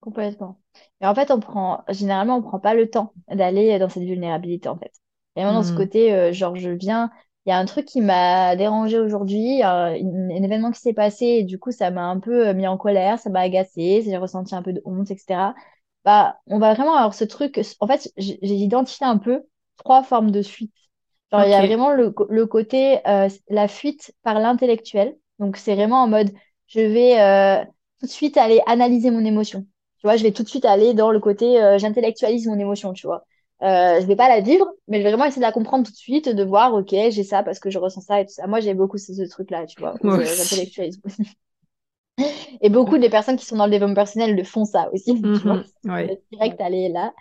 Complètement. 0.00 0.60
Et 1.00 1.06
en 1.06 1.14
fait, 1.14 1.30
on 1.30 1.40
prend, 1.40 1.84
généralement, 1.88 2.36
on 2.36 2.42
prend 2.42 2.60
pas 2.60 2.74
le 2.74 2.88
temps 2.88 3.12
d'aller 3.28 3.78
dans 3.78 3.88
cette 3.88 4.04
vulnérabilité, 4.04 4.68
en 4.68 4.78
fait. 4.78 4.92
Vraiment 5.34 5.52
dans 5.52 5.62
ce 5.62 5.72
hmm. 5.72 5.76
côté, 5.76 6.14
euh, 6.14 6.32
genre, 6.32 6.56
je 6.56 6.70
viens, 6.70 7.10
il 7.46 7.50
y 7.50 7.52
a 7.52 7.58
un 7.58 7.64
truc 7.64 7.86
qui 7.86 8.00
m'a 8.00 8.56
dérangé 8.56 8.98
aujourd'hui, 8.98 9.62
un, 9.62 9.94
événement 9.94 10.70
qui 10.70 10.80
s'est 10.80 10.92
passé, 10.92 11.26
et 11.26 11.44
du 11.44 11.58
coup, 11.58 11.72
ça 11.72 11.90
m'a 11.90 12.04
un 12.04 12.20
peu 12.20 12.48
euh, 12.48 12.54
mis 12.54 12.66
en 12.66 12.76
colère, 12.76 13.18
ça 13.18 13.30
m'a 13.30 13.40
agacé, 13.40 14.02
j'ai 14.04 14.16
ressenti 14.16 14.54
un 14.54 14.62
peu 14.62 14.72
de 14.72 14.82
honte, 14.84 15.10
etc. 15.10 15.54
Bah, 16.04 16.38
on 16.46 16.58
va 16.58 16.74
vraiment 16.74 16.94
avoir 16.94 17.14
ce 17.14 17.24
truc. 17.24 17.60
En 17.80 17.86
fait, 17.86 18.12
j'ai 18.16 18.38
identifié 18.42 19.06
un 19.06 19.18
peu 19.18 19.42
trois 19.76 20.02
formes 20.02 20.30
de 20.30 20.42
fuite 20.42 20.72
Genre, 21.32 21.44
il 21.44 21.50
y 21.50 21.54
a 21.54 21.62
vraiment 21.66 21.92
le, 21.92 22.14
le 22.30 22.46
côté, 22.46 23.06
euh, 23.06 23.28
la 23.48 23.68
fuite 23.68 24.12
par 24.22 24.38
l'intellectuel. 24.40 25.16
Donc, 25.38 25.56
c'est 25.56 25.74
vraiment 25.74 26.02
en 26.02 26.08
mode, 26.08 26.30
je 26.66 26.80
vais 26.80 27.20
euh, 27.20 27.64
tout 28.00 28.06
de 28.06 28.10
suite 28.10 28.36
aller 28.36 28.60
analyser 28.66 29.10
mon 29.10 29.24
émotion. 29.24 29.62
Tu 29.98 30.06
vois, 30.06 30.16
je 30.16 30.22
vais 30.22 30.32
tout 30.32 30.42
de 30.42 30.48
suite 30.48 30.64
aller 30.64 30.94
dans 30.94 31.10
le 31.10 31.20
côté, 31.20 31.60
euh, 31.62 31.78
j'intellectualise 31.78 32.46
mon 32.46 32.58
émotion, 32.58 32.92
tu 32.92 33.06
vois. 33.06 33.24
Euh, 33.62 34.00
je 34.00 34.06
vais 34.06 34.14
pas 34.16 34.28
la 34.28 34.40
vivre, 34.40 34.66
mais 34.86 34.98
je 34.98 35.02
vais 35.02 35.10
vraiment 35.10 35.24
essayer 35.24 35.40
de 35.40 35.46
la 35.46 35.52
comprendre 35.52 35.84
tout 35.84 35.90
de 35.92 35.96
suite, 35.96 36.28
de 36.28 36.44
voir, 36.44 36.74
ok, 36.74 36.90
j'ai 37.10 37.24
ça 37.24 37.42
parce 37.42 37.58
que 37.58 37.70
je 37.70 37.78
ressens 37.78 38.02
ça 38.02 38.20
et 38.20 38.24
tout 38.24 38.32
ça. 38.32 38.46
Moi, 38.46 38.60
j'ai 38.60 38.74
beaucoup 38.74 38.98
ce, 38.98 39.12
ce 39.12 39.22
truc-là, 39.28 39.66
tu 39.66 39.80
vois. 39.80 39.98
J'intellectualise. 40.14 41.00
et 42.60 42.68
beaucoup 42.70 42.98
des 42.98 43.10
personnes 43.10 43.36
qui 43.36 43.44
sont 43.46 43.56
dans 43.56 43.64
le 43.66 43.70
développement 43.70 43.94
personnel 43.94 44.34
le 44.36 44.44
font 44.44 44.64
ça 44.64 44.88
aussi, 44.92 45.28
tu 45.32 45.46
vois. 45.46 45.62
Mm-hmm. 45.84 45.92
Ouais. 45.92 46.12
Direct 46.32 46.60
aller 46.60 46.88
là. 46.88 47.12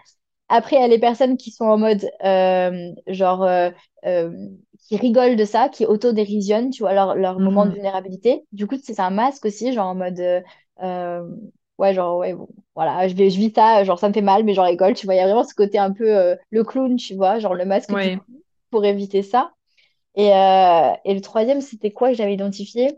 Après, 0.50 0.78
il 0.78 0.80
y 0.80 0.84
a 0.84 0.88
les 0.88 1.00
personnes 1.00 1.38
qui 1.38 1.52
sont 1.52 1.66
en 1.66 1.78
mode, 1.78 2.10
euh, 2.24 2.92
genre, 3.08 3.44
euh, 3.44 3.70
euh, 4.06 4.32
qui 4.88 4.96
rigolent 4.96 5.36
de 5.36 5.46
ça, 5.46 5.68
qui 5.68 5.86
autodérisionnent, 5.86 6.70
tu 6.70 6.84
vois, 6.84 6.94
leur, 6.94 7.16
leur 7.16 7.40
moment 7.40 7.66
de 7.66 7.70
mhm. 7.70 7.76
vulnérabilité. 7.76 8.46
Du 8.54 8.66
coup, 8.66 8.78
c'est 8.82 9.00
un 9.00 9.10
masque 9.10 9.46
aussi, 9.46 9.74
genre 9.74 9.88
en 9.88 9.96
mode, 9.96 10.20
ouais, 11.78 11.94
genre, 11.94 12.18
ouais, 12.18 12.34
bon, 12.34 12.48
voilà, 12.76 13.08
je, 13.08 13.16
vais, 13.16 13.30
je 13.30 13.38
vis 13.38 13.52
ça, 13.54 13.84
genre, 13.84 14.00
ça 14.00 14.08
me 14.08 14.14
fait 14.14 14.22
mal, 14.22 14.44
mais 14.44 14.54
j'en 14.54 14.64
rigole, 14.64 14.94
tu 14.94 15.06
vois. 15.06 15.16
Il 15.16 15.18
y 15.18 15.22
a 15.22 15.26
vraiment 15.26 15.44
ce 15.44 15.54
côté 15.54 15.78
un 15.78 15.92
peu 15.92 16.36
le 16.50 16.64
clown, 16.64 16.96
tu 16.96 17.16
vois, 17.16 17.40
genre 17.40 17.54
le 17.54 17.66
masque 17.66 17.92
pour 18.70 18.86
éviter 18.86 19.24
ça. 19.24 19.52
Et, 20.16 20.28
et 20.30 21.14
le 21.14 21.20
troisième, 21.22 21.62
c'était 21.62 21.92
quoi 21.92 22.10
que 22.10 22.16
j'avais 22.16 22.34
identifié? 22.34 22.98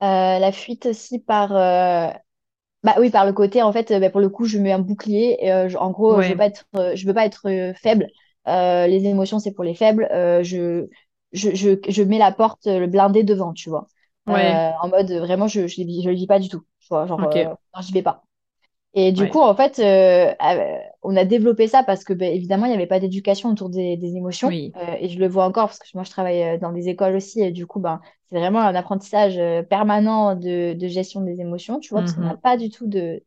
la 0.00 0.52
fuite 0.52 0.86
aussi 0.86 1.18
par 1.18 1.52
bah 2.82 2.94
oui, 2.98 3.10
par 3.10 3.26
le 3.26 3.32
côté, 3.32 3.62
en 3.62 3.72
fait, 3.72 3.92
bah, 4.00 4.10
pour 4.10 4.20
le 4.20 4.30
coup, 4.30 4.46
je 4.46 4.58
mets 4.58 4.72
un 4.72 4.78
bouclier. 4.78 5.36
Et, 5.40 5.52
euh, 5.52 5.68
en 5.78 5.90
gros, 5.90 6.20
je 6.22 6.30
veux 6.30 6.36
pas 6.36 6.46
être, 6.46 6.64
euh, 6.76 6.92
je 6.94 7.06
veux 7.06 7.14
pas 7.14 7.26
être 7.26 7.48
euh, 7.48 7.74
faible. 7.74 8.06
les 8.46 9.06
émotions, 9.06 9.38
c'est 9.38 9.52
pour 9.52 9.64
les 9.64 9.74
faibles. 9.74 10.08
je, 10.10 10.86
je, 11.32 11.54
je, 11.54 11.78
je, 11.88 12.02
mets 12.02 12.18
la 12.18 12.32
porte, 12.32 12.66
le 12.66 12.86
blindé 12.86 13.22
devant, 13.22 13.52
tu 13.52 13.68
vois. 13.68 13.86
en 14.26 14.88
mode, 14.88 15.12
vraiment, 15.12 15.46
je 15.46 15.66
je, 15.66 15.82
je 15.82 16.08
le 16.08 16.14
vis 16.14 16.26
pas 16.26 16.38
du 16.38 16.48
tout. 16.48 16.62
Tu 16.80 16.88
vois, 16.88 17.06
genre, 17.06 17.20
okay. 17.22 17.48
j'y 17.80 17.92
vais 17.92 18.02
pas. 18.02 18.22
Et 18.92 19.12
du 19.12 19.28
coup, 19.28 19.40
en 19.40 19.54
fait, 19.54 19.78
euh, 19.78 20.34
euh, 20.44 20.78
on 21.02 21.16
a 21.16 21.24
développé 21.24 21.68
ça 21.68 21.84
parce 21.84 22.02
que, 22.02 22.12
ben, 22.12 22.32
évidemment, 22.32 22.66
il 22.66 22.70
n'y 22.70 22.74
avait 22.74 22.86
pas 22.86 22.98
d'éducation 22.98 23.50
autour 23.50 23.70
des, 23.70 23.96
des 23.96 24.16
émotions. 24.16 24.48
Euh, 24.48 24.96
et 24.98 25.08
je 25.08 25.18
le 25.18 25.28
vois 25.28 25.44
encore 25.44 25.66
parce 25.68 25.78
que 25.78 25.86
moi, 25.94 26.02
je 26.02 26.10
travaille 26.10 26.58
dans 26.58 26.72
des 26.72 26.88
écoles 26.88 27.14
aussi. 27.14 27.40
Et 27.40 27.52
du 27.52 27.66
coup, 27.66 27.78
ben, 27.78 28.00
c'est 28.26 28.38
vraiment 28.38 28.60
un 28.60 28.74
apprentissage 28.74 29.40
permanent 29.68 30.34
de, 30.34 30.74
de 30.74 30.88
gestion 30.88 31.20
des 31.20 31.40
émotions, 31.40 31.78
tu 31.78 31.90
vois, 31.90 32.00
parce 32.00 32.14
qu'on 32.14 32.22
n'a 32.22 32.34
mmh 32.34 32.40
pas 32.42 32.56
du 32.56 32.68
tout 32.70 32.88
de, 32.88 33.22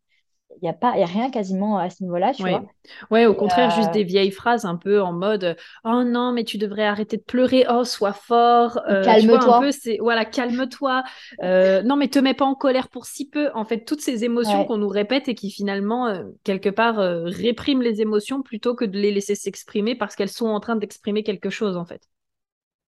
il 0.61 0.63
n'y 0.63 0.69
a, 0.69 0.73
pas, 0.73 0.97
y 0.97 1.03
a 1.03 1.07
rien 1.07 1.29
quasiment 1.29 1.77
à 1.77 1.89
ce 1.89 2.03
niveau-là, 2.03 2.33
tu 2.33 2.43
oui. 2.43 2.51
vois. 2.51 2.63
Ouais, 3.11 3.25
au 3.25 3.33
contraire, 3.33 3.71
juste 3.71 3.89
euh, 3.89 3.93
des 3.93 4.03
vieilles 4.03 4.31
phrases 4.31 4.65
un 4.65 4.75
peu 4.75 5.01
en 5.01 5.13
mode 5.13 5.55
Oh 5.83 6.03
non, 6.03 6.31
mais 6.31 6.43
tu 6.43 6.57
devrais 6.57 6.85
arrêter 6.85 7.17
de 7.17 7.21
pleurer, 7.21 7.65
oh, 7.69 7.83
sois 7.83 8.13
fort. 8.13 8.79
Euh, 8.89 9.03
calme-toi. 9.03 9.61
Voilà, 9.99 10.25
calme-toi. 10.25 11.03
Euh, 11.41 11.81
non, 11.83 11.95
mais 11.95 12.07
te 12.07 12.19
mets 12.19 12.33
pas 12.33 12.45
en 12.45 12.55
colère 12.55 12.89
pour 12.89 13.05
si 13.05 13.29
peu. 13.29 13.49
En 13.53 13.65
fait, 13.65 13.85
toutes 13.85 14.01
ces 14.01 14.23
émotions 14.23 14.65
qu'on 14.65 14.77
nous 14.77 14.89
répète 14.89 15.27
et 15.27 15.35
qui 15.35 15.49
finalement, 15.49 16.13
quelque 16.43 16.69
part, 16.69 16.97
répriment 16.97 17.81
les 17.81 18.01
émotions 18.01 18.41
plutôt 18.41 18.75
que 18.75 18.85
de 18.85 18.97
les 18.97 19.11
laisser 19.11 19.35
s'exprimer 19.35 19.95
parce 19.95 20.15
qu'elles 20.15 20.29
sont 20.29 20.47
en 20.47 20.59
train 20.59 20.75
d'exprimer 20.75 21.23
quelque 21.23 21.49
chose, 21.49 21.77
en 21.77 21.85
fait. 21.85 22.01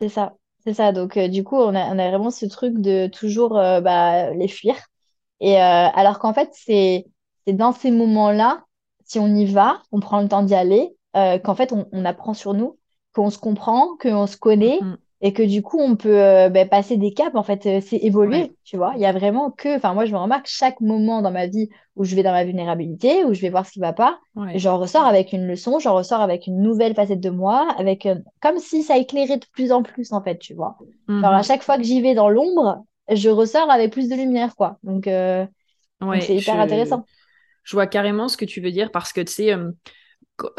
C'est 0.01 0.10
ça. 0.10 0.34
C'est 0.65 0.73
ça. 0.73 0.91
Donc, 0.91 1.17
du 1.17 1.43
coup, 1.43 1.58
on 1.58 1.75
a, 1.75 1.86
on 1.93 1.99
a, 1.99 2.10
vraiment 2.10 2.32
ce 2.32 2.45
truc 2.45 2.80
de 2.80 3.08
toujours 3.08 3.54
bah, 3.54 4.32
les 4.32 4.47
fuir. 4.47 4.75
Et 5.39 5.58
alors 5.58 6.19
qu'en 6.19 6.34
fait, 6.34 6.49
c'est 6.54 7.06
c'est 7.45 7.53
dans 7.53 7.71
ces 7.71 7.91
moments-là, 7.91 8.63
si 9.05 9.19
on 9.19 9.27
y 9.27 9.45
va, 9.45 9.81
on 9.91 9.99
prend 9.99 10.21
le 10.21 10.27
temps 10.27 10.43
d'y 10.43 10.55
aller, 10.55 10.95
euh, 11.15 11.39
qu'en 11.39 11.55
fait, 11.55 11.73
on, 11.91 12.05
apprend 12.05 12.34
sur 12.34 12.53
nous, 12.53 12.77
qu'on 13.13 13.29
se 13.29 13.38
comprend, 13.38 13.95
qu'on 14.01 14.27
se 14.27 14.38
connaît. 14.38 14.79
Mm. 14.81 14.97
Et 15.21 15.31
que 15.34 15.41
du 15.41 15.63
coup, 15.63 15.79
on 15.79 15.95
peut 15.95 16.21
euh, 16.21 16.49
ben, 16.49 16.67
passer 16.67 16.97
des 16.97 17.13
caps, 17.13 17.36
en 17.36 17.41
fait, 17.41 17.65
euh, 17.65 17.79
c'est 17.81 17.95
évoluer, 17.95 18.53
tu 18.63 18.75
vois. 18.75 18.91
Il 18.95 19.01
y 19.01 19.05
a 19.05 19.13
vraiment 19.13 19.49
que, 19.49 19.77
enfin, 19.77 19.93
moi, 19.93 20.05
je 20.05 20.12
me 20.12 20.17
remarque 20.17 20.45
chaque 20.45 20.81
moment 20.81 21.21
dans 21.21 21.31
ma 21.31 21.47
vie 21.47 21.69
où 21.95 22.03
je 22.03 22.15
vais 22.15 22.21
dans 22.21 22.34
ma 22.34 22.43
vulnérabilité, 22.43 23.23
où 23.23 23.34
je 23.34 23.41
vais 23.41 23.49
voir 23.49 23.65
ce 23.65 23.71
qui 23.71 23.79
va 23.79 23.93
pas, 23.93 24.19
j'en 24.55 24.77
ressors 24.77 25.05
avec 25.05 25.31
une 25.31 25.47
leçon, 25.47 25.79
j'en 25.79 25.95
ressors 25.95 26.19
avec 26.19 26.45
une 26.47 26.62
nouvelle 26.62 26.93
facette 26.93 27.21
de 27.21 27.29
moi, 27.29 27.65
avec 27.77 28.08
comme 28.41 28.60
si 28.60 28.84
ça 28.84 28.97
éclairait 28.97 29.38
de 29.38 29.45
plus 29.53 29.71
en 29.71 29.81
plus, 29.81 30.12
en 30.12 30.21
fait, 30.21 30.38
tu 30.38 30.53
vois. 30.53 30.75
Alors, 31.08 31.31
à 31.31 31.39
mm-hmm. 31.39 31.47
chaque 31.47 31.63
fois 31.63 31.77
que 31.77 31.84
j'y 31.84 32.01
vais 32.01 32.13
dans 32.13 32.29
l'ombre, 32.29 32.84
je 33.10 33.29
ressors 33.29 33.71
avec 33.71 33.93
plus 33.93 34.10
de 34.10 34.15
lumière, 34.15 34.55
quoi. 34.55 34.77
Donc, 34.84 35.05
c'est 35.05 36.36
hyper 36.36 36.60
intéressant 36.60 37.05
je 37.65 37.75
vois 37.75 37.88
carrément 37.88 38.30
ce 38.30 38.38
que 38.38 38.45
tu 38.45 38.62
veux 38.62 38.71
dire 38.71 38.91
parce 38.91 39.12
que 39.12 39.21
tu 39.21 39.51
euh, 39.51 39.71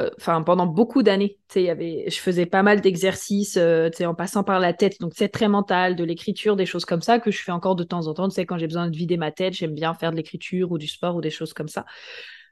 euh, 0.01 0.11
pendant 0.43 0.67
beaucoup 0.67 1.03
d'années, 1.03 1.39
tu 1.49 1.61
sais, 1.61 1.71
avait, 1.71 2.05
je 2.09 2.19
faisais 2.19 2.47
pas 2.47 2.63
mal 2.63 2.81
d'exercices, 2.81 3.57
euh, 3.57 3.91
tu 3.91 3.99
sais, 3.99 4.07
en 4.07 4.15
passant 4.15 4.43
par 4.43 4.59
la 4.59 4.73
tête, 4.73 5.01
donc 5.01 5.13
c'est 5.15 5.29
très 5.29 5.49
mental, 5.49 5.97
de 5.97 6.05
l'écriture, 6.05 6.57
des 6.57 6.67
choses 6.67 6.85
comme 6.85 7.03
ça 7.03 7.19
que 7.19 7.31
je 7.31 7.43
fais 7.43 7.53
encore 7.53 7.77
de 7.77 7.85
temps 7.85 8.07
en 8.07 8.15
temps. 8.15 8.29
Tu 8.29 8.41
quand 8.47 8.59
j'ai 8.59 8.67
besoin 8.67 8.89
de 8.89 8.97
vider 8.97 9.17
ma 9.17 9.33
tête, 9.33 9.53
j'aime 9.55 9.75
bien 9.75 9.95
faire 9.95 10.11
de 10.11 10.17
l'écriture 10.17 10.73
ou 10.73 10.79
du 10.79 10.89
sport 10.89 11.17
ou 11.17 11.21
des 11.21 11.31
choses 11.31 11.53
comme 11.53 11.69
ça. 11.69 11.85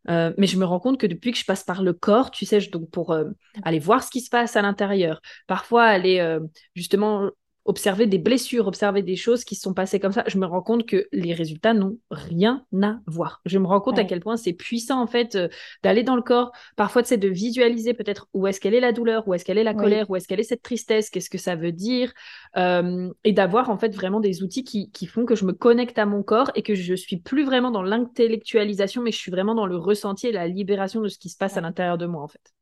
mais 0.06 0.46
je 0.46 0.56
me 0.58 0.64
rends 0.64 0.80
compte 0.80 1.00
que 1.00 1.06
depuis 1.06 1.32
que 1.32 1.38
je 1.38 1.44
passe 1.46 1.64
par 1.64 1.82
le 1.82 1.94
corps, 1.94 2.30
tu 2.30 2.46
sais, 2.46 2.60
donc 2.68 2.90
pour 2.90 3.16
aller 3.62 3.78
voir 3.78 4.02
ce 4.02 4.10
qui 4.10 4.20
se 4.20 4.28
passe 4.30 4.54
à 4.56 4.62
l'intérieur, 4.62 5.20
parfois 5.46 5.84
aller 5.84 6.38
justement 6.74 7.30
observer 7.64 8.06
des 8.06 8.18
blessures, 8.18 8.66
observer 8.66 9.02
des 9.02 9.16
choses 9.16 9.44
qui 9.44 9.54
se 9.54 9.62
sont 9.62 9.74
passées 9.74 9.98
comme 9.98 10.12
ça, 10.12 10.24
je 10.26 10.38
me 10.38 10.46
rends 10.46 10.62
compte 10.62 10.86
que 10.86 11.08
les 11.12 11.32
résultats 11.32 11.72
n'ont 11.72 11.98
rien 12.10 12.64
à 12.82 12.98
voir. 13.06 13.40
Je 13.46 13.58
me 13.58 13.66
rends 13.66 13.80
compte 13.80 13.98
à 13.98 14.04
quel 14.04 14.20
point 14.20 14.36
c'est 14.36 14.52
puissant 14.52 15.00
en 15.00 15.06
fait 15.06 15.34
euh, 15.34 15.48
d'aller 15.82 16.02
dans 16.02 16.16
le 16.16 16.22
corps, 16.22 16.52
parfois 16.76 17.02
c'est 17.04 17.16
de 17.16 17.28
visualiser 17.28 17.94
peut-être 17.94 18.28
où 18.34 18.46
est-ce 18.46 18.60
qu'elle 18.60 18.74
est 18.74 18.80
la 18.80 18.92
douleur, 18.92 19.26
où 19.26 19.34
est-ce 19.34 19.44
qu'elle 19.44 19.58
est 19.58 19.64
la 19.64 19.74
colère, 19.74 20.10
où 20.10 20.16
est-ce 20.16 20.28
qu'elle 20.28 20.40
est 20.40 20.44
cette 20.44 20.62
tristesse, 20.62 21.08
qu'est-ce 21.08 21.30
que 21.30 21.38
ça 21.38 21.56
veut 21.56 21.72
dire, 21.72 22.12
euh, 22.56 23.10
et 23.24 23.32
d'avoir 23.32 23.70
en 23.70 23.78
fait 23.78 23.94
vraiment 23.94 24.20
des 24.20 24.42
outils 24.42 24.64
qui, 24.64 24.90
qui, 24.90 25.06
font 25.06 25.24
que 25.24 25.34
je 25.34 25.44
me 25.44 25.52
connecte 25.52 25.98
à 25.98 26.06
mon 26.06 26.22
corps 26.22 26.50
et 26.54 26.62
que 26.62 26.74
je 26.74 26.94
suis 26.94 27.16
plus 27.16 27.44
vraiment 27.44 27.70
dans 27.70 27.82
l'intellectualisation, 27.82 29.02
mais 29.02 29.12
je 29.12 29.18
suis 29.18 29.30
vraiment 29.30 29.54
dans 29.54 29.66
le 29.66 29.76
ressenti 29.76 30.26
et 30.26 30.32
la 30.32 30.48
libération 30.48 31.00
de 31.00 31.08
ce 31.08 31.18
qui 31.18 31.30
se 31.30 31.36
passe 31.36 31.56
à 31.56 31.60
l'intérieur 31.60 31.98
de 31.98 32.06
moi 32.06 32.22
en 32.22 32.28
fait. 32.28 32.52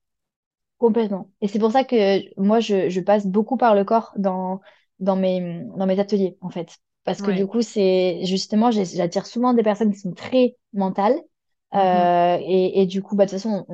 Complètement. 0.78 1.30
Et 1.40 1.46
c'est 1.46 1.60
pour 1.60 1.70
ça 1.70 1.84
que 1.84 2.40
moi, 2.40 2.58
je, 2.58 2.88
je 2.88 3.00
passe 3.00 3.24
beaucoup 3.24 3.56
par 3.56 3.76
le 3.76 3.84
corps 3.84 4.12
dans 4.16 4.60
dans 5.02 5.16
mes, 5.16 5.64
dans 5.76 5.86
mes 5.86 6.00
ateliers, 6.00 6.38
en 6.40 6.50
fait. 6.50 6.78
Parce 7.04 7.22
que 7.22 7.30
du 7.30 7.46
coup, 7.46 7.62
c'est 7.62 8.24
justement, 8.24 8.70
j'attire 8.72 9.26
souvent 9.26 9.54
des 9.54 9.64
personnes 9.64 9.92
qui 9.92 10.00
sont 10.00 10.14
très 10.14 10.56
mentales, 10.72 11.20
Euh, 11.74 12.38
et, 12.42 12.82
et, 12.82 12.86
du 12.86 13.02
coup, 13.02 13.16
bah, 13.16 13.24
de 13.24 13.30
toute 13.30 13.38
façon, 13.40 13.64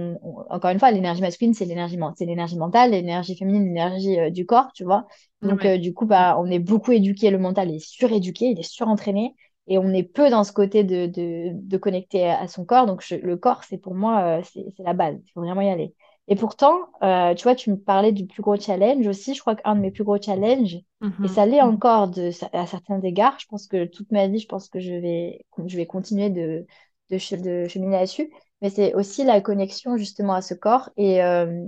encore 0.51 0.71
une 0.71 0.79
fois, 0.79 0.93
l'énergie 0.93 1.21
masculine, 1.21 1.53
c'est 1.55 1.64
l'énergie, 1.64 1.99
c'est 2.17 2.27
l'énergie 2.27 2.57
mentale, 2.57 2.93
l'énergie 2.93 3.37
féminine, 3.37 3.64
l'énergie 3.67 4.19
euh, 4.21 4.31
du 4.31 4.47
corps, 4.47 4.71
tu 4.73 4.85
vois. 4.85 5.07
Donc, 5.43 5.64
euh, 5.64 5.79
du 5.79 5.93
coup, 5.95 6.07
bah, 6.07 6.37
on 6.38 6.47
est 6.51 6.61
beaucoup 6.61 6.93
éduqué, 6.93 7.31
le 7.31 7.38
mental 7.38 7.71
est 7.75 7.81
suréduqué, 7.81 8.47
il 8.51 8.59
est 8.61 8.62
surentraîné, 8.62 9.35
et 9.67 9.79
on 9.79 9.88
est 9.93 10.05
peu 10.05 10.31
dans 10.31 10.45
ce 10.45 10.53
côté 10.53 10.85
de, 10.85 11.07
de, 11.07 11.51
de 11.55 11.77
connecter 11.77 12.29
à 12.31 12.47
son 12.49 12.64
corps. 12.64 12.87
Donc, 12.87 13.03
le 13.11 13.37
corps, 13.37 13.64
c'est 13.64 13.79
pour 13.79 13.95
moi, 13.97 14.41
c'est 14.45 14.64
la 14.79 14.95
base, 14.95 15.17
il 15.27 15.31
faut 15.33 15.41
vraiment 15.41 15.61
y 15.62 15.71
aller. 15.71 15.93
Et 16.29 16.37
pourtant, 16.37 16.91
tu 17.01 17.43
vois, 17.43 17.55
tu 17.55 17.71
me 17.71 17.77
parlais 17.77 18.12
du 18.12 18.27
plus 18.27 18.43
gros 18.43 18.57
challenge 18.57 19.07
aussi. 19.07 19.35
Je 19.35 19.41
crois 19.41 19.57
qu'un 19.57 19.75
de 19.75 19.81
mes 19.81 19.91
plus 19.91 20.05
gros 20.05 20.21
challenges, 20.21 20.75
et 20.75 20.85
mhm. 21.01 21.29
ça 21.29 21.47
l'est 21.47 21.62
encore 21.62 22.09
de, 22.09 22.31
à 22.53 22.67
certains 22.67 23.01
égards, 23.01 23.38
je 23.38 23.47
pense 23.47 23.67
que 23.67 23.87
toute 23.87 24.12
ma 24.12 24.29
vie, 24.29 24.38
je 24.38 24.47
pense 24.47 24.69
que 24.69 24.79
je 24.79 24.93
vais, 24.93 25.45
je 25.67 25.77
vais 25.77 25.87
continuer 25.87 26.29
de 26.29 26.67
de, 27.11 27.17
de 27.43 27.69
cheminer 27.69 27.97
là-dessus, 27.97 28.31
mais 28.61 28.71
c'est 28.71 28.95
aussi 28.95 29.25
la 29.25 29.41
connexion 29.41 29.97
justement 29.97 30.35
à 30.35 30.43
ce 30.43 30.55
corps. 30.55 30.91
Et, 30.97 31.23
euh, 31.23 31.67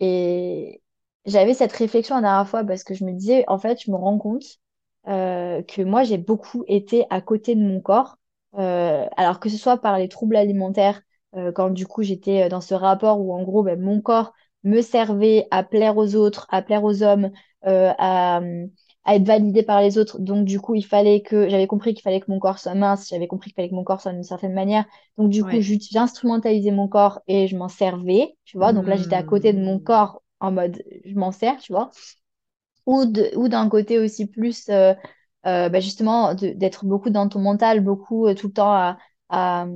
et 0.00 0.82
j'avais 1.26 1.54
cette 1.54 1.72
réflexion 1.72 2.16
la 2.16 2.22
dernière 2.22 2.48
fois 2.48 2.64
parce 2.64 2.84
que 2.84 2.94
je 2.94 3.04
me 3.04 3.12
disais, 3.12 3.44
en 3.48 3.58
fait, 3.58 3.82
je 3.82 3.90
me 3.90 3.96
rends 3.96 4.18
compte 4.18 4.44
euh, 5.08 5.62
que 5.62 5.82
moi, 5.82 6.04
j'ai 6.04 6.18
beaucoup 6.18 6.64
été 6.66 7.06
à 7.10 7.20
côté 7.20 7.54
de 7.54 7.62
mon 7.62 7.80
corps. 7.80 8.16
Euh, 8.56 9.06
alors 9.16 9.40
que 9.40 9.48
ce 9.48 9.56
soit 9.56 9.78
par 9.78 9.98
les 9.98 10.08
troubles 10.08 10.36
alimentaires, 10.36 11.02
quand 11.54 11.70
du 11.70 11.86
coup 11.86 12.02
j'étais 12.02 12.48
dans 12.48 12.60
ce 12.60 12.74
rapport 12.74 13.20
où 13.20 13.34
en 13.34 13.42
gros 13.42 13.62
ben, 13.62 13.80
mon 13.80 14.00
corps 14.00 14.32
me 14.62 14.80
servait 14.80 15.46
à 15.50 15.62
plaire 15.62 15.96
aux 15.96 16.14
autres, 16.14 16.46
à 16.50 16.62
plaire 16.62 16.84
aux 16.84 17.02
hommes, 17.02 17.30
à, 17.62 18.40
à 19.04 19.16
être 19.16 19.26
validé 19.26 19.62
par 19.62 19.80
les 19.82 19.98
autres. 19.98 20.18
Donc, 20.18 20.44
du 20.44 20.60
coup, 20.60 20.74
il 20.74 20.84
fallait 20.84 21.20
que, 21.20 21.48
j'avais 21.48 21.66
compris 21.66 21.94
qu'il 21.94 22.02
fallait 22.02 22.20
que 22.20 22.30
mon 22.30 22.38
corps 22.38 22.58
soit 22.58 22.74
mince, 22.74 23.08
j'avais 23.10 23.26
compris 23.26 23.50
qu'il 23.50 23.56
fallait 23.56 23.68
que 23.68 23.74
mon 23.74 23.84
corps 23.84 24.00
soit 24.00 24.12
d'une 24.12 24.22
certaine 24.22 24.54
manière. 24.54 24.84
Donc, 25.18 25.30
du 25.30 25.44
coup, 25.44 25.60
j'instrumentalisais 25.60 26.70
mon 26.70 26.88
corps 26.88 27.20
et 27.26 27.46
je 27.46 27.56
m'en 27.56 27.68
servais, 27.68 28.34
tu 28.44 28.56
vois. 28.56 28.72
Donc 28.72 28.86
là, 28.86 28.96
j'étais 28.96 29.16
à 29.16 29.22
côté 29.22 29.52
de 29.52 29.60
mon 29.60 29.76
hmm. 29.76 29.84
corps 29.84 30.22
en 30.40 30.52
mode, 30.52 30.82
je 31.04 31.14
m'en 31.14 31.32
sers, 31.32 31.58
tu 31.58 31.72
vois. 31.72 31.90
Ou, 32.86 33.04
ou 33.36 33.48
d'un 33.48 33.68
côté 33.68 33.98
aussi 33.98 34.26
plus, 34.26 34.68
euh, 34.68 34.94
euh, 35.46 35.68
bah, 35.68 35.80
justement, 35.80 36.34
d'être 36.34 36.86
beaucoup 36.86 37.10
dans 37.10 37.28
ton 37.28 37.40
mental, 37.40 37.80
beaucoup 37.80 38.26
euh, 38.26 38.34
tout 38.34 38.48
le 38.48 38.52
temps 38.54 38.72
à, 38.72 38.98
à, 39.28 39.66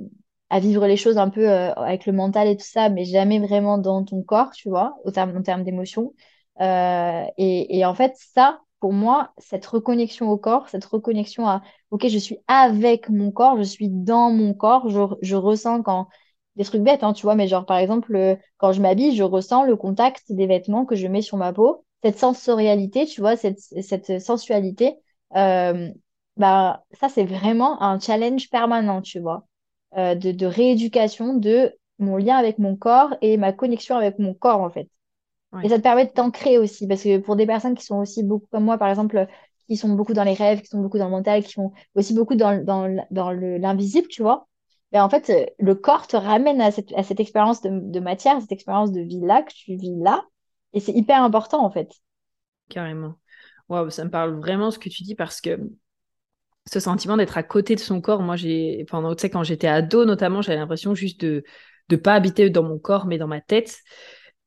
à, 0.50 0.60
vivre 0.60 0.86
les 0.86 0.96
choses 0.96 1.18
un 1.18 1.28
peu 1.30 1.48
avec 1.48 2.06
le 2.06 2.12
mental 2.12 2.48
et 2.48 2.56
tout 2.56 2.64
ça, 2.66 2.88
mais 2.88 3.04
jamais 3.04 3.38
vraiment 3.40 3.78
dans 3.78 4.04
ton 4.04 4.22
corps, 4.22 4.50
tu 4.52 4.68
vois, 4.68 4.96
au 5.04 5.10
terme, 5.10 5.36
en 5.36 5.42
termes 5.42 5.64
d'émotion. 5.64 6.14
et, 6.60 7.78
et 7.78 7.84
en 7.84 7.94
fait, 7.94 8.14
ça, 8.16 8.60
pour 8.80 8.92
moi, 8.92 9.32
cette 9.38 9.66
reconnexion 9.66 10.30
au 10.30 10.38
corps, 10.38 10.68
cette 10.68 10.84
reconnexion 10.84 11.48
à, 11.48 11.62
OK, 11.90 12.06
je 12.08 12.18
suis 12.18 12.38
avec 12.48 13.08
mon 13.10 13.30
corps, 13.32 13.58
je 13.58 13.62
suis 13.64 13.88
dans 13.88 14.30
mon 14.30 14.54
corps, 14.54 14.88
je, 14.88 15.00
je 15.22 15.36
ressens 15.36 15.82
quand, 15.82 16.08
des 16.56 16.64
trucs 16.64 16.82
bêtes, 16.82 17.02
hein, 17.04 17.12
tu 17.12 17.22
vois, 17.22 17.34
mais 17.34 17.48
genre, 17.48 17.66
par 17.66 17.78
exemple, 17.78 18.14
euh, 18.16 18.36
quand 18.58 18.72
je 18.72 18.80
m'habille, 18.82 19.14
je 19.16 19.22
ressens 19.22 19.64
le 19.64 19.76
contact 19.76 20.32
des 20.32 20.46
vêtements 20.46 20.84
que 20.84 20.96
je 20.96 21.06
mets 21.06 21.22
sur 21.22 21.36
ma 21.36 21.52
peau, 21.52 21.84
cette 22.02 22.18
sensorialité, 22.18 23.06
tu 23.06 23.20
vois, 23.20 23.36
cette, 23.36 23.60
cette 23.60 24.20
sensualité, 24.20 24.96
euh, 25.36 25.90
bah, 26.36 26.84
ça, 26.92 27.08
c'est 27.08 27.24
vraiment 27.24 27.82
un 27.82 27.98
challenge 28.00 28.50
permanent, 28.50 29.02
tu 29.02 29.20
vois, 29.20 29.46
euh, 29.96 30.14
de, 30.14 30.32
de 30.32 30.46
rééducation 30.46 31.34
de 31.34 31.72
mon 31.98 32.16
lien 32.16 32.36
avec 32.36 32.58
mon 32.58 32.76
corps 32.76 33.14
et 33.22 33.36
ma 33.36 33.52
connexion 33.52 33.96
avec 33.96 34.18
mon 34.18 34.34
corps, 34.34 34.60
en 34.60 34.70
fait. 34.70 34.88
Et 35.62 35.70
ça 35.70 35.78
te 35.78 35.82
permet 35.82 36.04
de 36.06 36.10
t'ancrer 36.10 36.58
aussi, 36.58 36.86
parce 36.86 37.02
que 37.02 37.18
pour 37.18 37.34
des 37.34 37.46
personnes 37.46 37.74
qui 37.74 37.84
sont 37.84 37.98
aussi 37.98 38.22
beaucoup 38.22 38.46
comme 38.50 38.64
moi, 38.64 38.76
par 38.76 38.88
exemple, 38.88 39.26
qui 39.66 39.76
sont 39.76 39.88
beaucoup 39.88 40.12
dans 40.12 40.24
les 40.24 40.34
rêves, 40.34 40.60
qui 40.60 40.66
sont 40.66 40.80
beaucoup 40.80 40.98
dans 40.98 41.06
le 41.06 41.10
mental, 41.10 41.42
qui 41.42 41.52
sont 41.52 41.72
aussi 41.94 42.14
beaucoup 42.14 42.34
dans, 42.34 42.62
dans, 42.62 43.04
dans 43.10 43.30
l'invisible, 43.30 44.08
tu 44.08 44.22
vois, 44.22 44.46
ben 44.92 45.02
en 45.02 45.08
fait, 45.08 45.54
le 45.58 45.74
corps 45.74 46.06
te 46.06 46.16
ramène 46.16 46.60
à 46.60 46.70
cette, 46.70 46.92
à 46.94 47.02
cette 47.02 47.20
expérience 47.20 47.62
de, 47.62 47.70
de 47.72 48.00
matière, 48.00 48.40
cette 48.40 48.52
expérience 48.52 48.92
de 48.92 49.00
vie-là 49.00 49.42
que 49.42 49.52
tu 49.52 49.76
vis 49.76 49.96
là. 49.98 50.22
Et 50.74 50.80
c'est 50.80 50.92
hyper 50.92 51.22
important, 51.22 51.64
en 51.64 51.70
fait. 51.70 51.90
Carrément. 52.68 53.14
Waouh, 53.68 53.90
ça 53.90 54.04
me 54.04 54.10
parle 54.10 54.38
vraiment 54.38 54.70
ce 54.70 54.78
que 54.78 54.88
tu 54.88 55.02
dis 55.02 55.14
parce 55.14 55.40
que 55.40 55.58
ce 56.70 56.80
sentiment 56.80 57.16
d'être 57.16 57.38
à 57.38 57.42
côté 57.42 57.74
de 57.74 57.80
son 57.80 58.00
corps, 58.00 58.22
moi, 58.22 58.36
j'ai, 58.36 58.84
pendant, 58.88 59.14
tu 59.14 59.22
sais, 59.22 59.30
quand 59.30 59.42
j'étais 59.42 59.68
ado, 59.68 60.04
notamment, 60.04 60.42
j'avais 60.42 60.58
l'impression 60.58 60.94
juste 60.94 61.20
de 61.20 61.44
ne 61.90 61.96
pas 61.96 62.14
habiter 62.14 62.50
dans 62.50 62.62
mon 62.62 62.78
corps, 62.78 63.06
mais 63.06 63.18
dans 63.18 63.26
ma 63.28 63.40
tête. 63.40 63.78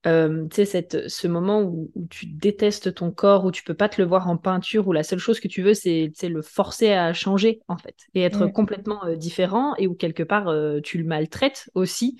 Euh, 0.08 0.48
tu 0.48 0.66
sais, 0.66 0.88
ce 1.08 1.28
moment 1.28 1.62
où, 1.62 1.92
tu 2.10 2.26
détestes 2.26 2.96
ton 2.96 3.12
corps, 3.12 3.46
où 3.46 3.52
tu 3.52 3.64
peux 3.64 3.74
pas 3.74 3.88
te 3.88 4.02
le 4.02 4.08
voir 4.08 4.28
en 4.30 4.38
peinture, 4.38 4.88
où 4.88 4.94
la 4.94 5.04
seule 5.04 5.20
chose 5.20 5.40
que 5.40 5.48
tu 5.48 5.62
veux, 5.62 5.74
c'est 5.74 6.12
le 6.24 6.42
forcer 6.42 6.92
à 6.92 7.14
changer, 7.14 7.60
en 7.68 7.78
fait, 7.78 7.96
et 8.16 8.22
être 8.22 8.48
complètement 8.48 9.06
euh, 9.06 9.16
différent, 9.16 9.76
et 9.78 9.88
où 9.88 9.94
quelque 9.94 10.24
part, 10.24 10.48
euh, 10.48 10.80
tu 10.82 10.98
le 10.98 11.04
maltraites 11.04 11.70
aussi. 11.76 12.20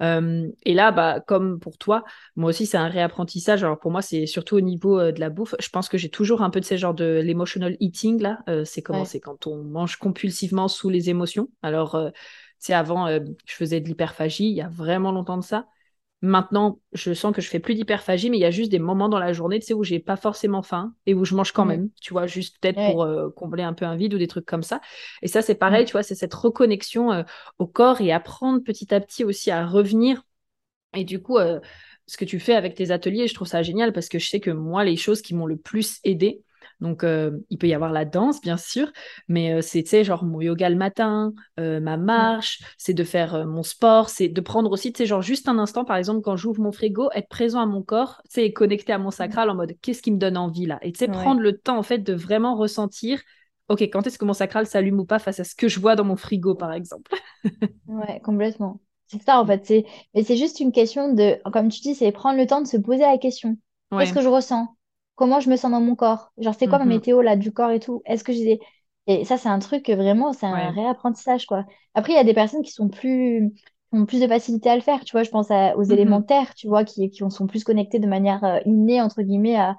Et 0.00 0.74
là, 0.74 0.92
bah, 0.92 1.20
comme 1.26 1.58
pour 1.58 1.78
toi, 1.78 2.04
moi 2.36 2.50
aussi, 2.50 2.66
c'est 2.66 2.76
un 2.76 2.88
réapprentissage. 2.88 3.64
Alors 3.64 3.78
pour 3.78 3.90
moi, 3.90 4.02
c'est 4.02 4.26
surtout 4.26 4.56
au 4.56 4.60
niveau 4.60 5.10
de 5.12 5.20
la 5.20 5.30
bouffe. 5.30 5.54
Je 5.60 5.68
pense 5.68 5.88
que 5.88 5.98
j'ai 5.98 6.10
toujours 6.10 6.42
un 6.42 6.50
peu 6.50 6.60
de 6.60 6.64
ces 6.64 6.78
genres 6.78 6.94
de 6.94 7.20
l'emotional 7.22 7.76
eating, 7.80 8.20
là. 8.22 8.40
c'est 8.64 8.82
comment? 8.82 9.04
C'est 9.04 9.20
quand 9.20 9.46
on 9.46 9.62
mange 9.62 9.96
compulsivement 9.96 10.68
sous 10.68 10.88
les 10.88 11.10
émotions. 11.10 11.48
Alors, 11.62 12.00
tu 12.12 12.12
sais, 12.58 12.74
avant, 12.74 13.08
je 13.08 13.54
faisais 13.54 13.80
de 13.80 13.88
l'hyperphagie, 13.88 14.48
il 14.48 14.54
y 14.54 14.62
a 14.62 14.68
vraiment 14.68 15.12
longtemps 15.12 15.38
de 15.38 15.44
ça. 15.44 15.66
Maintenant, 16.20 16.80
je 16.92 17.14
sens 17.14 17.32
que 17.32 17.40
je 17.40 17.48
fais 17.48 17.60
plus 17.60 17.76
d'hyperphagie, 17.76 18.28
mais 18.28 18.38
il 18.38 18.40
y 18.40 18.44
a 18.44 18.50
juste 18.50 18.72
des 18.72 18.80
moments 18.80 19.08
dans 19.08 19.20
la 19.20 19.32
journée, 19.32 19.60
tu 19.60 19.66
sais, 19.66 19.74
où 19.74 19.84
j'ai 19.84 20.00
pas 20.00 20.16
forcément 20.16 20.62
faim 20.62 20.94
et 21.06 21.14
où 21.14 21.24
je 21.24 21.36
mange 21.36 21.52
quand 21.52 21.64
même, 21.64 21.90
tu 22.00 22.12
vois, 22.12 22.26
juste 22.26 22.58
peut-être 22.60 22.82
pour 22.82 23.02
euh, 23.04 23.30
combler 23.30 23.62
un 23.62 23.72
peu 23.72 23.84
un 23.84 23.94
vide 23.94 24.14
ou 24.14 24.18
des 24.18 24.26
trucs 24.26 24.46
comme 24.46 24.64
ça. 24.64 24.80
Et 25.22 25.28
ça, 25.28 25.42
c'est 25.42 25.54
pareil, 25.54 25.84
tu 25.84 25.92
vois, 25.92 26.02
c'est 26.02 26.16
cette 26.16 26.34
reconnexion 26.34 27.12
euh, 27.12 27.22
au 27.58 27.68
corps 27.68 28.00
et 28.00 28.10
apprendre 28.10 28.60
petit 28.64 28.92
à 28.92 29.00
petit 29.00 29.22
aussi 29.22 29.52
à 29.52 29.64
revenir. 29.64 30.24
Et 30.94 31.04
du 31.04 31.22
coup, 31.22 31.38
euh, 31.38 31.60
ce 32.06 32.16
que 32.16 32.24
tu 32.24 32.40
fais 32.40 32.54
avec 32.54 32.74
tes 32.74 32.90
ateliers, 32.90 33.28
je 33.28 33.34
trouve 33.34 33.46
ça 33.46 33.62
génial 33.62 33.92
parce 33.92 34.08
que 34.08 34.18
je 34.18 34.28
sais 34.28 34.40
que 34.40 34.50
moi, 34.50 34.82
les 34.84 34.96
choses 34.96 35.22
qui 35.22 35.34
m'ont 35.34 35.46
le 35.46 35.56
plus 35.56 36.00
aidé, 36.02 36.42
donc, 36.80 37.02
euh, 37.02 37.38
il 37.50 37.58
peut 37.58 37.66
y 37.66 37.74
avoir 37.74 37.92
la 37.92 38.04
danse, 38.04 38.40
bien 38.40 38.56
sûr, 38.56 38.92
mais 39.26 39.54
euh, 39.54 39.62
c'est, 39.62 39.82
tu 39.82 39.90
sais, 39.90 40.04
genre 40.04 40.24
mon 40.24 40.40
yoga 40.40 40.68
le 40.70 40.76
matin, 40.76 41.32
euh, 41.58 41.80
ma 41.80 41.96
marche, 41.96 42.60
c'est 42.78 42.94
de 42.94 43.04
faire 43.04 43.46
mon 43.46 43.62
sport, 43.62 44.08
c'est 44.10 44.28
de 44.28 44.40
prendre 44.40 44.70
aussi, 44.70 44.92
tu 44.92 44.98
sais, 44.98 45.06
genre 45.06 45.22
juste 45.22 45.48
un 45.48 45.58
instant, 45.58 45.84
par 45.84 45.96
exemple, 45.96 46.20
quand 46.22 46.36
j'ouvre 46.36 46.60
mon 46.60 46.72
frigo, 46.72 47.10
être 47.14 47.28
présent 47.28 47.60
à 47.60 47.66
mon 47.66 47.82
corps, 47.82 48.20
tu 48.24 48.40
sais, 48.42 48.52
connecté 48.52 48.92
à 48.92 48.98
mon 48.98 49.10
sacral 49.10 49.50
en 49.50 49.54
mode 49.54 49.74
qu'est-ce 49.82 50.02
qui 50.02 50.12
me 50.12 50.18
donne 50.18 50.36
envie 50.36 50.66
là? 50.66 50.78
Et 50.82 50.92
tu 50.92 50.98
sais, 50.98 51.08
prendre 51.08 51.40
le 51.40 51.58
temps, 51.58 51.78
en 51.78 51.82
fait, 51.82 51.98
de 51.98 52.12
vraiment 52.14 52.54
ressentir, 52.54 53.20
ok, 53.68 53.82
quand 53.82 54.06
est-ce 54.06 54.18
que 54.18 54.24
mon 54.24 54.32
sacral 54.32 54.66
s'allume 54.66 55.00
ou 55.00 55.04
pas 55.04 55.18
face 55.18 55.40
à 55.40 55.44
ce 55.44 55.54
que 55.54 55.68
je 55.68 55.80
vois 55.80 55.96
dans 55.96 56.04
mon 56.04 56.16
frigo, 56.16 56.54
par 56.54 56.72
exemple? 56.72 57.14
ouais, 57.86 58.20
complètement. 58.20 58.80
C'est 59.06 59.22
ça, 59.22 59.40
en 59.40 59.46
fait. 59.46 59.64
C'est... 59.66 59.84
Mais 60.14 60.22
c'est 60.22 60.36
juste 60.36 60.60
une 60.60 60.72
question 60.72 61.12
de, 61.14 61.40
comme 61.50 61.68
tu 61.70 61.80
dis, 61.80 61.94
c'est 61.94 62.12
prendre 62.12 62.38
le 62.38 62.46
temps 62.46 62.60
de 62.60 62.66
se 62.66 62.76
poser 62.76 63.00
la 63.02 63.18
question. 63.18 63.56
Qu'est-ce 63.96 64.12
que 64.12 64.20
je 64.22 64.28
ressens? 64.28 64.68
Comment 65.18 65.40
je 65.40 65.50
me 65.50 65.56
sens 65.56 65.72
dans 65.72 65.80
mon 65.80 65.96
corps? 65.96 66.32
Genre, 66.38 66.54
c'est 66.56 66.68
quoi 66.68 66.78
ma 66.78 66.84
mhm. 66.84 66.92
météo 66.92 67.20
là 67.20 67.36
du 67.36 67.52
corps 67.52 67.72
et 67.72 67.80
tout? 67.80 68.02
Est-ce 68.06 68.22
que 68.22 68.32
j'ai. 68.32 68.60
Et 69.08 69.24
ça, 69.24 69.36
c'est 69.36 69.48
un 69.48 69.58
truc 69.58 69.88
vraiment, 69.90 70.32
c'est 70.32 70.46
un 70.46 70.70
réapprentissage, 70.70 71.46
quoi. 71.46 71.64
Après, 71.94 72.12
il 72.12 72.16
y 72.16 72.20
a 72.20 72.24
des 72.24 72.34
personnes 72.34 72.62
qui 72.62 72.72
sont 72.72 72.88
plus 72.88 73.52
ont 73.90 74.04
plus 74.04 74.20
de 74.20 74.28
facilité 74.28 74.68
à 74.68 74.76
le 74.76 74.82
faire, 74.82 75.02
tu 75.04 75.12
vois. 75.12 75.24
Je 75.24 75.30
pense 75.30 75.50
aux 75.50 75.84
mhm. 75.84 75.92
élémentaires, 75.92 76.54
tu 76.54 76.68
vois, 76.68 76.84
qui, 76.84 77.10
qui 77.10 77.22
sont 77.30 77.46
plus 77.46 77.64
connectés 77.64 77.98
de 77.98 78.06
manière 78.06 78.44
euh, 78.44 78.58
innée, 78.64 79.00
entre 79.00 79.22
guillemets, 79.22 79.56
à, 79.56 79.76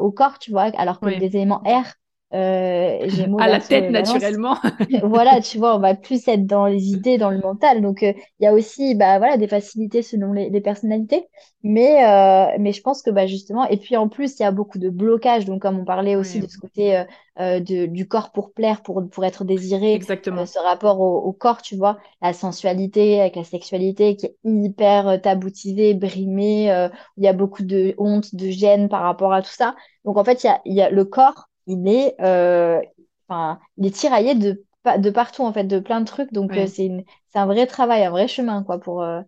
au 0.00 0.10
corps, 0.10 0.38
tu 0.38 0.50
vois, 0.50 0.64
alors 0.76 1.00
que 1.00 1.18
des 1.18 1.36
éléments 1.36 1.62
R, 1.64 1.94
euh, 2.34 3.06
à 3.38 3.48
la 3.48 3.60
tête 3.60 3.90
naturellement. 3.90 4.56
voilà, 5.02 5.40
tu 5.42 5.58
vois, 5.58 5.76
on 5.76 5.80
va 5.80 5.94
plus 5.94 6.26
être 6.28 6.46
dans 6.46 6.66
les 6.66 6.90
idées, 6.90 7.18
dans 7.18 7.30
le 7.30 7.38
mental. 7.38 7.82
Donc, 7.82 8.02
euh, 8.02 8.12
il 8.40 8.44
y 8.44 8.46
a 8.46 8.54
aussi 8.54 8.94
bah, 8.94 9.18
voilà, 9.18 9.36
des 9.36 9.48
facilités 9.48 10.02
selon 10.02 10.32
les, 10.32 10.60
personnalités. 10.62 11.26
Mais, 11.62 12.04
euh, 12.04 12.56
mais 12.58 12.72
je 12.72 12.80
pense 12.80 13.02
que 13.02 13.10
bah, 13.10 13.26
justement, 13.26 13.68
et 13.68 13.76
puis 13.76 13.96
en 13.96 14.08
plus, 14.08 14.38
il 14.38 14.42
y 14.42 14.46
a 14.46 14.50
beaucoup 14.50 14.78
de 14.78 14.88
blocages. 14.88 15.44
Donc, 15.44 15.60
comme 15.60 15.78
on 15.78 15.84
parlait 15.84 16.16
aussi 16.16 16.40
de 16.40 16.46
ce 16.48 16.56
côté 16.56 17.04
euh, 17.38 17.60
de, 17.60 17.84
du 17.84 18.08
corps 18.08 18.32
pour 18.32 18.52
plaire, 18.52 18.82
pour, 18.82 19.06
pour 19.10 19.24
être 19.26 19.44
désiré, 19.44 19.92
Exactement. 19.92 20.46
ce 20.46 20.58
rapport 20.58 21.00
au, 21.00 21.32
corps, 21.32 21.60
tu 21.60 21.76
vois, 21.76 21.98
la 22.22 22.32
sensualité 22.32 23.20
avec 23.20 23.36
la 23.36 23.44
sexualité 23.44 24.16
qui 24.16 24.26
est 24.26 24.36
hyper 24.44 25.20
taboutisée, 25.20 25.92
brimée. 25.92 26.88
il 27.18 27.24
y 27.24 27.28
a 27.28 27.32
beaucoup 27.34 27.62
de 27.62 27.94
honte, 27.98 28.34
de 28.34 28.48
gêne 28.48 28.88
par 28.88 29.02
rapport 29.02 29.34
à 29.34 29.42
tout 29.42 29.52
ça. 29.52 29.74
Donc, 30.06 30.16
en 30.16 30.24
fait, 30.24 30.44
il 30.44 30.46
y 30.46 30.50
a, 30.50 30.60
il 30.64 30.74
y 30.74 30.80
a 30.80 30.88
le 30.88 31.04
corps 31.04 31.50
il 31.66 31.86
est, 31.88 32.14
euh, 32.20 32.80
enfin, 33.28 33.60
il 33.76 33.86
est 33.86 33.90
tiraillé 33.96 34.34
de, 34.34 34.64
de 34.98 35.10
partout, 35.10 35.42
en 35.44 35.52
fait, 35.52 35.64
de 35.64 35.78
plein 35.80 36.00
de 36.00 36.06
trucs. 36.06 36.32
Donc, 36.32 36.56
euh, 36.58 36.66
c'est 36.66 36.90
un 37.34 37.46
vrai 37.46 37.66
travail, 37.66 38.04
un 38.04 38.10
vrai 38.10 38.28
chemin, 38.28 38.62
quoi, 38.64 38.78
pour, 38.80 39.02
euh, 39.02 39.22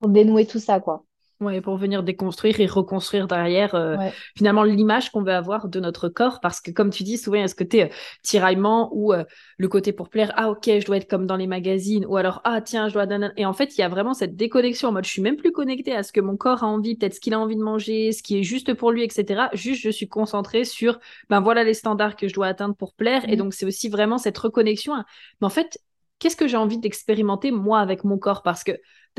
pour 0.00 0.10
dénouer 0.10 0.46
tout 0.46 0.60
ça, 0.60 0.80
quoi. 0.80 1.04
Ouais, 1.40 1.60
pour 1.60 1.76
venir 1.76 2.02
déconstruire 2.02 2.58
et 2.58 2.66
reconstruire 2.66 3.28
derrière 3.28 3.76
euh, 3.76 3.96
finalement 4.36 4.64
l'image 4.64 5.10
qu'on 5.12 5.22
veut 5.22 5.32
avoir 5.32 5.68
de 5.68 5.78
notre 5.78 6.08
corps. 6.08 6.40
Parce 6.40 6.60
que 6.60 6.72
comme 6.72 6.90
tu 6.90 7.04
dis, 7.04 7.16
souvent 7.16 7.36
il 7.36 7.42
y 7.42 7.44
a 7.44 7.48
ce 7.48 7.54
côté 7.54 7.84
euh, 7.84 7.88
tiraillement 8.24 8.90
ou 8.92 9.12
euh, 9.12 9.22
le 9.56 9.68
côté 9.68 9.92
pour 9.92 10.08
plaire, 10.08 10.32
ah 10.34 10.50
ok, 10.50 10.64
je 10.64 10.84
dois 10.84 10.96
être 10.96 11.08
comme 11.08 11.26
dans 11.28 11.36
les 11.36 11.46
magazines, 11.46 12.04
ou 12.06 12.16
alors 12.16 12.40
ah 12.42 12.60
tiens, 12.60 12.88
je 12.88 12.94
dois... 12.94 13.06
Et 13.36 13.46
en 13.46 13.52
fait, 13.52 13.78
il 13.78 13.80
y 13.80 13.84
a 13.84 13.88
vraiment 13.88 14.14
cette 14.14 14.34
déconnexion 14.34 14.88
en 14.88 14.92
mode 14.92 15.04
je 15.04 15.10
suis 15.10 15.22
même 15.22 15.36
plus 15.36 15.52
connectée 15.52 15.94
à 15.94 16.02
ce 16.02 16.10
que 16.10 16.20
mon 16.20 16.36
corps 16.36 16.64
a 16.64 16.66
envie, 16.66 16.96
peut-être 16.96 17.14
ce 17.14 17.20
qu'il 17.20 17.34
a 17.34 17.38
envie 17.38 17.56
de 17.56 17.62
manger, 17.62 18.10
ce 18.10 18.24
qui 18.24 18.40
est 18.40 18.42
juste 18.42 18.74
pour 18.74 18.90
lui, 18.90 19.04
etc. 19.04 19.42
Juste, 19.52 19.82
je 19.82 19.90
suis 19.90 20.08
concentrée 20.08 20.64
sur, 20.64 20.98
ben 21.30 21.38
voilà 21.40 21.62
les 21.62 21.74
standards 21.74 22.16
que 22.16 22.26
je 22.26 22.34
dois 22.34 22.48
atteindre 22.48 22.74
pour 22.74 22.94
plaire. 22.94 23.28
Et 23.28 23.36
mmh. 23.36 23.38
donc, 23.38 23.54
c'est 23.54 23.64
aussi 23.64 23.88
vraiment 23.88 24.18
cette 24.18 24.38
reconnexion. 24.38 24.94
Mais 25.40 25.46
en 25.46 25.50
fait, 25.50 25.78
qu'est-ce 26.18 26.36
que 26.36 26.48
j'ai 26.48 26.56
envie 26.56 26.78
d'expérimenter 26.78 27.52
moi 27.52 27.78
avec 27.78 28.02
mon 28.02 28.18
corps? 28.18 28.42
Parce 28.42 28.64
que 28.64 28.72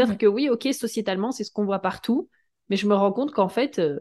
peut-être 0.05 0.17
que 0.17 0.25
oui, 0.25 0.49
ok, 0.49 0.67
sociétalement, 0.73 1.31
c'est 1.31 1.43
ce 1.43 1.51
qu'on 1.51 1.65
voit 1.65 1.79
partout, 1.79 2.29
mais 2.69 2.77
je 2.77 2.87
me 2.87 2.95
rends 2.95 3.11
compte 3.13 3.31
qu'en 3.33 3.49
fait, 3.49 3.79
euh, 3.79 3.99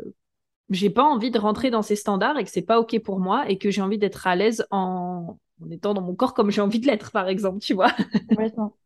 j'ai 0.70 0.90
pas 0.90 1.04
envie 1.04 1.30
de 1.30 1.38
rentrer 1.38 1.70
dans 1.70 1.82
ces 1.82 1.96
standards 1.96 2.38
et 2.38 2.44
que 2.44 2.50
c'est 2.50 2.62
pas 2.62 2.80
ok 2.80 2.98
pour 3.00 3.20
moi 3.20 3.48
et 3.50 3.58
que 3.58 3.70
j'ai 3.70 3.82
envie 3.82 3.98
d'être 3.98 4.26
à 4.26 4.36
l'aise 4.36 4.66
en... 4.70 5.38
en 5.62 5.70
étant 5.70 5.94
dans 5.94 6.02
mon 6.02 6.14
corps 6.16 6.34
comme 6.34 6.50
j'ai 6.50 6.60
envie 6.62 6.80
de 6.80 6.86
l'être, 6.86 7.12
par 7.12 7.28
exemple, 7.28 7.60
tu 7.60 7.74
vois. 7.74 7.92
Complètement. 8.28 8.76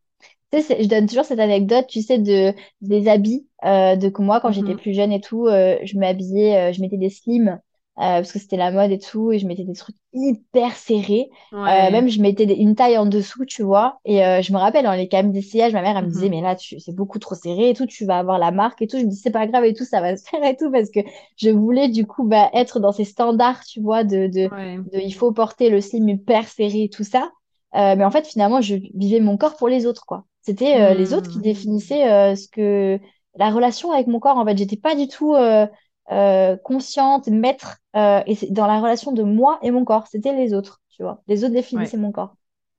Tu 0.53 0.63
sais, 0.63 0.83
je 0.83 0.89
donne 0.89 1.07
toujours 1.09 1.25
cette 1.25 1.41
anecdote, 1.41 1.87
tu 1.89 2.03
sais, 2.03 2.19
de, 2.19 2.55
des 2.83 3.09
habits, 3.09 3.49
euh, 3.65 3.97
de 3.97 4.09
que 4.11 4.23
moi, 4.23 4.41
quand 4.41 4.53
j'étais 4.53 4.75
Mhm. 4.75 4.77
plus 4.77 4.95
jeune 4.95 5.13
et 5.13 5.21
tout, 5.21 5.47
euh, 5.49 5.79
je 5.85 5.99
m'habillais, 5.99 6.71
euh, 6.71 6.73
je 6.73 6.81
mettais 6.83 6.99
des 6.99 7.11
slims, 7.11 7.61
parce 7.97 8.33
que 8.33 8.39
c'était 8.39 8.57
la 8.57 8.71
mode 8.71 8.91
et 8.91 8.99
tout, 8.99 9.33
et 9.33 9.39
je 9.39 9.47
mettais 9.47 9.65
des 9.65 9.75
trucs 9.75 9.97
hyper 10.13 10.75
serrés. 10.77 11.31
Euh, 11.69 11.91
Ouais. 11.91 11.91
même, 11.91 12.09
je 12.09 12.21
mettais 12.21 12.47
des- 12.47 12.55
une 12.55 12.75
taille 12.75 12.99
en 12.99 13.07
dessous, 13.07 13.45
tu 13.45 13.63
vois. 13.63 14.01
Et 14.05 14.25
euh, 14.25 14.43
je 14.43 14.53
me 14.53 14.59
rappelle, 14.59 14.85
dans 14.85 14.93
les 14.95 15.09
camions 15.09 15.31
d'essayage, 15.31 15.73
ma 15.73 15.83
mère, 15.83 15.97
elle 15.97 16.07
me 16.07 16.11
disait, 16.11 16.29
Mhm. 16.29 16.31
mais 16.31 16.41
là, 16.41 16.57
c'est 16.59 16.95
beaucoup 16.95 17.19
trop 17.21 17.35
serré 17.37 17.71
et 17.71 17.75
tout, 17.75 17.87
tu 17.87 18.05
vas 18.05 18.19
avoir 18.19 18.39
la 18.39 18.51
marque 18.51 18.83
et 18.83 18.87
tout. 18.89 18.99
Je 18.99 19.05
me 19.05 19.11
dis, 19.11 19.17
c'est 19.17 19.31
pas 19.31 19.47
grave 19.47 19.65
et 19.65 19.75
tout, 19.75 19.85
ça 19.85 20.01
va 20.01 20.17
se 20.17 20.25
faire 20.29 20.43
et 20.45 20.57
tout, 20.57 20.71
parce 20.73 20.91
que 20.91 21.01
je 21.37 21.51
voulais, 21.51 21.89
du 21.89 22.07
coup, 22.07 22.25
bah, 22.25 22.51
être 22.55 22.81
dans 22.81 22.93
ces 22.93 23.05
standards, 23.05 23.65
tu 23.65 23.81
vois, 23.81 24.03
de, 24.05 24.27
de, 24.27 24.51
Ouais. 24.51 24.79
de 24.87 24.99
il 24.99 25.13
faut 25.15 25.31
porter 25.33 25.71
le 25.71 25.81
slim 25.81 26.09
hyper 26.09 26.49
serré 26.49 26.85
et 26.85 26.89
tout 26.91 27.05
ça. 27.05 27.31
Euh, 27.75 27.95
mais 27.97 28.05
en 28.05 28.11
fait, 28.11 28.27
finalement, 28.27 28.61
je 28.61 28.75
vivais 28.95 29.21
mon 29.21 29.37
corps 29.37 29.57
pour 29.57 29.69
les 29.69 29.87
autres, 29.87 30.05
quoi. 30.07 30.25
C'était 30.43 30.81
euh, 30.81 30.95
les 30.95 31.15
autres 31.15 31.29
qui 31.31 31.39
Hmm. 31.39 31.43
définissaient 31.43 32.11
euh, 32.11 32.35
ce 32.35 32.49
que 32.49 32.99
la 33.37 33.51
relation 33.51 33.93
avec 33.93 34.09
mon 34.09 34.19
corps. 34.21 34.37
En 34.37 34.45
fait, 34.45 34.57
j'étais 34.59 34.77
pas 34.77 34.95
du 34.95 35.09
tout 35.09 35.35
euh, 36.11 36.57
consciente, 36.57 37.29
maître, 37.29 37.79
euh, 37.97 38.23
et 38.27 38.35
c'est 38.35 38.51
dans 38.53 38.67
la 38.67 38.81
relation 38.81 39.13
de 39.13 39.23
moi 39.23 39.59
et 39.63 39.71
mon 39.71 39.85
corps. 39.85 40.07
C'était 40.09 40.35
les 40.35 40.55
autres, 40.55 40.81
tu 40.91 41.03
vois. 41.03 41.23
Les 41.29 41.45
autres 41.45 41.55
Ouais. 41.73 41.93
définissaient 41.93 41.97
mon 41.97 42.13
corps. 42.13 42.37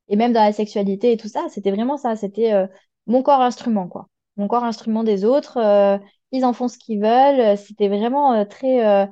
Et 0.09 0.15
même 0.15 0.33
dans 0.33 0.43
la 0.43 0.53
sexualité 0.53 1.11
et 1.13 1.17
tout 1.17 1.27
ça, 1.29 1.45
c'était 1.49 1.71
vraiment 1.71 1.97
ça. 1.97 2.15
C'était 2.15 2.53
euh, 2.53 2.67
mon 3.07 3.23
corps 3.23 3.41
instrument, 3.41 3.87
quoi. 3.87 4.07
Mon 4.37 4.47
corps 4.47 4.63
instrument 4.63 5.03
des 5.03 5.25
autres. 5.25 5.57
euh, 5.57 5.97
ils 6.31 6.45
en 6.45 6.53
font 6.53 6.67
ce 6.67 6.77
qu'ils 6.77 6.99
veulent. 7.01 7.57
C'était 7.57 7.87
vraiment 7.89 8.45
très, 8.45 9.07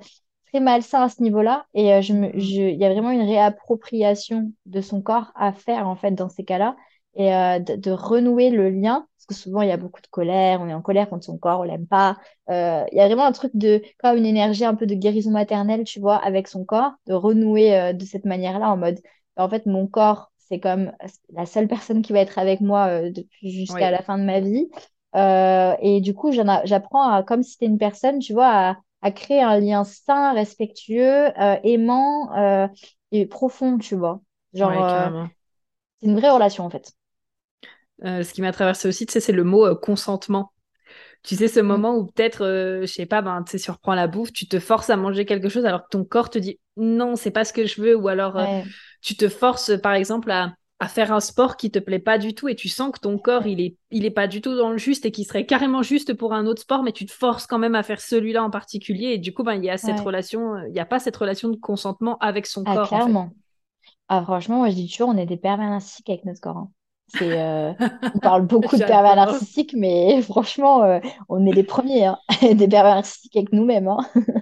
très 0.48 0.60
malsain 0.60 1.04
à 1.04 1.10
ce 1.10 1.22
niveau-là. 1.22 1.66
Et 1.74 2.02
je 2.02 2.14
me, 2.14 2.32
Mhm. 2.34 2.40
je, 2.40 2.62
il 2.62 2.78
y 2.80 2.86
a 2.86 2.90
vraiment 2.92 3.12
une 3.12 3.22
réappropriation 3.22 4.52
de 4.66 4.82
son 4.82 5.02
corps 5.02 5.32
à 5.36 5.54
faire, 5.54 5.88
en 5.88 5.96
fait, 5.96 6.12
dans 6.12 6.30
ces 6.30 6.44
cas-là. 6.44 6.76
Et 7.16 7.34
euh, 7.34 7.60
de, 7.60 7.76
de 7.76 7.92
renouer 7.92 8.50
le 8.50 8.70
lien. 8.70 9.08
Parce 9.18 9.26
que 9.28 9.34
souvent, 9.36 9.62
il 9.62 9.68
y 9.70 9.72
a 9.72 9.78
beaucoup 9.78 10.02
de 10.02 10.08
colère. 10.08 10.62
On 10.62 10.68
est 10.70 10.74
en 10.74 10.82
colère 10.82 11.10
contre 11.10 11.26
son 11.26 11.38
corps, 11.38 11.60
on 11.60 11.64
l'aime 11.64 11.88
pas. 11.88 12.18
Euh, 12.50 12.84
il 12.92 12.98
y 12.98 13.02
a 13.02 13.08
vraiment 13.08 13.26
un 13.26 13.32
truc 13.32 13.52
de, 13.56 13.82
comme 14.00 14.18
une 14.18 14.26
énergie 14.26 14.66
un 14.66 14.76
peu 14.76 14.86
de 14.88 14.96
guérison 14.96 15.32
maternelle, 15.32 15.84
tu 15.84 16.00
vois, 16.00 16.16
avec 16.18 16.48
son 16.48 16.66
corps, 16.66 16.94
de 17.08 17.14
renouer 17.14 17.78
euh, 17.78 17.94
de 17.94 18.06
cette 18.06 18.26
manière-là, 18.26 18.70
en 18.72 18.78
mode 18.78 19.00
en 19.38 19.50
fait, 19.50 19.66
mon 19.66 19.88
corps, 19.88 20.32
c'est 20.38 20.60
comme 20.60 20.92
la 21.34 21.46
seule 21.46 21.68
personne 21.68 22.02
qui 22.02 22.12
va 22.14 22.20
être 22.20 22.38
avec 22.38 22.60
moi 22.62 23.10
depuis 23.10 23.52
jusqu'à 23.52 23.90
la 23.92 24.02
fin 24.04 24.18
de 24.18 24.24
ma 24.26 24.40
vie. 24.42 24.70
Et 25.16 26.02
du 26.02 26.14
coup, 26.14 26.32
j'apprends 26.32 27.24
comme 27.24 27.44
si 27.44 27.54
c'était 27.54 27.66
une 27.68 27.78
personne, 27.78 28.20
tu 28.20 28.34
vois, 28.34 28.48
à, 28.50 28.78
à 29.02 29.12
créer 29.12 29.42
un 29.42 29.60
lien 29.60 29.84
sain, 29.84 30.34
respectueux, 30.34 31.28
aimant 31.64 32.30
et 33.12 33.26
profond, 33.26 33.78
tu 33.78 33.96
vois. 33.96 34.22
Genre, 34.54 34.72
Ouais, 34.76 34.84
c'est 36.00 36.08
une 36.08 36.16
vraie 36.16 36.30
relation, 36.32 36.66
en 36.66 36.70
fait. 36.70 36.94
Euh, 38.06 38.24
ce 38.24 38.34
qui 38.34 38.42
m'a 38.42 38.52
traversé 38.52 38.88
aussi, 38.88 39.06
tu 39.06 39.14
sais, 39.14 39.20
c'est 39.20 39.32
le 39.34 39.44
mot 39.44 39.66
euh, 39.66 39.76
consentement. 39.76 40.54
Tu 41.24 41.36
sais, 41.36 41.48
ce 41.48 41.60
Mm. 41.70 41.82
moment 41.82 41.96
où 41.98 42.06
peut-être, 42.08 42.46
euh, 42.46 42.82
je 42.82 42.88
sais 42.88 43.06
pas, 43.06 43.22
ben, 43.22 43.44
tu 43.44 43.52
sais, 43.52 43.58
surprends 43.60 43.96
la 43.96 44.08
bouffe, 44.08 44.34
tu 44.34 44.48
te 44.48 44.60
forces 44.60 44.90
à 44.90 44.98
manger 44.98 45.26
quelque 45.26 45.50
chose 45.50 45.66
alors 45.66 45.84
que 45.84 45.90
ton 45.92 46.06
corps 46.06 46.30
te 46.30 46.40
dit 46.40 46.60
non, 46.78 47.16
c'est 47.16 47.32
pas 47.32 47.46
ce 47.46 47.54
que 47.54 47.66
je 47.68 47.82
veux, 47.82 47.96
ou 47.96 48.08
alors 48.10 48.38
euh, 48.40 48.48
Ouais, 48.48 48.74
tu 49.02 49.16
te 49.16 49.30
forces, 49.30 49.72
par 49.82 49.94
exemple, 49.94 50.32
à, 50.32 50.54
à 50.80 50.88
faire 50.88 51.12
un 51.14 51.20
sport 51.20 51.58
qui 51.58 51.72
te 51.72 51.80
plaît 51.80 52.00
pas 52.00 52.18
du 52.18 52.34
tout 52.34 52.50
et 52.50 52.56
tu 52.56 52.70
sens 52.70 52.92
que 52.92 53.00
ton 53.00 53.18
corps, 53.18 53.46
il 53.48 53.62
est, 53.62 53.78
il 53.92 54.06
est 54.06 54.12
pas 54.12 54.28
du 54.28 54.42
tout 54.42 54.56
dans 54.56 54.72
le 54.72 54.78
juste 54.78 55.06
et 55.06 55.12
qui 55.12 55.24
serait 55.26 55.46
carrément 55.46 55.84
juste 55.84 56.14
pour 56.14 56.34
un 56.34 56.46
autre 56.48 56.62
sport, 56.62 56.84
mais 56.84 56.92
tu 56.92 57.06
te 57.06 57.12
forces 57.12 57.48
quand 57.48 57.60
même 57.60 57.76
à 57.76 57.84
faire 57.84 58.02
celui-là 58.02 58.44
en 58.44 58.50
particulier 58.50 59.08
et 59.14 59.18
du 59.20 59.34
coup, 59.34 59.44
ben, 59.44 59.56
il 59.56 59.66
y 59.66 59.70
a 59.70 59.78
cette 59.78 60.00
ouais. 60.00 60.02
relation, 60.02 60.58
il 60.68 60.74
n'y 60.74 60.80
a 60.80 60.86
pas 60.86 61.00
cette 61.00 61.18
relation 61.18 61.50
de 61.50 61.58
consentement 61.58 62.18
avec 62.20 62.46
son 62.48 62.66
Ah, 62.66 62.80
corps, 62.80 62.94
en 62.94 63.00
fait. 63.00 63.20
clairement. 63.20 63.36
Ah, 64.10 64.24
franchement, 64.24 64.58
moi, 64.60 64.70
je 64.72 64.76
dis 64.76 64.90
toujours, 64.90 65.10
on 65.10 65.18
est 65.18 65.26
des 65.28 65.38
pervers 65.38 65.70
narcissiques 65.70 66.10
avec 66.10 66.26
notre 66.26 66.42
corps. 66.42 66.58
hein. 66.58 66.72
Euh, 67.22 67.74
on 68.14 68.20
parle 68.20 68.46
beaucoup 68.46 68.76
de 68.78 68.84
pervers 68.84 69.16
narcissiques, 69.16 69.74
mais 69.78 70.22
franchement, 70.24 70.84
euh, 70.84 71.00
on 71.30 71.46
est 71.46 71.52
les 71.52 71.64
premiers, 71.64 72.06
hein, 72.06 72.18
des 72.42 72.68
pervers 72.68 72.96
narcissiques 72.96 73.36
avec 73.36 73.52
nous-mêmes. 73.54 73.88
hein. 73.88 73.98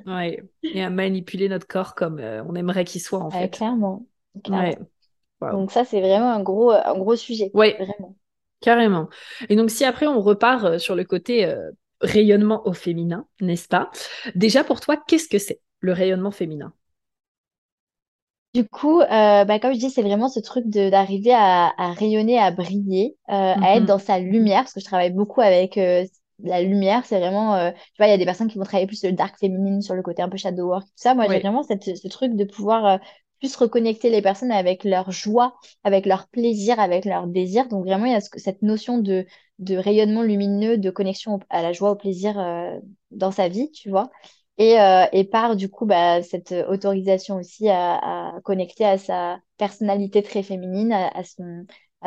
Ouais. 0.05 0.41
Et 0.63 0.83
à 0.83 0.89
manipuler 0.89 1.49
notre 1.49 1.67
corps 1.67 1.95
comme 1.95 2.19
euh, 2.19 2.43
on 2.47 2.55
aimerait 2.55 2.85
qu'il 2.85 3.01
soit, 3.01 3.19
en 3.19 3.29
fait. 3.29 3.49
clairement, 3.49 4.05
Ouais. 4.35 4.43
clairement. 4.43 4.87
Donc 5.41 5.71
ça, 5.71 5.85
c'est 5.85 6.01
vraiment 6.01 6.31
un 6.31 6.41
gros, 6.41 6.71
un 6.71 6.97
gros 6.97 7.15
sujet, 7.15 7.49
vraiment. 7.53 8.15
carrément. 8.61 9.09
Et 9.49 9.55
donc, 9.55 9.69
si 9.71 9.85
après 9.85 10.07
on 10.07 10.21
repart 10.21 10.77
sur 10.79 10.95
le 10.95 11.03
côté 11.03 11.53
rayonnement 12.01 12.67
au 12.67 12.73
féminin, 12.73 13.25
n'est-ce 13.41 13.67
pas? 13.67 13.89
Déjà, 14.35 14.63
pour 14.63 14.79
toi, 14.81 14.97
qu'est-ce 14.97 15.27
que 15.29 15.37
c'est 15.39 15.61
le 15.79 15.93
rayonnement 15.93 16.31
féminin? 16.31 16.73
Du 18.55 18.67
coup, 18.67 18.99
euh, 19.01 19.45
bah, 19.45 19.59
comme 19.59 19.73
je 19.73 19.77
dis, 19.79 19.91
c'est 19.91 20.01
vraiment 20.01 20.27
ce 20.27 20.39
truc 20.39 20.65
de 20.67 20.89
d'arriver 20.89 21.31
à, 21.33 21.71
à 21.77 21.93
rayonner, 21.93 22.39
à 22.39 22.49
briller, 22.51 23.15
euh, 23.29 23.53
à 23.61 23.75
être 23.77 23.85
Mhm. 23.85 23.85
dans 23.85 23.99
sa 23.99 24.17
lumière, 24.19 24.61
parce 24.63 24.73
que 24.73 24.79
je 24.79 24.85
travaille 24.85 25.11
beaucoup 25.11 25.41
avec 25.41 25.77
euh, 25.77 26.03
la 26.43 26.61
lumière. 26.63 27.05
C'est 27.05 27.19
vraiment, 27.19 27.53
euh, 27.55 27.71
tu 27.71 27.77
vois, 27.99 28.07
il 28.07 28.09
y 28.09 28.13
a 28.13 28.17
des 28.17 28.25
personnes 28.25 28.47
qui 28.47 28.57
vont 28.57 28.63
travailler 28.63 28.87
plus 28.87 28.95
sur 28.99 29.09
le 29.09 29.15
dark 29.15 29.37
féminine, 29.39 29.81
sur 29.83 29.93
le 29.93 30.01
côté 30.01 30.23
un 30.23 30.29
peu 30.29 30.37
shadow 30.37 30.65
work, 30.67 30.83
tout 30.87 30.91
ça. 30.95 31.13
Moi, 31.13 31.27
j'ai 31.27 31.39
vraiment 31.39 31.61
cette, 31.61 31.83
ce 31.95 32.07
truc 32.07 32.35
de 32.35 32.43
pouvoir 32.43 32.85
euh, 32.87 32.97
plus 33.39 33.55
reconnecter 33.55 34.09
les 34.09 34.21
personnes 34.23 34.51
avec 34.51 34.83
leur 34.83 35.11
joie, 35.11 35.53
avec 35.83 36.07
leur 36.07 36.27
plaisir, 36.29 36.79
avec 36.79 37.05
leur 37.05 37.27
désir. 37.27 37.67
Donc 37.67 37.85
vraiment, 37.85 38.05
il 38.05 38.13
y 38.13 38.15
a 38.15 38.21
ce- 38.21 38.29
cette 38.37 38.63
notion 38.63 38.97
de, 38.97 39.27
de 39.59 39.75
rayonnement 39.77 40.23
lumineux, 40.23 40.77
de 40.79 40.89
connexion 40.89 41.35
au- 41.35 41.39
à 41.51 41.61
la 41.61 41.71
joie, 41.71 41.91
au 41.91 41.95
plaisir 41.95 42.39
euh, 42.39 42.79
dans 43.11 43.31
sa 43.31 43.47
vie, 43.47 43.69
tu 43.71 43.89
vois. 43.91 44.09
Et, 44.59 44.79
euh, 44.79 45.05
et 45.13 45.23
par 45.23 45.55
du 45.55 45.69
coup 45.69 45.85
bah, 45.85 46.21
cette 46.21 46.53
autorisation 46.67 47.37
aussi 47.37 47.69
à, 47.69 48.33
connecter 48.43 48.83
à 48.85 48.97
sa 48.97 49.39
personnalité 49.57 50.21
très 50.21 50.43
féminine, 50.43 50.91
à, 50.91 51.23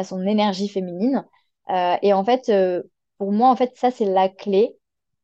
son, 0.05 0.27
énergie 0.27 0.69
féminine. 0.69 1.25
Euh, 1.71 1.97
et 2.03 2.13
en 2.13 2.25
fait, 2.25 2.51
euh, 2.51 2.83
pour 3.17 3.33
moi, 3.33 3.49
en 3.49 3.57
fait, 3.57 3.73
ça, 3.77 3.91
c'est 3.91 4.05
la 4.05 4.29
clé 4.29 4.77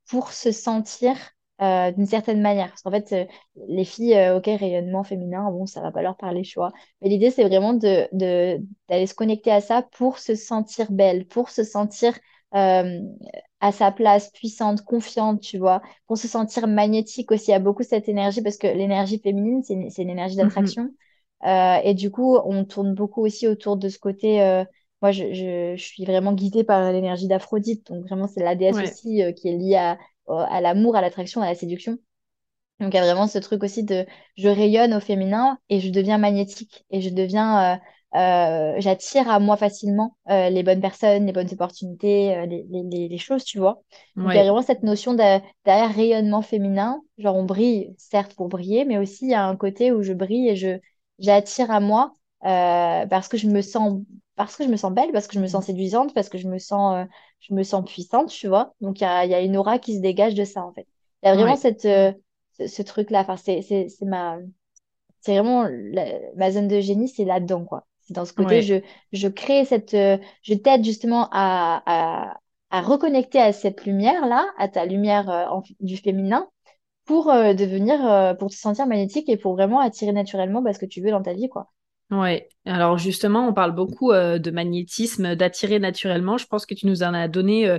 pour 0.08 0.32
se 0.32 0.52
sentir 0.52 1.16
d'une 1.60 2.06
certaine 2.06 2.40
manière. 2.40 2.68
Parce 2.68 2.82
qu'en 2.82 2.92
fait, 2.92 3.28
les 3.68 3.84
filles, 3.84 4.16
ok, 4.36 4.44
rayonnement 4.46 5.02
féminin, 5.04 5.50
bon, 5.50 5.66
ça 5.66 5.80
va 5.82 5.90
pas 5.90 6.02
leur 6.02 6.16
parler, 6.16 6.44
vois. 6.54 6.72
Mais 7.02 7.08
l'idée, 7.08 7.30
c'est 7.32 7.44
vraiment 7.44 7.74
de, 7.74 8.08
d'aller 8.88 9.06
se 9.06 9.14
connecter 9.14 9.50
à 9.50 9.60
ça 9.60 9.82
pour 9.82 10.18
se 10.18 10.34
sentir 10.36 10.90
belle, 10.92 11.26
pour 11.26 11.50
se 11.50 11.64
sentir 11.64 12.14
à 13.60 13.72
sa 13.72 13.90
place, 13.92 14.30
puissante, 14.30 14.82
confiante, 14.84 15.40
tu 15.40 15.58
vois 15.58 15.82
pour 16.06 16.16
se 16.18 16.28
sentir 16.28 16.66
magnétique 16.68 17.32
aussi. 17.32 17.46
Il 17.48 17.50
y 17.52 17.54
a 17.54 17.58
beaucoup 17.58 17.82
cette 17.82 18.08
énergie 18.08 18.42
parce 18.42 18.56
que 18.58 18.66
l'énergie 18.68 19.20
féminine, 19.20 19.62
c'est 19.64 19.74
une, 20.02 20.10
énergie 20.10 20.36
Mhm. 20.40 20.76
d'attraction. 20.76 20.90
Euh, 21.44 21.76
et 21.84 21.94
du 21.94 22.10
coup, 22.10 22.36
on 22.44 22.64
tourne 22.64 22.94
beaucoup 22.94 23.22
aussi 23.24 23.46
autour 23.48 23.76
de 23.76 23.88
ce 23.88 23.98
côté. 23.98 24.42
euh, 24.42 24.64
moi, 25.02 25.12
je, 25.12 25.32
je, 25.32 25.74
je 25.76 25.82
suis 25.84 26.04
vraiment 26.04 26.32
guidée 26.32 26.64
par 26.64 26.92
l'énergie 26.92 27.28
d'Aphrodite. 27.28 27.86
Donc, 27.88 28.04
vraiment, 28.06 28.26
c'est 28.28 28.42
la 28.42 28.54
déesse 28.56 28.80
Ouais, 28.80 28.82
aussi 28.82 29.22
euh, 29.22 29.32
qui 29.32 29.48
est 29.48 29.56
liée 29.56 29.76
à, 29.76 29.98
à 30.28 30.60
l'amour, 30.60 30.96
à 30.96 31.00
l'attraction, 31.00 31.40
à 31.42 31.46
la 31.46 31.54
séduction. 31.54 31.98
Donc, 32.80 32.94
il 32.94 32.96
y 32.96 33.00
a 33.00 33.04
vraiment 33.04 33.26
ce 33.26 33.38
truc 33.38 33.62
aussi 33.64 33.82
de 33.84 34.06
je 34.36 34.48
rayonne 34.48 34.94
au 34.94 35.00
féminin 35.00 35.58
et 35.68 35.80
je 35.80 35.90
deviens 35.90 36.18
magnétique 36.18 36.84
et 36.90 37.00
je 37.00 37.10
deviens, 37.10 37.80
euh, 38.14 38.74
j'attire 38.80 39.28
à 39.30 39.38
moi 39.40 39.56
facilement 39.56 40.16
euh, 40.30 40.50
les 40.50 40.62
bonnes 40.62 40.80
personnes, 40.80 41.26
les 41.26 41.32
bonnes 41.32 41.52
opportunités, 41.52 42.34
euh, 42.36 42.46
les, 42.46 42.64
les, 42.70 43.08
les- 43.08 43.18
choses, 43.18 43.44
tu 43.44 43.58
vois. 43.58 43.82
Donc, 44.22 44.32
il 44.34 44.36
y 44.36 44.40
a 44.40 44.44
vraiment 44.44 44.62
cette 44.62 44.82
notion 44.82 45.12
de- 45.14 45.40
derrière 45.64 45.94
rayonnement 45.94 46.42
féminin. 46.42 47.02
Genre, 47.18 47.36
on 47.36 47.44
brille, 47.44 47.94
certes, 47.98 48.34
pour 48.34 48.48
briller, 48.48 48.84
mais 48.84 48.98
aussi 48.98 49.26
il 49.26 49.30
y 49.30 49.34
a 49.34 49.44
un 49.46 49.56
côté 49.56 49.92
où 49.92 50.02
je 50.02 50.12
brille 50.14 50.48
et 50.48 50.56
je, 50.56 50.78
j'attire 51.18 51.70
à 51.70 51.80
moi 51.80 52.14
parce 52.40 53.28
que 53.28 53.36
je 53.36 53.46
me 53.48 53.60
sens, 53.62 54.00
parce 54.36 54.56
que 54.56 54.64
je 54.64 54.68
me 54.68 54.76
sens 54.76 54.92
belle, 54.92 55.12
parce 55.12 55.26
que 55.26 55.34
je 55.34 55.40
me 55.40 55.46
sens 55.48 55.66
séduisante, 55.66 56.14
parce 56.14 56.28
que 56.28 56.38
je 56.38 56.48
me 56.48 56.58
sens, 56.58 57.06
je 57.40 57.54
me 57.54 57.62
sens 57.62 57.84
puissante, 57.88 58.28
tu 58.30 58.48
vois. 58.48 58.74
Donc, 58.80 59.00
il 59.00 59.04
y 59.04 59.06
a, 59.06 59.24
il 59.24 59.30
y 59.30 59.34
a 59.34 59.40
une 59.40 59.56
aura 59.56 59.78
qui 59.78 59.96
se 59.96 60.00
dégage 60.00 60.34
de 60.34 60.44
ça, 60.44 60.64
en 60.64 60.72
fait. 60.72 60.86
Il 61.22 61.26
y 61.28 61.30
a 61.30 61.34
vraiment 61.34 61.56
ouais, 61.56 61.56
cette, 61.56 61.82
ce, 61.82 62.14
ce 62.66 62.82
truc-là. 62.82 63.20
Enfin, 63.20 63.36
c'est, 63.36 63.62
ma, 64.02 64.38
c'est 65.20 65.34
vraiment 65.34 65.64
la- 65.68 66.18
ma 66.36 66.50
zone 66.50 66.68
de 66.68 66.80
génie, 66.80 67.08
c'est 67.08 67.24
là-dedans, 67.24 67.64
quoi. 67.64 67.86
C'est 68.08 68.14
dans 68.14 68.24
ce 68.24 68.32
côté, 68.32 68.62
ouais. 68.62 68.62
je, 68.62 68.76
je 69.12 69.28
crée 69.28 69.64
cette, 69.66 69.94
euh, 69.94 70.18
je 70.42 70.54
t'aide 70.54 70.84
justement 70.84 71.28
à, 71.30 71.82
à, 71.86 72.40
à 72.70 72.80
reconnecter 72.82 73.38
à 73.40 73.52
cette 73.52 73.84
lumière-là, 73.84 74.46
à 74.58 74.68
ta 74.68 74.86
lumière 74.86 75.28
euh, 75.30 75.46
en- 75.46 75.62
du 75.80 75.96
féminin, 75.98 76.48
pour 77.06 77.30
euh, 77.30 77.54
devenir, 77.54 78.04
euh, 78.06 78.34
pour 78.34 78.50
te 78.50 78.56
sentir 78.56 78.86
magnétique 78.86 79.28
et 79.30 79.36
pour 79.38 79.54
vraiment 79.54 79.80
attirer 79.80 80.12
naturellement 80.12 80.62
bah, 80.62 80.72
ce 80.74 80.80
que 80.80 80.86
tu 80.86 81.02
veux 81.02 81.10
dans 81.10 81.22
ta 81.22 81.34
vie, 81.34 81.48
quoi. 81.50 81.70
Ouais. 82.10 82.48
Alors 82.64 82.96
justement, 82.96 83.46
on 83.48 83.52
parle 83.52 83.72
beaucoup 83.74 84.12
euh, 84.12 84.38
de 84.38 84.50
magnétisme, 84.50 85.34
d'attirer 85.36 85.78
naturellement. 85.78 86.38
Je 86.38 86.46
pense 86.46 86.64
que 86.64 86.74
tu 86.74 86.86
nous 86.86 87.02
en 87.02 87.12
as 87.12 87.28
donné 87.28 87.78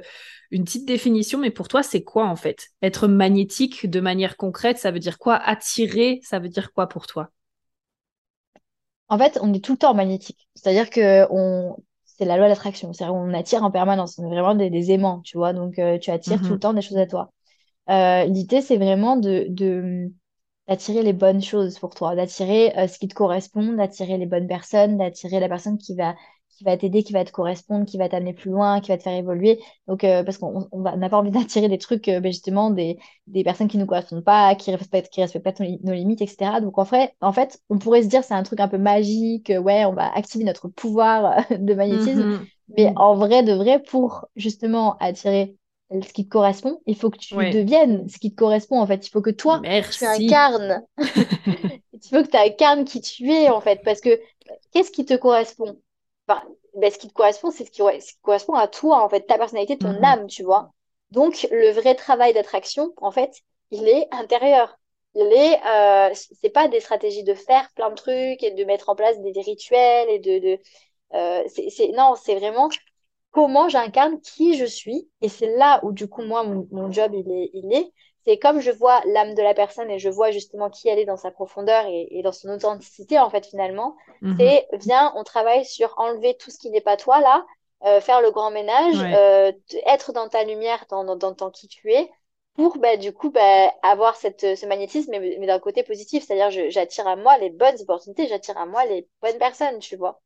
une 0.51 0.65
petite 0.65 0.87
définition, 0.87 1.39
mais 1.39 1.51
pour 1.51 1.67
toi, 1.67 1.83
c'est 1.83 2.03
quoi 2.03 2.27
en 2.27 2.35
fait? 2.35 2.69
Être 2.83 3.07
magnétique 3.07 3.89
de 3.89 3.99
manière 4.01 4.37
concrète, 4.37 4.77
ça 4.79 4.91
veut 4.91 4.99
dire 4.99 5.19
quoi? 5.19 5.35
Attirer, 5.35 6.19
ça 6.23 6.39
veut 6.39 6.49
dire 6.49 6.73
quoi 6.73 6.87
pour 6.87 7.07
toi? 7.07 7.29
En 9.09 9.17
fait, 9.17 9.39
on 9.41 9.53
est 9.53 9.63
tout 9.63 9.73
le 9.73 9.77
temps 9.77 9.93
magnétique. 9.93 10.47
C'est-à-dire 10.55 10.89
que 10.89 11.27
on, 11.31 11.75
c'est 12.05 12.25
la 12.25 12.37
loi 12.37 12.45
de 12.45 12.51
l'attraction. 12.51 12.91
On 13.01 13.33
attire 13.33 13.63
en 13.63 13.71
permanence. 13.71 14.19
On 14.19 14.25
est 14.25 14.29
vraiment 14.29 14.55
des, 14.55 14.91
aimants, 14.91 15.21
tu 15.21 15.37
vois. 15.37 15.53
Donc, 15.53 15.79
euh, 15.79 15.97
tu 15.97 16.11
attires 16.11 16.39
tout 16.39 16.49
le 16.49 16.53
mhm. 16.53 16.59
temps 16.59 16.73
des 16.73 16.81
choses 16.81 16.97
à 16.97 17.07
toi. 17.07 17.31
Euh, 17.89 18.25
l'idée, 18.25 18.61
c'est 18.61 18.77
vraiment 18.77 19.17
de, 19.17 19.45
de 19.49 20.11
d'attirer 20.67 21.01
les 21.01 21.13
bonnes 21.13 21.41
choses 21.41 21.79
pour 21.79 21.95
toi, 21.95 22.15
d'attirer 22.15 22.77
euh, 22.77 22.87
ce 22.87 22.99
qui 22.99 23.07
te 23.07 23.15
correspond, 23.15 23.73
d'attirer 23.73 24.19
les 24.19 24.27
bonnes 24.27 24.47
personnes, 24.47 24.97
d'attirer 24.97 25.39
la 25.39 25.49
personne 25.49 25.79
qui 25.79 25.95
va 25.95 26.15
qui 26.59 26.65
va 26.65 26.75
t'aider, 26.75 27.03
qui 27.03 27.13
va 27.13 27.23
te 27.23 27.31
correspondre, 27.31 27.85
qui 27.85 27.97
va 27.97 28.09
t'amener 28.09 28.33
plus 28.33 28.51
loin, 28.51 28.81
qui 28.81 28.91
va 28.91 28.97
te 28.97 29.03
faire 29.03 29.13
évoluer. 29.15 29.61
Donc, 29.87 30.03
euh, 30.03 30.23
parce 30.23 30.37
qu'on 30.37 30.67
n'a 30.73 31.09
pas 31.09 31.17
envie 31.17 31.31
d'attirer 31.31 31.69
des 31.69 31.77
trucs, 31.77 32.09
euh, 32.09 32.19
ben, 32.19 32.33
justement, 32.33 32.69
des, 32.69 32.99
des 33.27 33.45
personnes 33.45 33.69
qui 33.69 33.77
ne 33.77 33.83
nous 33.83 33.87
correspondent 33.87 34.25
pas, 34.25 34.53
qui 34.55 34.75
respectent, 34.75 35.09
qui 35.09 35.21
respectent 35.21 35.57
pas 35.57 35.63
nos 35.83 35.93
limites, 35.93 36.21
etc. 36.21 36.59
Donc, 36.61 36.77
en 36.77 36.83
fait, 36.83 37.13
en 37.21 37.31
fait, 37.31 37.61
on 37.69 37.77
pourrait 37.77 38.03
se 38.03 38.09
dire 38.09 38.25
c'est 38.25 38.33
un 38.33 38.43
truc 38.43 38.59
un 38.59 38.67
peu 38.67 38.77
magique, 38.77 39.49
euh, 39.51 39.59
ouais, 39.59 39.85
on 39.85 39.93
va 39.93 40.13
activer 40.13 40.43
notre 40.43 40.67
pouvoir 40.67 41.45
de 41.57 41.73
magnétisme. 41.73 42.33
Mm-hmm. 42.33 42.47
Mais 42.77 42.93
en 42.97 43.15
vrai, 43.15 43.41
de 43.41 43.53
vrai, 43.53 43.81
pour 43.81 44.25
justement 44.35 44.97
attirer 44.97 45.55
ce 45.91 46.13
qui 46.13 46.25
te 46.25 46.29
correspond, 46.29 46.81
il 46.85 46.95
faut 46.95 47.09
que 47.09 47.17
tu 47.17 47.35
deviennes 47.35 48.07
ce 48.09 48.19
qui 48.19 48.31
te 48.31 48.35
correspond, 48.35 48.79
en 48.79 48.85
fait. 48.85 49.07
Il 49.07 49.09
faut 49.09 49.21
que 49.21 49.29
toi, 49.29 49.61
tu 49.63 50.05
incarnes. 50.05 50.83
il 50.97 52.09
faut 52.09 52.21
que 52.21 52.29
tu 52.29 52.37
incarnes 52.37 52.83
qui 52.83 53.01
tu 53.01 53.31
es, 53.31 53.49
en 53.49 53.61
fait. 53.61 53.81
Parce 53.83 54.01
que 54.01 54.19
qu'est-ce 54.71 54.91
qui 54.91 55.05
te 55.05 55.15
correspond? 55.15 55.77
Ben, 56.75 56.91
ce 56.91 56.97
qui 56.97 57.07
te 57.07 57.13
correspond, 57.13 57.51
c'est 57.51 57.65
ce 57.65 57.71
qui, 57.71 57.81
correspond 58.21 58.53
à 58.53 58.67
toi, 58.67 59.03
en 59.03 59.09
fait, 59.09 59.21
ta 59.21 59.37
personnalité, 59.37 59.77
ton 59.77 59.93
mhm. 59.93 60.03
âme, 60.03 60.27
tu 60.27 60.43
vois. 60.43 60.71
Donc, 61.11 61.47
le 61.51 61.71
vrai 61.71 61.95
travail 61.95 62.33
d'attraction, 62.33 62.93
en 62.97 63.11
fait, 63.11 63.41
il 63.71 63.87
est 63.87 64.07
intérieur. 64.11 64.77
Il 65.15 65.25
est, 65.33 65.59
euh, 65.65 66.13
c'est 66.13 66.51
pas 66.51 66.67
des 66.67 66.79
stratégies 66.79 67.23
de 67.23 67.33
faire 67.33 67.67
plein 67.75 67.89
de 67.89 67.95
trucs 67.95 68.43
et 68.43 68.51
de 68.51 68.63
mettre 68.63 68.89
en 68.89 68.95
place 68.95 69.19
des, 69.19 69.41
rituels 69.41 70.07
et 70.09 70.19
de, 70.19 70.39
de 70.39 70.59
euh, 71.15 71.43
c'est, 71.47 71.87
non, 71.95 72.13
c'est 72.15 72.35
vraiment 72.35 72.69
comment 73.31 73.69
j'incarne 73.69 74.21
qui 74.21 74.55
je 74.55 74.65
suis. 74.65 75.09
Et 75.21 75.29
c'est 75.29 75.55
là 75.57 75.79
où, 75.83 75.91
du 75.91 76.07
coup, 76.07 76.21
moi, 76.21 76.43
mon, 76.43 76.67
mon 76.71 76.91
job, 76.91 77.11
il 77.15 77.31
est, 77.31 77.49
il 77.53 77.73
est 77.73 77.91
c'est 78.25 78.37
comme 78.37 78.59
je 78.59 78.71
vois 78.71 79.01
l'âme 79.05 79.33
de 79.33 79.41
la 79.41 79.53
personne 79.53 79.89
et 79.89 79.99
je 79.99 80.09
vois 80.09 80.31
justement 80.31 80.69
qui 80.69 80.89
elle 80.89 80.99
est 80.99 81.05
dans 81.05 81.17
sa 81.17 81.31
profondeur 81.31 81.85
et, 81.87 82.21
dans 82.23 82.31
son 82.31 82.49
authenticité, 82.49 83.17
en 83.19 83.29
fait, 83.29 83.45
finalement, 83.45 83.95
mhm. 84.21 84.35
c'est 84.39 84.67
viens, 84.73 85.13
on 85.15 85.23
travaille 85.23 85.65
sur 85.65 85.93
enlever 85.97 86.35
tout 86.35 86.51
ce 86.51 86.59
qui 86.59 86.69
n'est 86.69 86.81
pas 86.81 86.97
toi, 86.97 87.21
là, 87.21 87.45
euh, 87.85 88.01
faire 88.01 88.21
le 88.21 88.31
grand 88.31 88.51
ménage, 88.51 88.97
euh, 89.01 89.53
être 89.85 90.11
dans 90.11 90.27
ta 90.27 90.43
lumière, 90.43 90.85
dans, 90.89 91.15
dans, 91.15 91.49
qui 91.49 91.69
tu 91.69 91.93
es, 91.93 92.11
pour, 92.55 92.77
bah, 92.77 92.97
du 92.97 93.13
coup, 93.13 93.29
bah, 93.29 93.73
avoir 93.83 94.17
cette, 94.17 94.57
ce 94.57 94.65
magnétisme, 94.65 95.11
mais, 95.11 95.47
d'un 95.47 95.59
côté 95.59 95.83
positif, 95.83 96.25
c'est-à-dire 96.25 96.69
j'attire 96.69 97.07
à 97.07 97.15
moi 97.15 97.37
les 97.37 97.49
bonnes 97.49 97.79
opportunités, 97.81 98.27
j'attire 98.27 98.57
à 98.57 98.65
moi 98.65 98.85
les 98.85 99.07
bonnes 99.21 99.37
personnes, 99.37 99.79
tu 99.79 99.95
vois. 99.95 100.19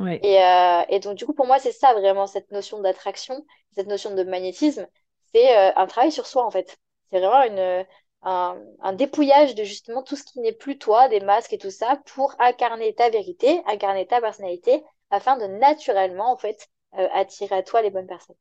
Et, 0.00 0.42
euh, 0.42 0.82
et, 0.88 0.98
donc, 0.98 1.14
du 1.14 1.26
coup, 1.26 1.34
pour 1.34 1.46
moi, 1.46 1.58
c'est 1.58 1.72
ça 1.72 1.92
vraiment, 1.92 2.26
cette 2.26 2.50
notion 2.50 2.80
d'attraction, 2.80 3.44
cette 3.74 3.86
notion 3.86 4.14
de 4.14 4.22
magnétisme, 4.24 4.88
c'est 5.34 5.54
un 5.54 5.86
travail 5.86 6.10
sur 6.10 6.26
soi, 6.26 6.44
en 6.44 6.50
fait. 6.50 6.78
C'est 7.10 7.20
vraiment 7.20 7.44
une, 7.44 7.86
un, 8.24 8.92
dépouillage 8.94 9.54
de 9.54 9.64
justement 9.64 10.02
tout 10.02 10.16
ce 10.16 10.24
qui 10.24 10.40
n'est 10.40 10.52
plus 10.52 10.78
toi, 10.78 11.08
des 11.08 11.20
masques 11.20 11.52
et 11.52 11.58
tout 11.58 11.70
ça, 11.70 12.00
pour 12.06 12.34
incarner 12.38 12.94
ta 12.94 13.10
vérité, 13.10 13.60
incarner 13.66 14.06
ta 14.06 14.20
personnalité, 14.20 14.82
afin 15.10 15.36
de 15.36 15.46
naturellement, 15.46 16.32
en 16.32 16.36
fait, 16.36 16.68
euh, 16.98 17.06
attirer 17.14 17.56
à 17.56 17.62
toi 17.62 17.82
les 17.82 17.90
bonnes 17.90 18.06
personnes. 18.06 18.36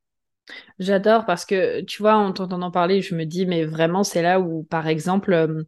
J'adore 0.80 1.26
parce 1.26 1.46
que, 1.46 1.82
tu 1.82 2.02
vois, 2.02 2.16
en 2.16 2.34
t'entendant 2.34 2.72
parler, 2.72 3.02
je 3.02 3.16
me 3.16 3.26
dis, 3.26 3.46
mais 3.46 3.64
vraiment, 3.66 4.04
c'est 4.04 4.22
là 4.22 4.40
où, 4.40 4.64
par 4.64 4.88
exemple, 4.88 5.34
euh, 5.34 5.64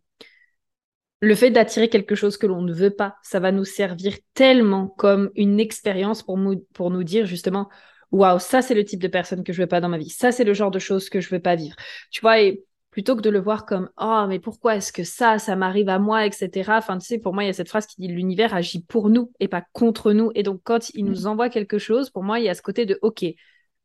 le 1.22 1.36
fait 1.36 1.50
d'attirer 1.50 1.90
quelque 1.90 2.16
chose 2.16 2.38
que 2.38 2.48
l'on 2.48 2.62
ne 2.62 2.74
veut 2.74 2.94
pas, 2.94 3.16
ça 3.24 3.40
va 3.40 3.52
nous 3.52 3.66
servir 3.66 4.18
tellement 4.34 4.88
comme 4.88 5.32
une 5.36 5.60
expérience 5.60 6.24
pour, 6.24 6.40
pour 6.74 6.92
nous 6.92 7.04
dire 7.04 7.26
justement, 7.26 7.70
waouh, 8.12 8.40
ça 8.40 8.62
c'est 8.62 8.74
le 8.76 8.84
type 8.86 9.02
de 9.02 9.08
personne 9.08 9.44
que 9.44 9.54
je 9.54 9.62
veux 9.62 9.68
pas 9.68 9.82
dans 9.82 9.90
ma 9.90 9.98
vie, 9.98 10.10
ça 10.10 10.32
c'est 10.32 10.44
le 10.44 10.54
genre 10.54 10.72
de 10.72 10.80
choses 10.80 11.10
que 11.10 11.22
je 11.22 11.30
veux 11.30 11.40
pas 11.40 11.56
vivre. 11.56 11.76
Tu 12.12 12.22
vois, 12.22 12.42
et 12.42 12.64
plutôt 12.96 13.18
que 13.18 13.22
de 13.22 13.30
le 13.30 13.42
voir 13.42 13.66
comme 13.66 13.90
oh 14.00 14.24
mais 14.30 14.40
pourquoi 14.40 14.78
est-ce 14.78 14.94
que 14.94 15.04
ça 15.04 15.38
ça 15.38 15.58
m'arrive 15.58 15.90
à 15.90 16.00
moi 16.00 16.26
etc 16.26 16.72
enfin 16.78 16.98
tu 16.98 17.06
sais 17.06 17.20
pour 17.20 17.34
moi 17.34 17.44
il 17.44 17.48
y 17.48 17.50
a 17.50 17.54
cette 17.54 17.68
phrase 17.68 17.88
qui 17.88 18.00
dit 18.00 18.08
l'univers 18.08 18.54
agit 18.54 18.84
pour 18.84 19.10
nous 19.10 19.34
et 19.42 19.50
pas 19.50 19.66
contre 19.74 20.14
nous 20.14 20.32
et 20.34 20.44
donc 20.44 20.62
quand 20.64 20.92
il 20.92 21.04
nous 21.04 21.24
mm. 21.24 21.28
envoie 21.28 21.50
quelque 21.50 21.78
chose 21.78 22.10
pour 22.10 22.24
moi 22.24 22.40
il 22.40 22.46
y 22.46 22.50
a 22.50 22.54
ce 22.54 22.62
côté 22.62 22.86
de 22.86 22.98
ok 23.02 23.26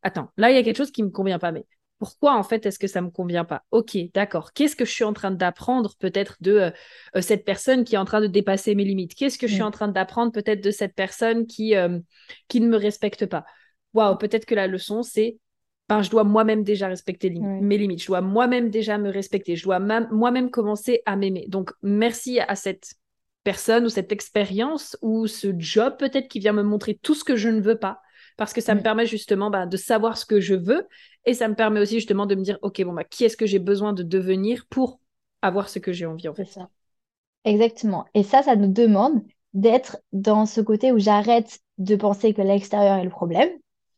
attends 0.03 0.31
là 0.37 0.53
il 0.53 0.55
y 0.55 0.59
a 0.61 0.63
quelque 0.63 0.77
chose 0.77 0.93
qui 0.93 1.03
me 1.03 1.11
convient 1.11 1.41
pas 1.41 1.51
mais 1.51 1.67
pourquoi 1.99 2.37
en 2.37 2.45
fait 2.45 2.65
est-ce 2.67 2.79
que 2.79 2.87
ça 2.87 3.03
me 3.03 3.11
convient 3.11 3.45
pas? 3.45 3.63
Ok, 3.73 3.95
d'accord. 4.15 4.55
Qu'est-ce 4.55 4.75
que 4.75 4.87
je 4.87 4.91
suis 4.91 5.05
en 5.05 5.13
train 5.13 5.31
d'apprendre 5.31 5.97
peut-être 5.99 6.39
de 6.41 6.53
euh, 6.53 6.71
euh, 7.15 7.21
cette 7.21 7.45
personne 7.45 7.85
qui 7.85 7.95
est 7.95 7.99
en 7.99 8.07
train 8.07 8.23
de 8.23 8.27
dépasser 8.27 8.75
mes 8.75 8.85
limites? 8.85 9.15
Qu'est-ce 9.15 9.37
que 9.37 9.47
je 9.47 9.53
suis 9.53 9.63
mm. 9.63 9.67
en 9.67 9.71
train 9.71 9.89
d'apprendre 9.89 10.33
peut-être 10.33 10.63
de 10.63 10.71
cette 10.71 10.95
personne 10.95 11.47
qui 11.47 11.77
euh, 11.77 11.99
qui 12.49 12.63
ne 12.63 12.69
me 12.69 12.79
respecte 12.79 13.27
pas? 13.27 13.45
Waouh, 13.93 14.17
peut-être 14.17 14.47
que 14.47 14.55
la 14.55 14.67
leçon 14.67 15.03
c'est 15.03 15.37
je 16.03 16.11
dois 16.11 16.25
moi-même 16.25 16.63
déjà 16.63 16.89
respecter 16.89 17.31
mes 17.31 17.79
limites, 17.79 18.03
je 18.03 18.07
dois 18.07 18.21
moi-même 18.21 18.71
déjà 18.71 18.99
me 18.99 19.11
respecter, 19.11 19.57
je 19.57 19.65
dois 19.65 19.81
moi-même 19.81 20.51
commencer 20.51 21.03
à 21.07 21.17
m'aimer. 21.17 21.47
Donc, 21.49 21.73
merci 21.83 22.41
à 22.41 22.55
cette 22.55 22.95
personne 23.43 23.87
ou 23.87 23.89
cette 23.89 24.13
expérience 24.13 24.97
ou 25.03 25.27
ce 25.27 25.53
job 25.59 25.97
peut-être 25.99 26.29
qui 26.29 26.39
vient 26.39 26.53
me 26.53 26.63
montrer 26.63 26.99
tout 27.03 27.15
ce 27.15 27.25
que 27.25 27.37
je 27.37 27.49
ne 27.49 27.61
veux 27.61 27.77
pas, 27.77 28.01
parce 28.37 28.53
que 28.53 28.61
ça 28.61 28.75
me 28.75 28.83
permet 28.83 29.07
justement 29.07 29.51
bah, 29.51 29.67
de 29.67 29.77
savoir 29.77 30.17
ce 30.17 30.27
que 30.27 30.41
je 30.41 30.55
veux 30.55 30.87
et 31.27 31.35
ça 31.35 31.49
me 31.49 31.55
permet 31.55 31.81
aussi 31.81 31.97
justement 31.97 32.27
de 32.27 32.35
me 32.35 32.43
dire, 32.43 32.59
ok, 32.63 32.83
bon, 32.85 32.93
bah, 32.93 33.05
qui 33.05 33.25
est-ce 33.25 33.37
que 33.37 33.47
j'ai 33.47 33.59
besoin 33.59 33.93
de 33.93 34.03
devenir 34.03 34.67
pour 34.71 35.01
avoir 35.43 35.69
ce 35.69 35.79
que 35.79 35.93
j'ai 35.93 36.07
envie 36.07 36.29
en 36.29 36.35
fait? 36.35 36.45
ça. 36.45 36.69
Exactement. 37.45 38.05
Et 38.15 38.23
ça, 38.23 38.43
ça 38.43 38.57
nous 38.57 38.73
demande 38.73 39.23
d'être 39.55 39.99
dans 40.13 40.47
ce 40.47 40.61
côté 40.61 40.93
où 40.93 40.99
j'arrête 40.99 41.59
de 41.79 41.97
penser 41.97 42.35
que 42.35 42.43
l'extérieur 42.43 42.99
est 42.99 43.05
le 43.05 43.11
problème 43.11 43.51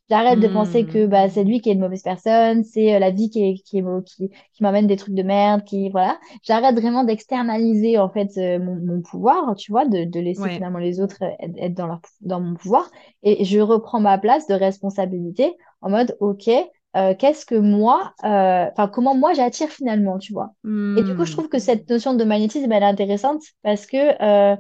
J'arrête 0.09 0.41
de 0.41 0.49
penser 0.49 0.85
que 0.85 1.07
bah, 1.07 1.29
c'est 1.31 1.45
lui 1.45 1.61
qui 1.61 1.71
est 1.71 1.73
une 1.73 1.81
mauvaise 1.81 2.03
personne, 2.03 2.65
c'est 2.65 2.95
euh, 2.95 2.99
la 2.99 3.11
vie 3.11 3.31
qui, 3.31 3.43
est, 3.43 3.55
qui, 3.65 3.79
est, 3.79 3.85
qui, 4.05 4.29
qui 4.53 4.63
m'amène 4.63 4.87
des 4.87 4.97
trucs 4.97 5.15
de 5.15 5.23
merde, 5.23 5.65
qui 5.65 5.89
voilà. 5.91 6.19
J'arrête 6.43 6.75
vraiment 6.79 7.05
d'externaliser 7.05 7.99
en 7.99 8.11
fait 8.11 8.31
euh, 8.37 8.59
mon, 8.59 8.77
mon, 8.77 9.01
pouvoir, 9.01 9.55
tu 9.57 9.73
vois, 9.73 9.87
de, 9.87 10.05
de 10.05 10.21
laisser 10.21 10.51
finalement 10.51 10.79
les 10.79 11.01
autres 11.01 11.23
être, 11.23 11.75
dans, 11.75 11.87
leur, 11.87 12.01
dans 12.21 12.41
mon 12.41 12.55
pouvoir. 12.55 12.91
Et 13.23 13.45
je 13.45 13.59
reprends 13.61 14.01
ma 14.01 14.19
place 14.19 14.47
de 14.47 14.55
responsabilité 14.55 15.57
en 15.81 15.91
mode, 15.91 16.17
ok, 16.21 16.49
euh, 16.97 17.15
qu'est-ce 17.19 17.47
que 17.47 17.55
moi, 17.55 18.13
enfin 18.23 18.89
comment 18.93 19.15
moi 19.15 19.33
j'attire 19.33 19.69
finalement, 19.71 20.19
tu 20.19 20.33
vois? 20.35 20.53
Et 20.95 21.03
du 21.03 21.15
coup, 21.15 21.25
je 21.25 21.33
trouve 21.33 21.49
que 21.49 21.59
cette 21.59 21.89
notion 21.89 22.13
de 22.15 22.25
magnétisme, 22.25 22.71
elle 22.71 22.83
est 22.83 22.87
intéressante 22.87 23.43
parce 23.63 23.87
que 23.87 24.57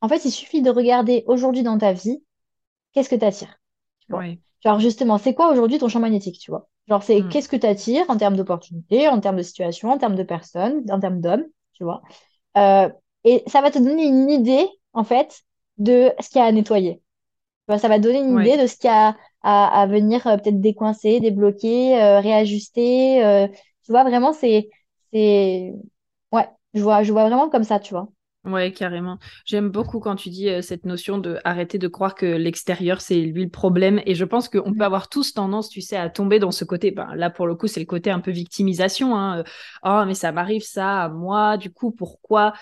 en 0.00 0.08
fait, 0.08 0.24
il 0.24 0.30
suffit 0.30 0.62
de 0.62 0.70
regarder 0.70 1.24
aujourd'hui 1.26 1.62
dans 1.62 1.78
ta 1.78 1.92
vie, 1.92 2.22
qu'est-ce 2.92 3.08
que 3.08 3.16
tu 3.16 3.24
attires. 3.24 3.58
Ouais. 4.10 4.38
Genre, 4.64 4.78
justement, 4.78 5.18
c'est 5.18 5.34
quoi 5.34 5.50
aujourd'hui 5.50 5.78
ton 5.78 5.88
champ 5.88 6.00
magnétique, 6.00 6.38
tu 6.38 6.50
vois? 6.50 6.68
Genre, 6.88 7.02
c'est 7.02 7.20
hmm. 7.20 7.28
qu'est-ce 7.28 7.48
que 7.48 7.56
tu 7.56 7.66
attires 7.66 8.04
en 8.08 8.16
termes 8.16 8.36
d'opportunités, 8.36 9.08
en 9.08 9.20
termes 9.20 9.36
de 9.36 9.42
situation, 9.42 9.90
en 9.90 9.98
termes 9.98 10.14
de 10.14 10.22
personnes, 10.22 10.84
en 10.90 11.00
termes 11.00 11.20
d'hommes, 11.20 11.44
tu 11.74 11.84
vois? 11.84 12.02
Euh, 12.56 12.88
et 13.24 13.42
ça 13.46 13.60
va 13.60 13.70
te 13.70 13.78
donner 13.78 14.06
une 14.06 14.30
idée, 14.30 14.66
en 14.92 15.04
fait, 15.04 15.42
de 15.78 16.12
ce 16.20 16.28
qu'il 16.28 16.38
y 16.38 16.42
a 16.42 16.46
à 16.46 16.52
nettoyer. 16.52 17.02
ça 17.68 17.88
va 17.88 17.98
te 17.98 18.02
donner 18.02 18.20
une 18.20 18.40
idée 18.40 18.56
de 18.56 18.66
ce 18.66 18.76
qu'il 18.76 18.88
y 18.88 18.92
a 18.92 19.16
à, 19.42 19.82
à 19.82 19.86
venir 19.86 20.26
euh, 20.26 20.36
peut-être 20.36 20.60
décoincer, 20.60 21.20
débloquer, 21.20 22.00
euh, 22.00 22.20
réajuster. 22.20 23.48
tu 23.84 23.92
vois, 23.92 24.04
vraiment, 24.04 24.32
c'est, 24.32 24.70
c'est, 25.12 25.74
ouais, 26.32 26.48
je 26.74 26.82
vois, 26.82 27.02
je 27.02 27.12
vois 27.12 27.24
vraiment 27.28 27.50
comme 27.50 27.64
ça, 27.64 27.80
tu 27.80 27.94
vois. 27.94 28.08
Ouais, 28.46 28.70
carrément. 28.70 29.18
J'aime 29.44 29.70
beaucoup 29.70 29.98
quand 29.98 30.14
tu 30.14 30.30
dis 30.30 30.48
euh, 30.48 30.62
cette 30.62 30.84
notion 30.86 31.18
de 31.18 31.38
arrêter 31.42 31.78
de 31.78 31.88
croire 31.88 32.14
que 32.14 32.26
l'extérieur, 32.26 33.00
c'est 33.00 33.16
lui 33.16 33.42
le 33.42 33.50
problème. 33.50 34.00
Et 34.06 34.14
je 34.14 34.24
pense 34.24 34.48
qu'on 34.48 34.72
peut 34.72 34.78
mm. 34.78 34.82
avoir 34.82 35.08
tous 35.08 35.34
tendance, 35.34 35.68
tu 35.68 35.80
sais, 35.80 35.96
à 35.96 36.08
tomber 36.08 36.38
dans 36.38 36.52
ce 36.52 36.64
côté. 36.64 36.92
Ben, 36.92 37.12
là, 37.16 37.28
pour 37.28 37.48
le 37.48 37.56
coup, 37.56 37.66
c'est 37.66 37.80
le 37.80 37.86
côté 37.86 38.10
un 38.10 38.20
peu 38.20 38.30
victimisation. 38.30 39.16
Hein. 39.18 39.42
Oh, 39.82 40.04
mais 40.06 40.14
ça 40.14 40.30
m'arrive 40.30 40.62
ça 40.62 41.02
à 41.02 41.08
moi, 41.08 41.56
du 41.56 41.72
coup, 41.72 41.90
pourquoi? 41.90 42.52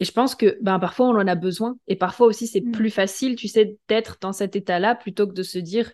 Et 0.00 0.04
je 0.04 0.10
pense 0.12 0.34
que 0.34 0.58
ben, 0.60 0.80
parfois, 0.80 1.06
on 1.06 1.16
en 1.16 1.26
a 1.28 1.36
besoin. 1.36 1.76
Et 1.86 1.94
parfois 1.94 2.26
aussi, 2.26 2.48
c'est 2.48 2.60
mm. 2.60 2.72
plus 2.72 2.90
facile, 2.90 3.36
tu 3.36 3.46
sais, 3.46 3.76
d'être 3.88 4.18
dans 4.20 4.32
cet 4.32 4.56
état-là 4.56 4.96
plutôt 4.96 5.28
que 5.28 5.34
de 5.34 5.44
se 5.44 5.58
dire, 5.58 5.92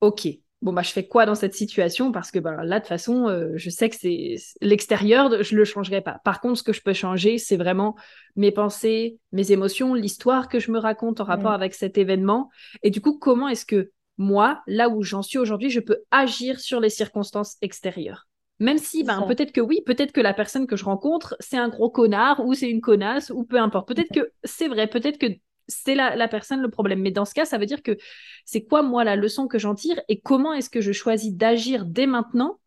OK, 0.00 0.26
bon 0.62 0.72
bah 0.72 0.82
je 0.82 0.90
fais 0.90 1.06
quoi 1.06 1.26
dans 1.26 1.34
cette 1.34 1.54
situation? 1.54 2.12
Parce 2.12 2.30
que 2.30 2.38
bah, 2.38 2.64
là 2.64 2.78
de 2.78 2.80
toute 2.80 2.88
façon 2.88 3.28
euh, 3.28 3.52
je 3.54 3.70
sais 3.70 3.88
que 3.88 3.96
c'est 3.96 4.36
l'extérieur 4.60 5.42
je 5.42 5.56
le 5.56 5.64
changerai 5.64 6.00
pas. 6.00 6.20
Par 6.24 6.40
contre 6.40 6.58
ce 6.58 6.62
que 6.62 6.72
je 6.72 6.82
peux 6.82 6.92
changer 6.92 7.38
c'est 7.38 7.56
vraiment 7.56 7.96
mes 8.36 8.50
pensées 8.50 9.18
mes 9.32 9.52
émotions 9.52 9.94
l'histoire 9.94 10.48
que 10.48 10.58
je 10.58 10.70
me 10.70 10.78
raconte 10.78 11.20
en 11.20 11.24
rapport 11.24 11.52
avec 11.52 11.74
cet 11.74 11.98
événement. 11.98 12.50
Et 12.82 12.90
du 12.90 13.00
coup 13.00 13.18
comment 13.18 13.48
est-ce 13.48 13.66
que 13.66 13.92
moi 14.16 14.62
là 14.66 14.88
où 14.88 15.02
j'en 15.02 15.22
suis 15.22 15.38
aujourd'hui 15.38 15.70
je 15.70 15.80
peux 15.80 15.98
agir 16.10 16.58
sur 16.60 16.80
les 16.80 16.90
circonstances 16.90 17.56
extérieures? 17.62 18.26
Même 18.60 18.78
si 18.78 19.04
ben, 19.04 19.22
peut-être 19.22 19.52
que 19.52 19.60
oui 19.60 19.82
peut-être 19.86 20.10
que 20.10 20.20
la 20.20 20.34
personne 20.34 20.66
que 20.66 20.76
je 20.76 20.84
rencontre 20.84 21.36
c'est 21.38 21.58
un 21.58 21.68
gros 21.68 21.90
connard 21.90 22.44
ou 22.44 22.54
c'est 22.54 22.68
une 22.68 22.80
connasse 22.80 23.30
ou 23.30 23.44
peu 23.44 23.58
importe. 23.60 23.86
Peut-être 23.86 24.12
que 24.12 24.32
c'est 24.42 24.66
vrai 24.66 24.88
peut-être 24.88 25.18
que 25.18 25.28
c'est 25.68 25.94
la, 25.94 26.28
personne 26.28 26.60
le 26.60 26.70
problème. 26.70 27.00
Mais 27.00 27.10
dans 27.10 27.24
ce 27.24 27.34
cas, 27.34 27.44
ça 27.44 27.58
veut 27.58 27.66
dire 27.66 27.82
que 27.82 27.96
c'est 28.44 28.64
quoi, 28.64 28.82
moi, 28.82 29.04
la 29.04 29.16
leçon 29.16 29.46
que 29.46 29.58
j'en 29.58 29.74
tire 29.74 30.00
et 30.08 30.20
comment 30.20 30.52
est-ce 30.52 30.70
que 30.70 30.80
je 30.80 30.92
choisis 30.92 31.32
d'agir 31.34 31.84
dès 31.84 32.06
maintenant 32.06 32.58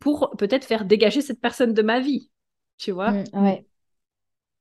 pour 0.00 0.34
peut-être 0.38 0.64
faire 0.64 0.84
dégager 0.84 1.20
cette 1.20 1.40
personne 1.40 1.74
de 1.74 1.82
ma 1.82 2.00
vie, 2.00 2.30
tu 2.78 2.92
vois? 2.92 3.12
Mmh, 3.12 3.24
Ouais. 3.34 3.66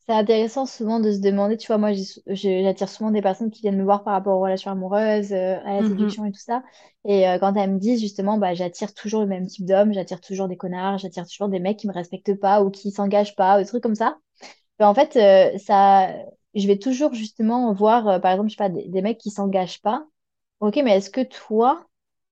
c'est 0.08 0.14
intéressant 0.14 0.66
souvent 0.66 1.00
de 1.00 1.12
se 1.12 1.20
demander, 1.20 1.58
tu 1.58 1.68
vois, 1.68 1.78
moi 1.78 1.92
j'attire 2.28 2.90
souvent 2.90 3.12
des 3.12 3.22
personnes 3.22 3.52
qui 3.52 3.62
viennent 3.62 3.78
me 3.78 3.84
voir 3.84 4.04
par 4.04 4.14
rapport 4.14 4.38
aux 4.38 4.42
relations 4.42 4.72
amoureuses, 4.72 5.32
euh, 5.32 5.58
à 5.64 5.76
la 5.76 5.82
mhm. 5.82 5.90
séduction 5.90 6.26
et 6.26 6.32
tout 6.32 6.40
ça. 6.40 6.64
Et 7.06 7.28
euh, 7.28 7.40
quand 7.40 7.56
elles 7.56 7.72
me 7.72 7.80
disent 7.80 8.02
justement, 8.02 8.38
bah, 8.38 8.54
j'attire 8.54 8.94
toujours 8.94 9.22
le 9.22 9.28
même 9.28 9.48
type 9.48 9.66
d'homme, 9.66 9.94
j'attire 9.94 10.22
toujours 10.22 10.48
des 10.48 10.58
connards, 10.58 10.98
j'attire 10.98 11.26
toujours 11.28 11.50
des 11.50 11.60
mecs 11.60 11.78
qui 11.78 11.88
me 11.88 11.94
respectent 11.94 12.40
pas 12.40 12.64
ou 12.64 12.70
qui 12.72 12.92
s'engagent 12.92 13.36
pas, 13.36 13.58
ou 13.58 13.62
des 13.62 13.68
trucs 13.68 13.84
comme 13.84 13.96
ça. 13.96 14.18
Ben, 14.80 14.88
en 14.88 14.96
fait, 14.96 15.16
euh, 15.16 15.58
ça, 15.60 16.10
je 16.56 16.68
vais 16.68 16.78
toujours 16.78 17.14
justement 17.14 17.74
voir, 17.74 18.20
par 18.22 18.32
exemple, 18.32 18.50
je 18.50 18.56
sais 18.56 18.64
pas, 18.64 18.70
des, 18.70 19.02
mecs 19.02 19.18
qui 19.18 19.30
s'engagent 19.30 19.82
pas. 19.82 20.06
Ok, 20.60 20.80
mais 20.84 20.98
est-ce 20.98 21.10
que 21.10 21.22
toi, 21.22 21.86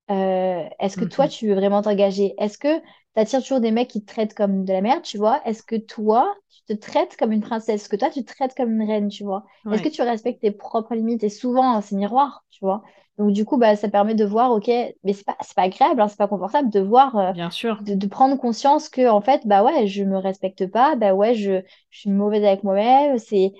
est-ce 0.10 0.98
que 0.98 1.06
toi, 1.06 1.26
mhm. 1.26 1.32
tu 1.32 1.48
veux 1.48 1.56
vraiment 1.56 1.82
t'engager? 1.82 2.34
Est-ce 2.38 2.58
que 2.58 2.82
t'attires 3.14 3.42
toujours 3.42 3.60
des 3.60 3.72
mecs 3.72 3.90
qui 3.90 4.04
te 4.04 4.12
traitent 4.12 4.34
comme 4.34 4.66
de 4.66 4.74
la 4.74 4.82
merde, 4.82 5.04
tu 5.04 5.18
vois? 5.18 5.42
Est-ce 5.46 5.64
que 5.64 5.76
toi, 5.76 6.34
tu 6.50 6.64
te 6.76 6.80
traites 6.80 7.16
comme 7.18 7.32
une 7.32 7.42
princesse? 7.42 7.82
Est-ce 7.82 7.90
que 7.90 7.96
toi, 7.96 8.10
tu 8.10 8.24
te 8.24 8.34
traites 8.34 8.56
comme 8.56 8.72
une 8.80 8.88
reine, 8.88 9.10
tu 9.10 9.24
vois? 9.24 9.46
Est-ce 9.72 9.82
que 9.82 9.90
tu 9.90 10.02
respectes 10.02 10.42
tes 10.42 10.52
propres 10.52 10.96
limites? 10.96 11.24
Et 11.24 11.30
souvent, 11.30 11.82
c'est 11.82 11.96
miroir, 11.96 12.44
tu 12.50 12.60
vois? 12.64 12.84
Donc, 13.18 13.34
du 13.34 13.44
coup, 13.44 13.58
bah, 13.58 13.76
ça 13.76 13.90
permet 13.90 14.16
de 14.16 14.24
voir, 14.24 14.52
OK, 14.52 14.68
mais 14.68 15.14
c'est 15.14 15.26
pas, 15.26 15.36
pas 15.56 15.64
agréable, 15.64 16.00
hein, 16.00 16.08
c'est 16.08 16.18
pas 16.18 16.30
confortable 16.30 16.70
de 16.70 16.80
voir, 16.80 17.18
euh, 17.18 17.34
Bien 17.34 17.50
sûr. 17.50 17.82
De, 17.82 18.08
prendre 18.08 18.38
conscience 18.38 18.88
que, 18.88 19.10
en 19.10 19.20
fait, 19.20 19.46
bah 19.46 19.62
ouais, 19.62 19.88
je 19.88 20.04
me 20.06 20.18
respecte 20.18 20.66
pas, 20.72 20.96
bah 20.96 21.14
ouais, 21.14 21.36
je, 21.36 21.62
je 21.90 22.00
suis 22.00 22.10
mauvaise 22.10 22.46
avec 22.46 22.64
moi-même. 22.64 23.18
C'est, 23.18 23.52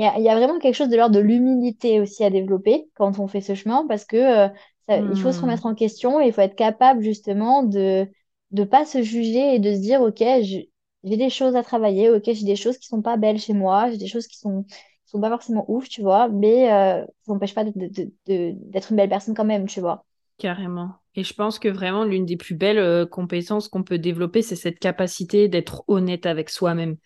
il 0.00 0.04
y 0.04 0.08
a, 0.08 0.18
y 0.18 0.28
a, 0.28 0.36
vraiment 0.36 0.58
quelque 0.58 0.74
chose 0.74 0.88
de 0.88 0.96
l'ordre 0.96 1.14
de 1.14 1.20
l'humilité 1.20 2.00
aussi 2.00 2.24
à 2.24 2.30
développer 2.30 2.88
quand 2.94 3.18
on 3.18 3.28
fait 3.28 3.40
ce 3.40 3.54
chemin 3.54 3.86
parce 3.86 4.04
que 4.04 4.16
euh, 4.16 4.48
il 4.88 5.20
faut 5.20 5.30
se 5.30 5.38
hmm. 5.38 5.42
remettre 5.42 5.66
en 5.66 5.74
question 5.74 6.20
et 6.20 6.26
il 6.26 6.32
faut 6.32 6.40
être 6.40 6.56
capable 6.56 7.02
justement 7.02 7.62
de 7.62 8.08
de 8.50 8.64
pas 8.64 8.84
se 8.84 9.02
juger 9.02 9.54
et 9.54 9.58
de 9.58 9.72
se 9.72 9.80
dire, 9.80 10.00
OK, 10.00 10.22
j'ai 10.42 10.68
des 11.04 11.30
choses 11.30 11.56
à 11.56 11.62
travailler, 11.62 12.10
OK, 12.10 12.24
j'ai 12.24 12.44
des 12.44 12.56
choses 12.56 12.78
qui 12.78 12.88
sont 12.88 13.02
pas 13.02 13.16
belles 13.16 13.38
chez 13.38 13.52
moi, 13.52 13.90
j'ai 13.90 13.96
des 13.96 14.08
choses 14.08 14.26
qui 14.26 14.38
sont, 14.38 14.64
sont 15.06 15.20
pas 15.20 15.28
forcément 15.28 15.64
ouf, 15.68 15.88
tu 15.88 16.02
vois, 16.02 16.28
mais 16.28 16.72
euh, 16.72 17.04
ça 17.04 17.32
n'empêche 17.32 17.54
pas 17.54 17.64
d'être 17.64 18.90
une 18.90 18.96
belle 18.96 19.08
personne 19.08 19.34
quand 19.34 19.44
même, 19.44 19.66
tu 19.66 19.80
vois. 19.80 20.04
Carrément. 20.38 20.90
Et 21.14 21.22
je 21.22 21.34
pense 21.34 21.58
que 21.58 21.68
vraiment, 21.68 22.04
l'une 22.04 22.24
des 22.24 22.36
plus 22.36 22.54
belles 22.54 22.78
euh, 22.78 23.06
compétences 23.06 23.68
qu'on 23.68 23.82
peut 23.82 23.98
développer, 23.98 24.42
c'est 24.42 24.56
cette 24.56 24.78
capacité 24.78 25.48
d'être 25.48 25.84
honnête 25.86 26.26
avec 26.26 26.50
soi-même. 26.50 26.96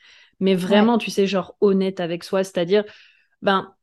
Mais 0.45 0.55
vraiment, 0.55 0.99
tu 0.99 1.11
sais, 1.11 1.27
genre 1.27 1.57
honnête 1.63 2.01
avec 2.01 2.23
soi, 2.23 2.45
c'est-à-dire, 2.45 2.85
ben, 3.41 3.75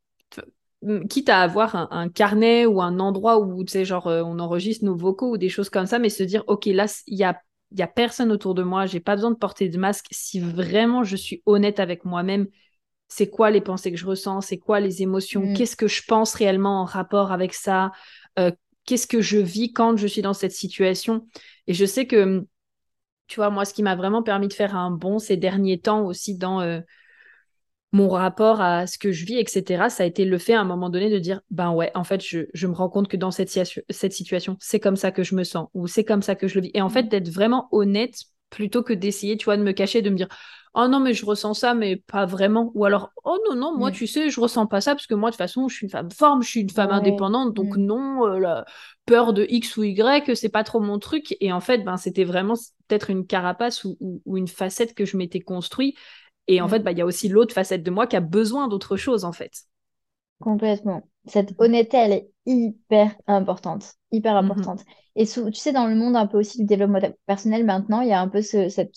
quitte 1.10 1.30
à 1.30 1.42
avoir 1.42 1.92
un, 1.92 2.08
carnet 2.08 2.68
ou 2.68 2.82
un 2.82 3.00
endroit 3.00 3.40
où, 3.40 3.64
tu 3.64 3.72
sais, 3.72 3.84
genre, 3.84 4.06
euh, 4.06 4.22
on 4.24 4.38
enregistre 4.38 4.86
nos 4.86 4.96
vocaux 4.96 5.32
ou 5.32 5.38
des 5.38 5.50
choses 5.50 5.72
comme 5.72 5.88
ça, 5.88 5.98
mais 5.98 6.10
se 6.10 6.22
dire, 6.22 6.44
OK, 6.46 6.68
là, 6.68 6.86
il 7.08 7.18
y 7.18 7.24
a 7.24 7.42
il 7.72 7.78
n'y 7.78 7.84
a 7.84 7.88
personne 7.88 8.34
autour 8.34 8.54
de 8.54 8.64
moi, 8.64 8.86
j'ai 8.86 9.00
pas 9.00 9.16
besoin 9.16 9.32
de 9.32 9.38
porter 9.38 9.70
de 9.70 9.78
masque. 9.78 10.08
Si 10.12 10.42
vraiment 10.42 11.04
je 11.06 11.16
suis 11.16 11.42
honnête 11.46 11.80
avec 11.80 12.04
moi-même, 12.04 12.48
c'est 13.08 13.30
quoi 13.30 13.50
les 13.50 13.62
pensées 13.62 13.92
que 13.92 13.98
je 13.98 14.06
ressens, 14.06 14.42
c'est 14.42 14.58
quoi 14.58 14.82
les 14.82 15.02
émotions, 15.02 15.42
mm. 15.42 15.54
qu'est-ce 15.54 15.78
que 15.78 15.88
je 15.88 16.02
pense 16.06 16.34
réellement 16.34 16.82
en 16.82 16.86
rapport 16.86 17.32
avec 17.32 17.54
ça, 17.54 17.94
euh, 18.40 18.52
qu'est-ce 18.86 19.08
que 19.08 19.22
je 19.22 19.38
vis 19.38 19.72
quand 19.72 19.96
je 19.96 20.08
suis 20.08 20.22
dans 20.22 20.34
cette 20.34 20.52
situation? 20.52 21.28
Et 21.68 21.74
je 21.74 21.86
sais 21.86 22.08
que, 22.08 22.46
tu 23.32 23.38
vois, 23.38 23.50
moi, 23.50 23.64
ce 23.64 23.74
qui 23.74 23.82
m'a 23.82 23.96
vraiment 23.96 24.24
permis 24.24 24.50
de 24.50 24.54
faire 24.54 24.76
un 24.76 24.92
bon 24.92 25.18
ces 25.18 25.38
derniers 25.38 25.80
temps 25.80 26.06
aussi 26.06 26.38
dans 26.38 26.60
euh, 26.60 26.82
mon 27.94 28.10
rapport 28.10 28.60
à 28.60 28.88
ce 28.88 28.98
que 28.98 29.14
je 29.14 29.26
vis, 29.26 29.38
etc., 29.38 29.88
ça 29.88 30.04
a 30.04 30.06
été 30.06 30.26
le 30.26 30.38
fait 30.38 30.54
à 30.54 30.60
un 30.60 30.66
moment 30.66 30.90
donné 30.90 31.10
de 31.10 31.18
dire, 31.18 31.40
ben 31.50 31.72
ouais, 31.72 31.92
en 31.96 32.04
fait, 32.04 32.22
je, 32.22 32.68
me 32.68 32.74
rends 32.74 32.90
compte 32.90 33.08
que 33.08 33.16
dans 33.16 33.32
cette, 33.32 33.50
cette 33.90 34.12
situation, 34.12 34.58
c'est 34.60 34.82
comme 34.82 34.98
ça 34.98 35.14
que 35.14 35.24
je 35.24 35.36
me 35.36 35.46
sens, 35.46 35.70
ou 35.74 35.88
c'est 35.88 36.04
comme 36.04 36.22
ça 36.22 36.36
que 36.36 36.50
je 36.50 36.56
le 36.56 36.62
vis. 36.64 36.72
Et 36.74 36.82
en 36.82 36.90
fait, 36.90 37.04
mm. 37.04 37.08
d'être 37.08 37.30
vraiment 37.30 37.70
honnête 37.72 38.16
plutôt 38.50 38.84
que 38.84 38.92
d'essayer, 38.92 39.38
tu 39.38 39.46
vois, 39.46 39.56
de 39.56 39.64
me 39.64 39.72
cacher, 39.72 40.02
de 40.02 40.10
me 40.10 40.18
dire, 40.18 40.28
oh 40.74 40.88
non, 40.88 41.00
mais 41.00 41.14
je 41.14 41.26
ressens 41.26 41.56
ça, 41.56 41.74
mais 41.74 41.96
pas 41.98 42.26
vraiment. 42.26 42.72
Ou 42.76 42.86
alors, 42.86 43.12
oh 43.24 43.38
non, 43.50 43.56
non, 43.56 43.78
moi, 43.78 43.90
mm. 43.90 43.94
tu 43.94 44.08
sais, 44.08 44.30
je 44.30 44.40
ressens 44.40 44.68
pas 44.68 44.82
ça, 44.82 44.96
parce 44.96 45.08
que 45.08 45.14
moi, 45.14 45.30
de 45.30 45.34
toute 45.34 45.38
façon, 45.38 45.68
je 45.68 45.76
suis 45.76 45.86
une 45.86 45.92
femme 45.92 46.12
forme, 46.12 46.42
je 46.42 46.50
suis 46.50 46.62
une 46.62 46.70
femme 46.70 46.92
indépendante, 46.92 47.54
donc 47.54 47.78
mm. 47.78 47.82
non, 47.82 48.28
euh, 48.28 48.40
la 48.40 48.66
peur 49.06 49.34
de 49.34 49.46
X 49.50 49.78
ou 49.78 49.84
Y, 49.84 50.36
c'est 50.36 50.50
pas 50.50 50.64
trop 50.64 50.80
mon 50.80 51.00
truc. 51.00 51.36
Et 51.40 51.52
en 51.52 51.60
fait, 51.60 51.80
ben, 51.80 51.98
c'était 51.98 52.24
vraiment 52.24 52.56
peut-être 52.88 53.10
une 53.10 53.26
carapace 53.26 53.84
ou, 53.84 53.98
ou, 54.26 54.38
une 54.38 54.48
facette 54.48 54.94
que 54.94 55.06
je 55.06 55.18
m'étais 55.18 55.42
construit 55.42 55.96
et 56.48 56.62
en 56.62 56.68
fait, 56.68 56.80
bah, 56.80 56.92
il 56.92 56.98
y 56.98 57.02
a 57.02 57.06
aussi 57.06 57.30
l'autre 57.30 57.54
facette 57.54 57.84
de 57.84 57.92
moi 57.92 58.08
qui 58.08 58.16
a 58.16 58.20
besoin 58.20 58.68
d'autre 58.68 58.98
chose, 58.98 59.26
en 59.26 59.32
fait. 59.32 59.64
Complètement. 60.40 61.08
Cette 61.26 61.54
honnêteté, 61.60 61.98
elle 61.98 62.12
est 62.12 62.31
hyper 62.46 63.16
importante. 63.28 63.94
Hyper 64.12 64.34
mm-hmm. 64.34 64.46
importante. 64.46 64.82
Et 65.16 65.26
tu 65.26 65.54
sais, 65.54 65.74
dans 65.74 65.88
le 65.88 65.96
monde 65.96 66.16
un 66.16 66.26
peu 66.26 66.38
aussi 66.38 66.60
du 66.60 66.66
développement 66.66 67.00
personnel, 67.26 67.66
maintenant, 67.66 68.00
il 68.02 68.08
y 68.08 68.14
a 68.14 68.22
un 68.22 68.30
peu 68.30 68.42
cette, 68.42 68.96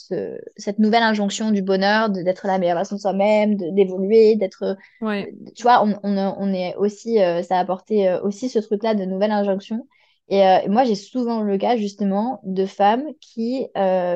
cette 0.56 0.78
nouvelle 0.78 1.02
injonction 1.02 1.50
du 1.50 1.60
bonheur, 1.60 2.08
d'être 2.08 2.46
la 2.46 2.58
meilleure 2.58 2.76
version 2.76 2.96
de 2.96 3.00
soi-même, 3.00 3.56
d'évoluer, 3.56 4.36
d'être. 4.36 4.76
Tu 5.00 5.62
vois, 5.62 5.84
on, 5.84 5.98
on, 6.04 6.52
est 6.52 6.76
aussi. 6.76 7.20
Euh, 7.20 7.42
ça 7.42 7.56
a 7.56 7.60
apporté 7.60 8.08
euh, 8.08 8.20
aussi 8.22 8.48
ce 8.48 8.60
truc-là 8.60 8.94
de 8.94 9.04
nouvelle 9.04 9.32
injonction. 9.32 9.88
Et 10.28 10.46
euh, 10.46 10.58
moi, 10.68 10.84
j'ai 10.84 10.94
souvent 10.94 11.42
le 11.42 11.58
cas, 11.58 11.76
justement, 11.76 12.40
de 12.44 12.64
femmes 12.64 13.06
qui, 13.20 13.66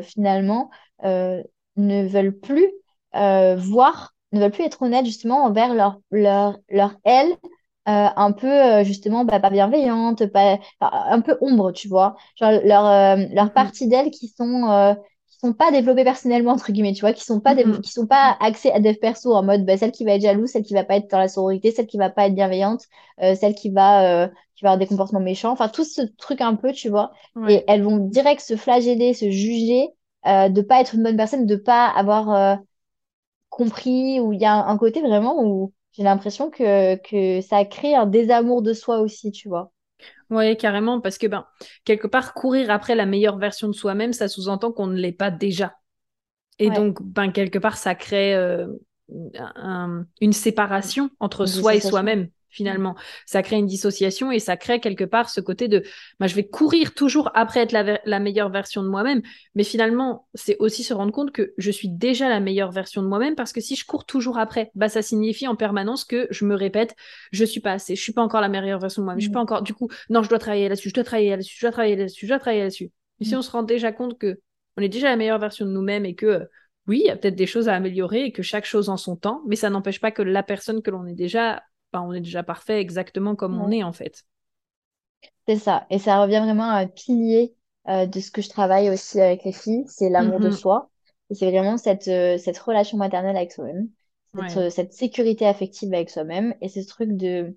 finalement, 0.02 0.70
ne 1.02 2.06
veulent 2.06 2.38
plus 2.38 2.70
euh, 3.14 3.56
voir, 3.56 4.14
ne 4.32 4.40
veulent 4.40 4.50
plus 4.50 4.64
être 4.64 4.82
honnêtes 4.82 5.06
justement 5.06 5.44
envers 5.44 5.74
leur, 5.74 5.98
leur, 6.10 6.58
leur 6.68 6.96
elle, 7.04 7.36
euh, 7.88 8.08
un 8.16 8.32
peu 8.32 8.46
euh, 8.46 8.84
justement 8.84 9.24
bah, 9.24 9.40
pas 9.40 9.48
bienveillante, 9.48 10.26
pas, 10.26 10.58
un 10.80 11.20
peu 11.22 11.38
ombre, 11.40 11.72
tu 11.72 11.88
vois. 11.88 12.16
Genre 12.36 12.50
leur, 12.64 13.16
leur 13.16 13.46
mm. 13.46 13.50
partie 13.54 13.88
d'elles 13.88 14.10
qui 14.10 14.28
sont 14.28 14.96
qui 15.26 15.38
sont 15.38 15.54
pas 15.54 15.70
développées 15.70 16.04
personnellement 16.04 16.52
entre 16.52 16.70
guillemets, 16.70 16.92
tu 16.92 17.00
vois, 17.00 17.14
qui 17.14 17.24
sont 17.24 17.40
pas 17.40 17.54
mm-hmm. 17.54 17.80
qui 17.80 17.90
sont 17.90 18.06
pas 18.06 18.36
axées 18.40 18.70
à 18.72 18.80
dev 18.80 18.96
perso 18.96 19.32
en 19.32 19.42
mode 19.42 19.64
bah, 19.64 19.78
celle 19.78 19.92
qui 19.92 20.04
va 20.04 20.12
être 20.12 20.22
jalouse, 20.22 20.50
celle 20.50 20.64
qui 20.64 20.74
va 20.74 20.84
pas 20.84 20.96
être 20.96 21.10
dans 21.10 21.18
la 21.18 21.28
sororité, 21.28 21.70
celle 21.70 21.86
qui 21.86 21.96
va 21.96 22.10
pas 22.10 22.26
être 22.26 22.34
bienveillante, 22.34 22.82
celle 23.18 23.54
qui 23.54 23.70
va 23.70 24.28
qui 24.54 24.64
va 24.64 24.70
avoir 24.72 24.78
des 24.78 24.86
comportements 24.86 25.20
méchants, 25.20 25.52
enfin 25.52 25.68
tout 25.68 25.84
ce 25.84 26.02
truc 26.18 26.42
un 26.42 26.56
peu, 26.56 26.72
tu 26.72 26.90
vois. 26.90 27.12
Et 27.48 27.64
elles 27.68 27.82
vont 27.82 27.96
direct 27.98 28.42
se 28.42 28.56
flageller, 28.56 29.14
se 29.14 29.30
juger 29.30 29.88
de 30.26 30.60
pas 30.60 30.80
être 30.82 30.94
une 30.94 31.04
bonne 31.04 31.16
personne, 31.16 31.46
de 31.46 31.56
pas 31.56 31.86
avoir 31.86 32.58
compris, 33.48 34.20
où 34.20 34.34
il 34.34 34.40
y 34.40 34.44
a 34.44 34.54
un 34.54 34.76
côté 34.76 35.00
vraiment 35.00 35.42
où 35.42 35.72
j'ai 35.98 36.04
l'impression 36.04 36.48
que, 36.48 36.94
que 36.96 37.40
ça 37.40 37.64
crée 37.64 37.96
un 37.96 38.06
désamour 38.06 38.62
de 38.62 38.72
soi 38.72 39.00
aussi, 39.00 39.32
tu 39.32 39.48
vois. 39.48 39.72
Oui, 40.30 40.56
carrément, 40.56 41.00
parce 41.00 41.18
que 41.18 41.26
ben, 41.26 41.44
quelque 41.84 42.06
part, 42.06 42.34
courir 42.34 42.70
après 42.70 42.94
la 42.94 43.04
meilleure 43.04 43.36
version 43.36 43.66
de 43.66 43.72
soi-même, 43.72 44.12
ça 44.12 44.28
sous-entend 44.28 44.70
qu'on 44.70 44.86
ne 44.86 44.96
l'est 44.96 45.10
pas 45.10 45.32
déjà. 45.32 45.74
Et 46.60 46.70
donc, 46.70 47.02
ben, 47.02 47.32
quelque 47.32 47.58
part, 47.58 47.76
ça 47.76 47.96
crée 47.96 48.34
euh, 48.34 48.68
une 50.20 50.32
séparation 50.32 51.10
entre 51.18 51.46
soi 51.46 51.74
et 51.74 51.80
soi-même 51.80 52.28
finalement. 52.50 52.96
Ça 53.26 53.42
crée 53.42 53.56
une 53.56 53.66
dissociation 53.66 54.32
et 54.32 54.38
ça 54.38 54.56
crée 54.56 54.80
quelque 54.80 55.04
part 55.04 55.30
ce 55.30 55.40
côté 55.40 55.68
de 55.68 55.82
bah, 56.20 56.26
je 56.26 56.34
vais 56.34 56.46
courir 56.46 56.94
toujours 56.94 57.30
après 57.34 57.60
être 57.60 57.72
la, 57.72 58.20
meilleure 58.20 58.50
version 58.50 58.82
de 58.82 58.88
moi-même. 58.88 59.22
Mais 59.54 59.64
finalement, 59.64 60.28
c'est 60.34 60.56
aussi 60.58 60.82
se 60.82 60.94
rendre 60.94 61.12
compte 61.12 61.32
que 61.32 61.52
je 61.58 61.70
suis 61.70 61.88
déjà 61.88 62.28
la 62.28 62.40
meilleure 62.40 62.72
version 62.72 63.02
de 63.02 63.08
moi-même 63.08 63.34
parce 63.34 63.52
que 63.52 63.60
si 63.60 63.76
je 63.76 63.84
cours 63.84 64.04
toujours 64.04 64.38
après, 64.38 64.70
bah, 64.74 64.88
ça 64.88 65.02
signifie 65.02 65.46
en 65.46 65.56
permanence 65.56 66.04
que 66.04 66.26
je 66.30 66.44
me 66.44 66.54
répète, 66.54 66.94
je 67.32 67.44
suis 67.44 67.60
pas 67.60 67.72
assez, 67.72 67.96
je 67.96 68.02
suis 68.02 68.12
pas 68.12 68.22
encore 68.22 68.40
la 68.40 68.48
meilleure 68.48 68.80
version 68.80 69.02
de 69.02 69.04
moi-même, 69.04 69.20
je 69.20 69.26
suis 69.26 69.32
pas 69.32 69.40
mm. 69.40 69.42
encore, 69.42 69.62
du 69.62 69.74
coup, 69.74 69.88
non, 70.10 70.22
je 70.22 70.28
dois 70.28 70.38
travailler 70.38 70.68
là-dessus, 70.68 70.88
je 70.88 70.94
dois 70.94 71.04
travailler 71.04 71.30
là-dessus, 71.30 71.56
je 71.56 71.64
dois 71.64 71.72
travailler 71.72 71.96
là-dessus, 71.96 72.26
je 72.26 72.30
dois 72.30 72.38
travailler 72.38 72.62
là-dessus. 72.62 72.90
Mais 73.20 73.26
si 73.26 73.34
mm. 73.34 73.38
on 73.38 73.42
se 73.42 73.50
rend 73.50 73.62
déjà 73.62 73.92
compte 73.92 74.18
que 74.18 74.40
on 74.76 74.82
est 74.82 74.88
déjà 74.88 75.08
la 75.08 75.16
meilleure 75.16 75.40
version 75.40 75.66
de 75.66 75.72
nous-mêmes 75.72 76.06
et 76.06 76.14
que 76.14 76.48
oui, 76.86 77.02
il 77.04 77.06
y 77.06 77.10
a 77.10 77.16
peut-être 77.16 77.36
des 77.36 77.46
choses 77.46 77.68
à 77.68 77.74
améliorer 77.74 78.24
et 78.24 78.32
que 78.32 78.42
chaque 78.42 78.64
chose 78.64 78.88
en 78.88 78.96
son 78.96 79.16
temps, 79.16 79.42
mais 79.46 79.56
ça 79.56 79.70
n'empêche 79.70 80.00
pas 80.00 80.10
que 80.10 80.22
la 80.22 80.42
personne 80.42 80.82
que 80.82 80.90
l'on 80.90 81.06
est 81.06 81.14
déjà 81.14 81.62
on 81.92 82.12
est 82.12 82.20
déjà 82.20 82.42
parfait 82.42 82.80
exactement 82.80 83.34
comme 83.34 83.60
on 83.60 83.70
est 83.70 83.82
en 83.82 83.92
fait. 83.92 84.24
C'est 85.46 85.56
ça. 85.56 85.86
Et 85.90 85.98
ça 85.98 86.20
revient 86.22 86.40
vraiment 86.44 86.70
à 86.70 86.78
un 86.78 86.86
pilier 86.86 87.54
euh, 87.88 88.06
de 88.06 88.20
ce 88.20 88.30
que 88.30 88.42
je 88.42 88.48
travaille 88.48 88.90
aussi 88.90 89.20
avec 89.20 89.44
les 89.44 89.52
filles, 89.52 89.84
c'est 89.88 90.10
l'amour 90.10 90.40
de 90.40 90.48
mhm. 90.48 90.52
soi. 90.52 90.90
Et 91.30 91.34
c'est 91.34 91.50
vraiment 91.50 91.78
cette, 91.78 92.08
euh, 92.08 92.38
cette 92.38 92.58
relation 92.58 92.98
maternelle 92.98 93.36
avec 93.36 93.52
soi-même, 93.52 93.88
cette, 94.34 94.56
euh, 94.56 94.70
cette, 94.70 94.92
sécurité 94.92 95.46
affective 95.46 95.92
avec 95.92 96.10
soi-même 96.10 96.54
et 96.60 96.68
ce 96.68 96.80
truc 96.86 97.16
de... 97.16 97.56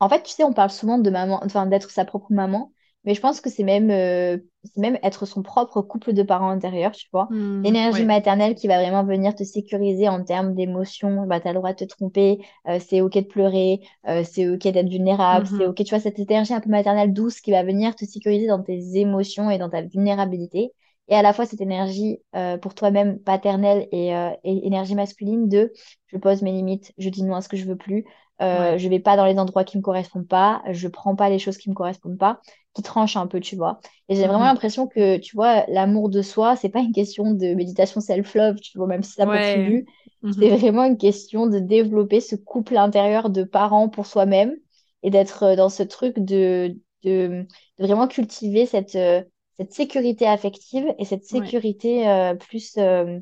En 0.00 0.08
fait, 0.08 0.22
tu 0.22 0.32
sais, 0.32 0.44
on 0.44 0.52
parle 0.52 0.70
souvent 0.70 0.98
de 0.98 1.08
maman, 1.08 1.40
enfin 1.44 1.66
d'être 1.66 1.90
sa 1.90 2.04
propre 2.04 2.30
maman, 2.30 2.72
mais 3.04 3.14
je 3.14 3.20
pense 3.20 3.40
que 3.40 3.50
c'est 3.50 3.64
même, 3.64 3.90
euh, 3.90 4.38
même 4.76 4.98
être 5.02 5.26
son 5.26 5.42
propre 5.42 5.82
couple 5.82 6.12
de 6.12 6.22
parents 6.22 6.48
intérieurs, 6.48 6.92
tu 6.92 7.06
vois. 7.12 7.28
Mmh, 7.30 7.62
L'énergie 7.62 8.04
maternelle 8.04 8.54
qui 8.54 8.66
va 8.66 8.80
vraiment 8.80 9.04
venir 9.04 9.34
te 9.34 9.44
sécuriser 9.44 10.08
en 10.08 10.24
termes 10.24 10.54
d'émotions. 10.54 11.26
Bah, 11.26 11.40
tu 11.40 11.48
as 11.48 11.52
le 11.52 11.58
droit 11.58 11.72
de 11.72 11.78
te 11.78 11.84
tromper, 11.84 12.44
euh, 12.68 12.78
c'est 12.80 13.00
OK 13.00 13.14
de 13.14 13.20
pleurer, 13.20 13.80
euh, 14.08 14.22
c'est 14.24 14.48
OK 14.48 14.62
d'être 14.62 14.88
vulnérable, 14.88 15.46
c'est 15.46 15.66
mmh 15.66 15.70
OK, 15.70 15.76
tu 15.76 15.90
vois, 15.90 16.00
cette 16.00 16.18
énergie 16.18 16.54
un 16.54 16.60
peu 16.60 16.70
maternelle 16.70 17.12
douce 17.12 17.40
qui 17.40 17.50
va 17.50 17.62
venir 17.62 17.94
te 17.94 18.04
sécuriser 18.04 18.46
dans 18.46 18.62
tes 18.62 18.96
émotions 18.96 19.50
et 19.50 19.58
dans 19.58 19.68
ta 19.68 19.82
vulnérabilité. 19.82 20.72
Et 21.08 21.14
à 21.14 21.20
la 21.20 21.34
fois 21.34 21.44
cette 21.44 21.60
énergie 21.60 22.22
pour 22.62 22.74
toi-même 22.74 23.18
paternelle 23.18 23.86
et, 23.92 24.08
et, 24.08 24.66
énergie 24.66 24.94
masculine 24.94 25.50
de 25.50 25.70
je 26.06 26.16
pose 26.16 26.40
mes 26.40 26.52
limites, 26.52 26.92
je 26.96 27.10
dis 27.10 27.22
non 27.24 27.34
à 27.34 27.42
ce 27.42 27.50
que 27.50 27.58
je 27.58 27.66
veux 27.66 27.76
plus, 27.76 28.06
euh, 28.42 28.78
je 28.78 28.88
vais 28.88 28.98
pas 28.98 29.16
dans 29.16 29.26
les 29.26 29.38
endroits 29.38 29.64
qui 29.64 29.76
me 29.78 29.82
correspondent 29.82 30.26
pas, 30.26 30.62
je 30.70 30.88
prends 30.88 31.14
pas 31.14 31.28
les 31.28 31.38
choses 31.38 31.56
qui 31.56 31.70
me 31.70 31.74
correspondent 31.74 32.18
pas, 32.18 32.40
qui 32.74 32.82
tranchent 32.82 33.16
un 33.16 33.26
peu, 33.26 33.40
tu 33.40 33.56
vois. 33.56 33.80
Et 34.08 34.16
j'ai 34.16 34.26
vraiment 34.26 34.44
Mhm. 34.44 34.46
l'impression 34.46 34.86
que, 34.88 35.18
tu 35.18 35.36
vois, 35.36 35.64
l'amour 35.68 36.08
de 36.10 36.22
soi, 36.22 36.56
c'est 36.56 36.68
pas 36.68 36.80
une 36.80 36.92
question 36.92 37.32
de 37.34 37.54
méditation 37.54 38.00
self-love, 38.00 38.56
tu 38.60 38.78
vois, 38.78 38.86
même 38.86 39.02
si 39.02 39.12
ça 39.12 39.26
Ouais. 39.26 39.26
contribue, 39.26 39.86
c'est 40.30 40.50
Mhm. 40.50 40.56
vraiment 40.56 40.84
une 40.84 40.98
question 40.98 41.46
de 41.46 41.58
développer 41.60 42.20
ce 42.20 42.36
couple 42.36 42.76
intérieur 42.76 43.30
de 43.30 43.44
parents 43.44 43.88
pour 43.88 44.06
soi-même 44.06 44.56
et 45.02 45.10
d'être 45.10 45.44
euh, 45.44 45.56
dans 45.56 45.68
ce 45.68 45.82
truc 45.82 46.18
de, 46.18 46.76
de, 47.04 47.46
de 47.78 47.84
vraiment 47.84 48.08
cultiver 48.08 48.66
cette, 48.66 48.96
euh, 48.96 49.22
cette 49.56 49.72
sécurité 49.72 50.26
affective 50.26 50.92
et 50.98 51.04
cette 51.04 51.24
Ouais. 51.30 51.54
sécurité 51.54 52.08
euh, 52.08 52.34
plus, 52.34 52.76
euh, 52.78 53.20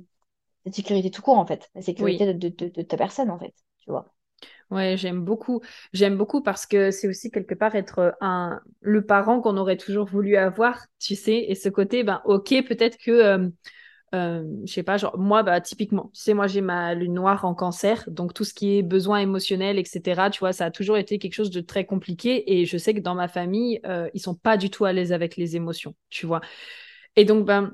cette 0.64 0.74
sécurité 0.74 1.10
tout 1.10 1.22
court, 1.22 1.38
en 1.38 1.46
fait, 1.46 1.70
la 1.74 1.82
sécurité 1.82 2.32
de, 2.34 2.48
de 2.48 2.82
ta 2.82 2.96
personne, 2.96 3.30
en 3.30 3.38
fait, 3.38 3.54
tu 3.78 3.90
vois. 3.90 4.12
Ouais, 4.70 4.96
j'aime 4.96 5.20
beaucoup. 5.24 5.60
J'aime 5.92 6.16
beaucoup 6.16 6.42
parce 6.42 6.66
que 6.66 6.90
c'est 6.90 7.06
aussi 7.08 7.30
quelque 7.30 7.54
part 7.54 7.74
être 7.74 8.16
un 8.20 8.60
le 8.80 9.04
parent 9.04 9.40
qu'on 9.40 9.56
aurait 9.58 9.76
toujours 9.76 10.06
voulu 10.06 10.36
avoir, 10.36 10.86
tu 10.98 11.14
sais, 11.14 11.44
et 11.48 11.54
ce 11.54 11.68
côté, 11.68 12.04
ben 12.04 12.22
ok, 12.24 12.48
peut-être 12.66 12.96
que 12.98 13.10
euh, 13.10 13.48
euh, 14.14 14.44
je 14.66 14.72
sais 14.72 14.82
pas, 14.82 14.98
genre 14.98 15.18
moi, 15.18 15.42
bah 15.42 15.60
typiquement, 15.60 16.10
tu 16.14 16.22
sais, 16.22 16.34
moi 16.34 16.46
j'ai 16.48 16.60
ma 16.62 16.94
lune 16.94 17.14
noire 17.14 17.44
en 17.46 17.54
cancer, 17.54 18.04
donc 18.08 18.34
tout 18.34 18.44
ce 18.44 18.54
qui 18.54 18.78
est 18.78 18.82
besoin 18.82 19.18
émotionnel, 19.20 19.78
etc. 19.78 20.30
Tu 20.30 20.40
vois, 20.40 20.52
ça 20.52 20.66
a 20.66 20.70
toujours 20.72 20.98
été 20.98 21.18
quelque 21.18 21.34
chose 21.34 21.50
de 21.50 21.60
très 21.62 21.86
compliqué, 21.86 22.52
et 22.60 22.66
je 22.66 22.78
sais 22.78 22.94
que 22.94 23.00
dans 23.00 23.14
ma 23.16 23.28
famille, 23.28 23.80
euh, 23.86 24.10
ils 24.14 24.20
sont 24.20 24.34
pas 24.36 24.56
du 24.58 24.70
tout 24.70 24.84
à 24.86 24.92
l'aise 24.94 25.12
avec 25.12 25.36
les 25.36 25.56
émotions, 25.56 25.94
tu 26.10 26.26
vois. 26.26 26.40
Et 27.16 27.24
donc 27.24 27.46
ben 27.46 27.72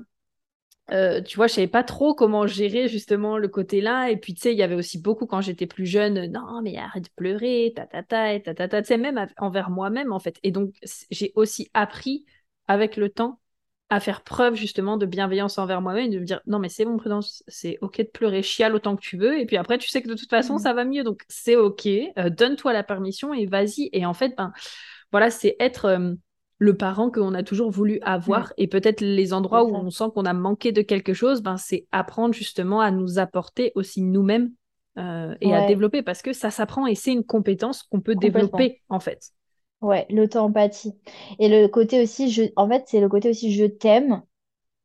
euh, 0.91 1.21
tu 1.21 1.35
vois, 1.37 1.47
je 1.47 1.53
savais 1.53 1.67
pas 1.67 1.83
trop 1.83 2.13
comment 2.15 2.47
gérer 2.47 2.87
justement 2.87 3.37
le 3.37 3.47
côté-là. 3.47 4.09
Et 4.09 4.17
puis, 4.17 4.33
tu 4.33 4.41
sais, 4.41 4.53
il 4.53 4.57
y 4.57 4.63
avait 4.63 4.75
aussi 4.75 4.99
beaucoup 5.01 5.25
quand 5.27 5.41
j'étais 5.41 5.67
plus 5.67 5.85
jeune, 5.85 6.25
non, 6.31 6.61
mais 6.63 6.77
arrête 6.77 7.03
de 7.05 7.09
pleurer, 7.15 7.73
ta 7.75 7.85
ta 7.85 8.03
ta, 8.03 8.33
et 8.33 8.41
ta 8.41 8.53
ta 8.53 8.67
ta, 8.67 8.81
tu 8.81 8.87
sais, 8.87 8.97
même 8.97 9.25
envers 9.37 9.69
moi-même, 9.69 10.11
en 10.11 10.19
fait. 10.19 10.37
Et 10.43 10.51
donc, 10.51 10.73
j'ai 11.11 11.31
aussi 11.35 11.69
appris 11.73 12.25
avec 12.67 12.97
le 12.97 13.09
temps 13.09 13.39
à 13.91 13.99
faire 13.99 14.21
preuve 14.23 14.53
justement 14.55 14.97
de 14.97 15.05
bienveillance 15.07 15.57
envers 15.57 15.81
moi-même 15.81 16.05
et 16.11 16.15
de 16.15 16.19
me 16.19 16.25
dire, 16.25 16.41
non, 16.45 16.59
mais 16.59 16.69
c'est 16.69 16.85
bon, 16.85 16.97
Prudence, 16.97 17.43
c'est 17.47 17.77
OK 17.81 17.97
de 17.97 18.03
pleurer, 18.03 18.43
chiale 18.43 18.75
autant 18.75 18.95
que 18.95 19.01
tu 19.01 19.17
veux. 19.17 19.39
Et 19.39 19.45
puis 19.47 19.57
après, 19.57 19.79
tu 19.79 19.89
sais 19.89 20.01
que 20.03 20.07
de 20.09 20.13
toute 20.15 20.29
façon, 20.29 20.53
Mhm. 20.53 20.59
ça 20.59 20.73
va 20.73 20.85
mieux. 20.85 21.03
Donc, 21.03 21.23
c'est 21.27 21.55
OK, 21.55 21.87
euh, 21.87 22.29
donne-toi 22.29 22.71
la 22.73 22.83
permission 22.83 23.33
et 23.33 23.47
vas-y. 23.47 23.89
Et 23.93 24.05
en 24.05 24.13
fait, 24.13 24.35
ben, 24.37 24.53
voilà, 25.11 25.31
c'est 25.31 25.55
être. 25.59 25.85
euh, 25.85 26.13
le 26.59 26.77
parent 26.77 27.11
qu'on 27.11 27.33
a 27.35 27.43
toujours 27.43 27.71
voulu 27.71 27.99
Mm. 28.27 28.43
avoir 28.43 28.53
et 28.57 28.67
peut-être 28.67 29.01
les 29.01 29.33
endroits 29.33 29.65
où 29.65 29.75
on 29.75 29.89
sent 29.91 30.05
qu'on 30.13 30.25
a 30.25 30.33
manqué 30.33 30.71
de 30.73 30.81
quelque 30.83 31.13
chose, 31.13 31.41
ben, 31.41 31.57
c'est 31.57 31.87
apprendre 31.91 32.33
justement 32.35 32.81
à 32.81 32.91
nous 32.91 33.19
apporter 33.19 33.71
aussi 33.75 34.01
nous-mêmes 34.03 34.51
euh, 34.97 35.35
et 35.41 35.55
à 35.55 35.61
développer 35.61 36.03
parce 36.03 36.21
que 36.21 36.33
ça 36.33 36.51
s'apprend 36.51 36.87
et 36.87 36.95
c'est 36.95 37.13
une 37.13 37.25
compétence 37.25 37.83
qu'on 37.83 38.01
peut 38.01 38.15
développer 38.15 38.81
en 38.89 38.99
fait. 38.99 39.31
Ouais, 39.81 40.05
l'auto-empathie. 40.09 40.93
Et 41.39 41.47
le 41.47 41.67
côté 41.69 42.01
aussi, 42.03 42.29
je... 42.31 42.43
en 42.57 42.67
fait, 42.67 42.83
c'est 42.87 42.99
le 42.99 43.07
côté 43.09 43.29
aussi, 43.29 43.53
je 43.53 43.63
t'aime, 43.65 44.21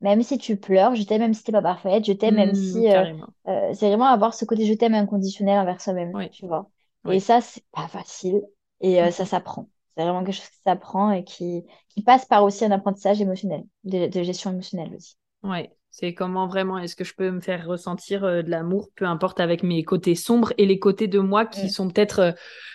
même 0.01 0.23
si 0.23 0.39
tu 0.39 0.57
pleures, 0.59 0.95
je 0.97 1.05
t'aime 1.05 1.23
même 1.23 1.35
si 1.35 1.45
t'es 1.45 1.53
pas 1.53 1.63
parfaite, 1.63 2.05
je 2.07 2.13
t'aime 2.13 2.37
même 2.37 2.55
Hmm, 2.55 2.55
si... 2.55 2.91
euh, 2.91 3.05
euh, 3.49 3.75
c'est 3.75 3.89
vraiment 3.89 4.07
avoir 4.07 4.35
ce 4.35 4.45
côté 4.47 4.67
je 4.67 4.75
t'aime 4.75 4.95
inconditionnel 4.95 5.59
envers 5.61 5.81
soi-même, 5.81 6.15
Oui, 6.15 6.31
tu 6.31 6.47
vois. 6.47 6.71
Et 7.07 7.21
ça, 7.21 7.41
c'est 7.43 7.65
pas 7.73 7.89
facile. 7.89 8.43
Et 8.81 9.03
euh, 9.03 9.11
ça 9.13 9.27
s'apprend. 9.27 9.69
C'est 9.97 10.03
vraiment 10.03 10.25
quelque 10.25 10.35
chose 10.37 10.49
qui 10.49 10.61
s'apprend 10.65 11.11
et 11.13 11.25
qui... 11.25 11.65
qui 11.89 12.03
passe 12.03 12.25
par 12.27 12.45
aussi 12.45 12.65
un 12.65 12.71
apprentissage 12.71 13.21
émotionnel, 13.21 13.65
de, 13.85 14.09
de 14.09 14.23
gestion 14.23 14.51
émotionnelle 14.51 14.95
aussi. 14.95 15.17
Ouais, 15.43 15.71
c'est 15.91 16.15
comment 16.15 16.47
vraiment 16.47 16.79
est-ce 16.79 16.97
que 16.97 17.05
je 17.05 17.15
peux 17.15 17.31
me 17.31 17.41
faire 17.41 17.67
ressentir 17.67 18.25
euh, 18.25 18.43
de 18.43 18.51
l'amour, 18.51 18.89
peu 18.97 19.05
importe 19.05 19.41
avec 19.41 19.63
mes 19.63 19.85
côtés 19.85 20.15
sombres 20.15 20.53
et 20.59 20.67
les 20.67 20.79
côtés 20.79 21.07
de 21.07 21.19
moi 21.19 21.45
qui 21.47 21.67
Mm. 21.67 21.69
sont 21.69 21.89
peut-être 21.89 22.19
euh, 22.21 22.33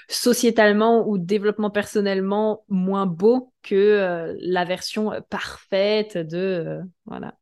sociétalement 0.07 1.07
ou 1.07 1.17
développement 1.17 1.69
personnellement 1.71 2.63
moins 2.69 3.05
beaux 3.07 3.51
que 3.63 3.75
euh, 3.75 4.35
la 4.39 4.65
version 4.65 5.11
parfaite 5.29 6.17
de 6.17 6.79
voilà. 7.05 7.35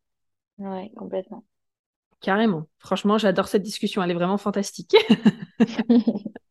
Ouais, 0.58 0.92
complètement. 0.96 1.44
Carrément. 2.22 2.68
Franchement, 2.80 3.18
j'adore 3.18 3.48
cette 3.48 3.64
discussion, 3.64 4.02
elle 4.02 4.12
est 4.12 4.16
vraiment 4.16 4.38
fantastique. 4.38 4.96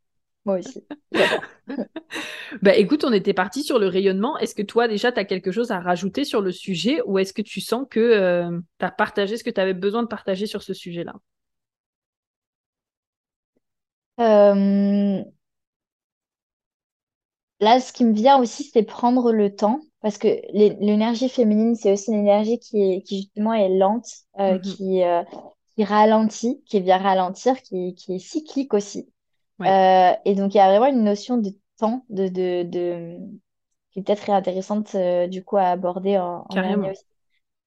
Moi 0.46 0.58
aussi. 0.60 0.86
Bah 2.62 2.74
écoute, 2.76 3.04
on 3.04 3.12
était 3.12 3.34
parti 3.34 3.62
sur 3.62 3.78
le 3.78 3.88
rayonnement. 3.88 4.38
Est-ce 4.38 4.54
que 4.54 4.62
toi 4.62 4.88
déjà 4.88 5.12
tu 5.12 5.20
as 5.20 5.24
quelque 5.24 5.50
chose 5.52 5.70
à 5.70 5.80
rajouter 5.80 6.24
sur 6.24 6.40
le 6.40 6.52
sujet 6.52 7.00
ou 7.06 7.18
est-ce 7.18 7.32
que 7.32 7.42
tu 7.42 7.60
sens 7.60 7.86
que 7.90 8.48
tu 8.78 8.84
as 8.84 8.90
partagé 8.90 9.36
ce 9.36 9.44
que 9.44 9.50
tu 9.50 9.60
avais 9.60 9.74
besoin 9.74 10.02
de 10.02 10.08
partager 10.08 10.46
sur 10.46 10.62
ce 10.62 10.74
sujet-là? 10.74 11.14
Euh, 14.20 15.24
Là, 17.60 17.80
ce 17.80 17.92
qui 17.92 18.04
me 18.04 18.12
vient 18.12 18.38
aussi, 18.40 18.64
c'est 18.64 18.82
prendre 18.82 19.32
le 19.32 19.54
temps, 19.54 19.80
parce 20.00 20.18
que 20.18 20.28
l'é- 20.52 20.76
l'énergie 20.80 21.28
féminine, 21.28 21.74
c'est 21.74 21.92
aussi 21.92 22.10
une 22.12 22.18
énergie 22.20 22.58
qui, 22.58 22.78
est, 22.82 23.02
qui 23.02 23.16
justement 23.22 23.54
est 23.54 23.70
lente, 23.70 24.06
euh, 24.38 24.58
Mhm. 24.58 24.58
qui, 24.58 25.02
euh, 25.02 25.22
qui 25.74 25.84
ralentit, 25.84 26.62
qui 26.66 26.80
vient 26.80 26.98
ralentir, 26.98 27.60
qui, 27.62 27.94
qui 27.94 28.14
est 28.16 28.18
cyclique 28.18 28.74
aussi. 28.74 29.08
Ouais, 29.58 29.76
Euh, 29.76 30.12
et 30.24 30.34
donc, 30.34 30.54
il 30.54 30.58
y 30.58 30.60
a 30.60 30.68
vraiment 30.70 30.86
une 30.86 31.04
notion 31.04 31.38
de 31.38 31.50
temps, 31.78 32.04
de, 32.10 32.28
de, 32.28 32.62
de... 32.64 33.18
qui 33.92 34.02
peut-être 34.02 34.28
est 34.28 34.32
intéressante 34.32 34.94
euh, 34.94 35.26
du 35.28 35.44
coup 35.44 35.56
à 35.58 35.68
aborder 35.70 36.18
en, 36.18 36.46
en 36.48 36.62
carrément. 36.62 36.92
aussi. 36.92 37.04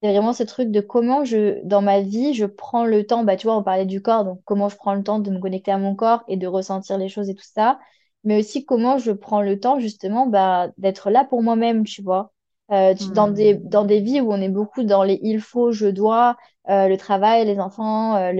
C'est 0.02 0.10
vraiment 0.12 0.34
ce 0.34 0.44
truc 0.44 0.72
de 0.72 0.80
comment 0.82 1.26
je, 1.26 1.62
dans 1.66 1.82
ma 1.82 2.02
vie, 2.02 2.34
je 2.34 2.46
prends 2.46 2.86
le 2.86 3.06
temps, 3.06 3.24
bah, 3.26 3.36
tu 3.38 3.48
vois, 3.48 3.58
on 3.58 3.64
parlait 3.64 3.86
du 3.86 4.02
corps, 4.02 4.24
donc 4.26 4.42
comment 4.46 4.70
je 4.70 4.78
prends 4.78 4.94
le 4.96 5.04
temps 5.04 5.20
de 5.20 5.30
me 5.32 5.40
connecter 5.40 5.72
à 5.72 5.78
mon 5.78 5.96
corps 5.96 6.24
et 6.30 6.38
de 6.38 6.48
ressentir 6.48 6.98
les 6.98 7.10
choses 7.10 7.30
et 7.30 7.36
tout 7.36 7.44
ça, 7.44 7.80
mais 8.24 8.40
aussi 8.40 8.66
comment 8.66 8.98
je 8.98 9.12
prends 9.12 9.42
le 9.42 9.60
temps, 9.60 9.80
justement, 9.80 10.28
bah, 10.28 10.70
d'être 10.78 11.10
là 11.10 11.26
pour 11.26 11.44
moi-même, 11.44 11.84
tu 11.86 12.02
vois. 12.02 12.32
Euh, 12.72 12.94
tu- 12.96 13.12
dans 13.12 13.28
des, 13.30 13.56
Hmm. 13.56 13.64
dans 13.64 13.84
des 13.86 14.00
vies 14.00 14.22
où 14.22 14.32
on 14.32 14.40
est 14.42 14.50
beaucoup 14.50 14.84
dans 14.84 15.04
les 15.04 15.20
il 15.24 15.42
faut, 15.42 15.72
je 15.72 15.88
dois, 15.88 16.38
euh, 16.70 16.88
le 16.88 16.98
travail, 16.98 17.46
les 17.46 17.60
enfants, 17.60 18.16
euh, 18.18 18.34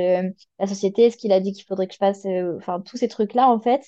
la 0.60 0.68
société, 0.68 1.10
ce 1.12 1.18
qu'il 1.18 1.32
a 1.32 1.40
dit 1.40 1.54
qu'il 1.54 1.66
faudrait 1.66 1.88
que 1.88 1.94
je 1.94 1.98
fasse, 2.00 2.26
euh, 2.26 2.56
enfin, 2.58 2.82
tous 2.82 2.98
ces 2.98 3.08
trucs-là, 3.08 3.50
en 3.50 3.60
fait, 3.60 3.84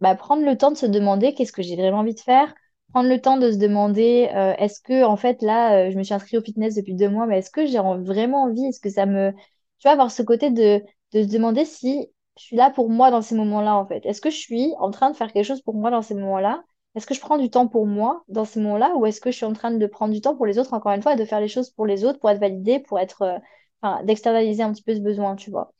bah, 0.00 0.14
prendre 0.16 0.44
le 0.44 0.56
temps 0.56 0.70
de 0.70 0.76
se 0.76 0.86
demander 0.86 1.34
qu'est-ce 1.34 1.52
que 1.52 1.62
j'ai 1.62 1.76
vraiment 1.76 1.98
envie 1.98 2.14
de 2.14 2.20
faire 2.20 2.54
prendre 2.92 3.08
le 3.08 3.20
temps 3.20 3.38
de 3.38 3.50
se 3.50 3.56
demander 3.58 4.28
est-ce 4.58 4.80
que 4.80 5.04
en 5.04 5.16
fait 5.16 5.42
là 5.42 5.90
je 5.90 5.96
me 5.98 6.02
suis 6.04 6.14
inscrite 6.14 6.38
au 6.40 6.44
fitness 6.44 6.74
depuis 6.76 6.94
deux 6.94 7.08
mois 7.08 7.26
mais 7.26 7.38
est-ce 7.38 7.50
que 7.50 7.66
j'ai 7.66 7.78
en- 7.80 8.00
vraiment 8.00 8.44
envie? 8.44 8.66
Est-ce 8.66 8.78
que 8.80 8.90
ça 8.90 9.04
me 9.06 9.32
tu 9.32 9.82
vois 9.88 9.92
avoir 9.92 10.10
ce 10.12 10.22
côté 10.22 10.50
de, 10.50 10.80
de 11.12 11.22
se 11.22 11.28
demander 11.28 11.64
si 11.64 12.08
je 12.38 12.42
suis 12.42 12.56
là 12.56 12.70
pour 12.70 12.90
moi 12.90 13.10
dans 13.10 13.22
ces 13.22 13.34
moments-là 13.36 13.74
en 13.76 13.86
fait. 13.86 14.04
Est-ce 14.06 14.20
que 14.20 14.30
je 14.30 14.36
suis 14.36 14.72
en 14.78 14.90
train 14.90 15.10
de 15.10 15.16
faire 15.16 15.32
quelque 15.32 15.44
chose 15.46 15.62
pour 15.62 15.74
moi 15.74 15.90
dans 15.90 16.02
ces 16.02 16.14
moments-là? 16.14 16.62
Est-ce 16.94 17.06
que 17.06 17.14
je 17.14 17.20
prends 17.20 17.38
du 17.38 17.50
temps 17.50 17.68
pour 17.68 17.86
moi 17.86 18.24
dans 18.28 18.44
ces 18.44 18.60
moments-là 18.60 18.94
ou 18.96 19.06
est-ce 19.06 19.20
que 19.20 19.30
je 19.30 19.36
suis 19.36 19.44
en 19.46 19.52
train 19.52 19.70
de 19.72 19.86
prendre 19.86 20.12
du 20.14 20.20
temps 20.20 20.36
pour 20.36 20.46
les 20.46 20.58
autres 20.58 20.74
encore 20.74 20.92
une 20.92 21.02
fois 21.02 21.14
et 21.14 21.16
de 21.16 21.24
faire 21.24 21.40
les 21.40 21.48
choses 21.48 21.70
pour 21.70 21.86
les 21.86 22.04
autres 22.04 22.18
pour 22.20 22.30
être 22.30 22.40
validée 22.40 22.80
pour 22.80 22.98
être 23.00 23.22
euh, 23.22 23.38
enfin 23.82 24.02
d'externaliser 24.04 24.62
un 24.62 24.72
petit 24.72 24.82
peu 24.82 24.94
ce 24.94 25.00
besoin 25.00 25.36
tu 25.36 25.50
vois? 25.50 25.72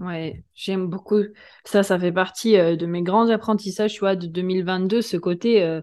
Ouais, 0.00 0.44
j'aime 0.54 0.88
beaucoup. 0.88 1.22
Ça, 1.64 1.82
ça 1.82 1.98
fait 1.98 2.10
partie 2.12 2.56
euh, 2.56 2.76
de 2.76 2.86
mes 2.86 3.02
grands 3.02 3.28
apprentissages, 3.28 3.92
tu 3.94 4.00
vois, 4.00 4.16
de 4.16 4.26
2022, 4.26 5.00
ce 5.02 5.16
côté, 5.16 5.62
euh, 5.62 5.80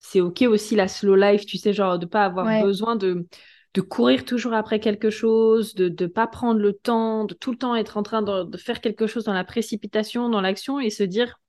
c'est 0.00 0.20
OK 0.20 0.42
aussi 0.42 0.76
la 0.76 0.88
slow 0.88 1.16
life, 1.16 1.46
tu 1.46 1.58
sais, 1.58 1.72
genre 1.74 1.98
de 1.98 2.06
pas 2.06 2.24
avoir 2.24 2.48
ouais 2.48 2.52
besoin 2.52 2.96
de, 2.96 3.26
de 3.74 3.80
courir 3.82 4.24
toujours 4.24 4.54
après 4.54 4.80
quelque 4.80 5.10
chose, 5.10 5.74
de 5.74 5.88
ne 5.88 6.08
pas 6.08 6.26
prendre 6.28 6.60
le 6.60 6.74
temps, 6.74 7.24
de 7.26 7.34
tout 7.34 7.52
le 7.52 7.58
temps 7.58 7.76
être 7.76 7.96
en 7.98 8.02
train 8.04 8.22
de, 8.22 8.44
de 8.44 8.58
faire 8.58 8.80
quelque 8.80 9.06
chose 9.08 9.24
dans 9.24 9.34
la 9.34 9.44
précipitation, 9.44 10.28
dans 10.30 10.40
l'action 10.42 10.80
et 10.80 10.90
se 10.90 11.04
dire, 11.04 11.40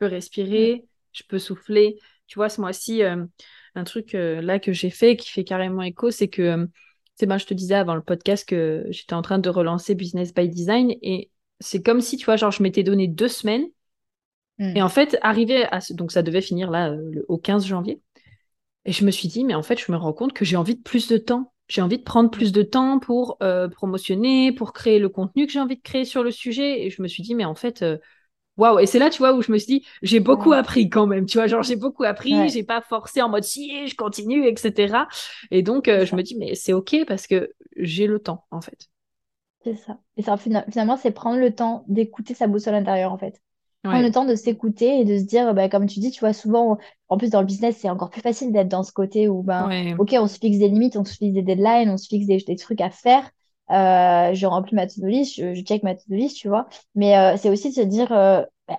peux 0.00 0.06
respirer, 0.06 0.86
je 1.12 1.22
peux 1.28 1.38
souffler. 1.38 2.00
Tu 2.28 2.36
vois, 2.38 2.50
ce 2.50 2.60
mois-ci, 2.60 3.04
euh, 3.04 3.24
un 3.76 3.84
truc 3.84 4.14
euh, 4.16 4.42
là 4.42 4.60
que 4.60 4.72
j'ai 4.72 4.90
fait 4.90 5.16
qui 5.16 5.30
fait 5.30 5.44
carrément 5.44 5.82
écho, 5.82 6.10
c'est 6.10 6.28
que, 6.28 6.42
euh, 6.42 6.66
c'est 7.16 7.26
ben, 7.26 7.38
je 7.38 7.46
te 7.46 7.54
disais 7.54 7.76
avant 7.76 7.94
le 7.96 8.02
podcast 8.02 8.48
que 8.48 8.86
j'étais 8.90 9.14
en 9.14 9.22
train 9.22 9.38
de 9.38 9.50
relancer 9.50 9.94
Business 9.94 10.34
by 10.34 10.48
Design 10.48 10.94
et 11.02 11.30
c'est 11.60 11.82
comme 11.82 12.00
si, 12.02 12.16
tu 12.18 12.24
vois, 12.26 12.36
genre, 12.36 12.52
je 12.52 12.62
m'étais 12.62 12.82
donné 12.84 13.08
deux 13.08 13.28
semaines 13.28 13.66
et 14.74 14.82
Mm. 14.82 14.82
en 14.82 14.88
fait, 14.88 15.18
arrivé 15.22 15.64
à 15.64 15.80
ce... 15.80 15.92
donc 15.92 16.12
ça 16.12 16.22
devait 16.22 16.40
finir 16.40 16.70
là 16.70 16.90
le- 16.90 17.24
au 17.28 17.38
15 17.38 17.66
janvier. 17.66 18.00
Et 18.86 18.92
je 18.92 19.04
me 19.04 19.10
suis 19.12 19.28
dit, 19.28 19.44
mais 19.44 19.54
en 19.54 19.62
fait, 19.62 19.78
je 19.78 19.92
me 19.92 19.98
rends 19.98 20.12
compte 20.14 20.32
que 20.32 20.44
j'ai 20.44 20.56
envie 20.56 20.76
de 20.76 20.82
plus 20.82 21.08
de 21.08 21.18
temps. 21.18 21.52
J'ai 21.68 21.82
envie 21.82 21.98
de 21.98 22.04
prendre 22.04 22.30
plus 22.30 22.52
de 22.52 22.62
temps 22.62 22.98
pour 23.00 23.38
promotionner, 23.76 24.52
pour 24.52 24.72
créer 24.72 24.98
le 24.98 25.08
contenu 25.08 25.46
que 25.46 25.52
j'ai 25.52 25.60
envie 25.60 25.76
de 25.76 25.82
créer 25.82 26.04
sur 26.04 26.22
le 26.24 26.30
sujet. 26.32 26.84
Et 26.84 26.90
je 26.90 27.02
me 27.02 27.08
suis 27.08 27.22
dit, 27.22 27.34
mais 27.34 27.44
en 27.46 27.54
fait, 27.54 27.84
waouh. 28.60 28.78
Et 28.80 28.86
c'est 28.86 28.98
là, 28.98 29.10
tu 29.10 29.18
vois, 29.18 29.32
où 29.34 29.42
je 29.42 29.52
me 29.52 29.58
suis 29.58 29.80
dit, 29.80 29.86
j'ai 30.02 30.20
beaucoup 30.20 30.52
ouais 30.52 30.54
appris 30.54 30.88
quand 30.90 31.06
même. 31.06 31.26
Tu 31.26 31.38
vois, 31.38 31.46
genre, 31.46 31.62
j'ai 31.62 31.76
beaucoup 31.76 32.04
appris. 32.04 32.48
ouais 32.48 32.50
J'ai 32.50 32.62
pas 32.64 32.80
forcé 32.82 33.22
en 33.22 33.28
mode, 33.28 33.44
si, 33.44 33.88
je 33.88 33.96
continue, 33.96 34.46
etc. 34.46 35.08
Et 35.50 35.62
donc, 35.62 35.88
euh, 35.88 36.06
je 36.06 36.14
me 36.16 36.22
dis, 36.22 36.36
mais 36.36 36.54
c'est 36.54 36.72
OK 36.72 36.96
parce 37.06 37.26
que 37.26 37.52
j'ai 37.76 38.06
le 38.06 38.18
temps, 38.20 38.46
en 38.50 38.60
fait. 38.60 38.88
c'est 39.64 39.76
ça 39.76 39.98
et 40.16 40.22
ça 40.22 40.36
fina- 40.36 40.64
finalement 40.70 40.96
c'est 40.96 41.10
prendre 41.12 41.38
le 41.38 41.54
temps 41.54 41.84
d'écouter 41.88 42.34
sa 42.34 42.46
boussole 42.46 42.74
intérieure 42.74 43.12
en 43.12 43.18
fait 43.18 43.40
prendre 43.88 44.04
le 44.04 44.12
temps 44.12 44.24
de 44.24 44.34
s'écouter 44.36 45.00
et 45.00 45.04
de 45.04 45.18
se 45.18 45.24
dire, 45.24 45.52
bah, 45.52 45.68
comme 45.68 45.86
tu 45.86 45.98
dis, 45.98 46.12
tu 46.12 46.20
vois, 46.20 46.32
souvent, 46.32 46.78
en 47.08 47.18
plus 47.18 47.28
dans 47.30 47.40
le 47.40 47.46
business, 47.46 47.76
c'est 47.76 47.90
encore 47.90 48.10
plus 48.10 48.20
facile 48.20 48.52
d'être 48.52 48.68
dans 48.68 48.84
ce 48.84 48.92
côté 48.92 49.28
où, 49.28 49.42
ben, 49.42 49.68
ok, 49.98 50.14
on 50.20 50.28
se 50.28 50.38
fixe 50.38 50.58
des 50.58 50.68
limites, 50.68 50.96
on 50.96 51.04
se 51.04 51.14
fixe 51.16 51.34
des 51.34 51.42
deadlines, 51.42 51.90
on 51.90 51.96
se 51.96 52.06
fixe 52.06 52.26
des, 52.28 52.38
des 52.38 52.54
trucs 52.56 52.80
à 52.80 52.90
faire, 52.90 53.28
je 53.70 54.46
remplis 54.46 54.74
ma 54.74 54.86
to-do 54.86 55.06
list, 55.06 55.36
je, 55.36 55.62
check 55.62 55.82
ma 55.82 55.94
to-do 55.94 56.16
list, 56.16 56.36
tu 56.36 56.48
vois. 56.48 56.66
Mais 56.94 57.36
c'est 57.36 57.50
aussi 57.50 57.70
de 57.70 57.74
se 57.74 57.80
dire, 57.80 58.12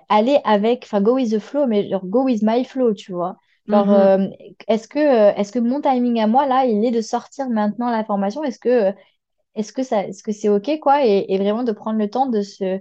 aller 0.08 0.40
avec, 0.44 0.84
enfin, 0.84 1.00
go 1.00 1.14
with 1.14 1.32
the 1.32 1.38
flow, 1.38 1.66
mais 1.66 1.88
genre, 1.88 2.04
go 2.04 2.24
with 2.24 2.42
my 2.42 2.64
flow, 2.64 2.94
tu 2.94 3.12
vois. 3.12 3.36
Genre, 3.68 3.86
mhm. 3.86 4.32
est-ce 4.66 4.88
que, 4.88 4.98
est-ce 5.38 5.52
que 5.52 5.58
mon 5.58 5.80
timing 5.80 6.20
à 6.20 6.26
moi, 6.26 6.46
là, 6.46 6.64
il 6.64 6.84
est 6.84 6.90
de 6.90 7.00
sortir 7.00 7.48
maintenant 7.48 7.90
l'information 7.90 8.42
Est-ce 8.42 8.58
que, 8.58 8.92
est-ce 9.54 9.72
que 9.72 9.82
ça, 9.82 10.04
est-ce 10.06 10.22
que 10.22 10.32
c'est 10.32 10.48
OK, 10.48 10.78
quoi? 10.80 11.04
Et, 11.04 11.36
vraiment 11.38 11.62
de 11.62 11.72
prendre 11.72 11.98
le 11.98 12.10
temps 12.10 12.26
de 12.26 12.42
se, 12.42 12.80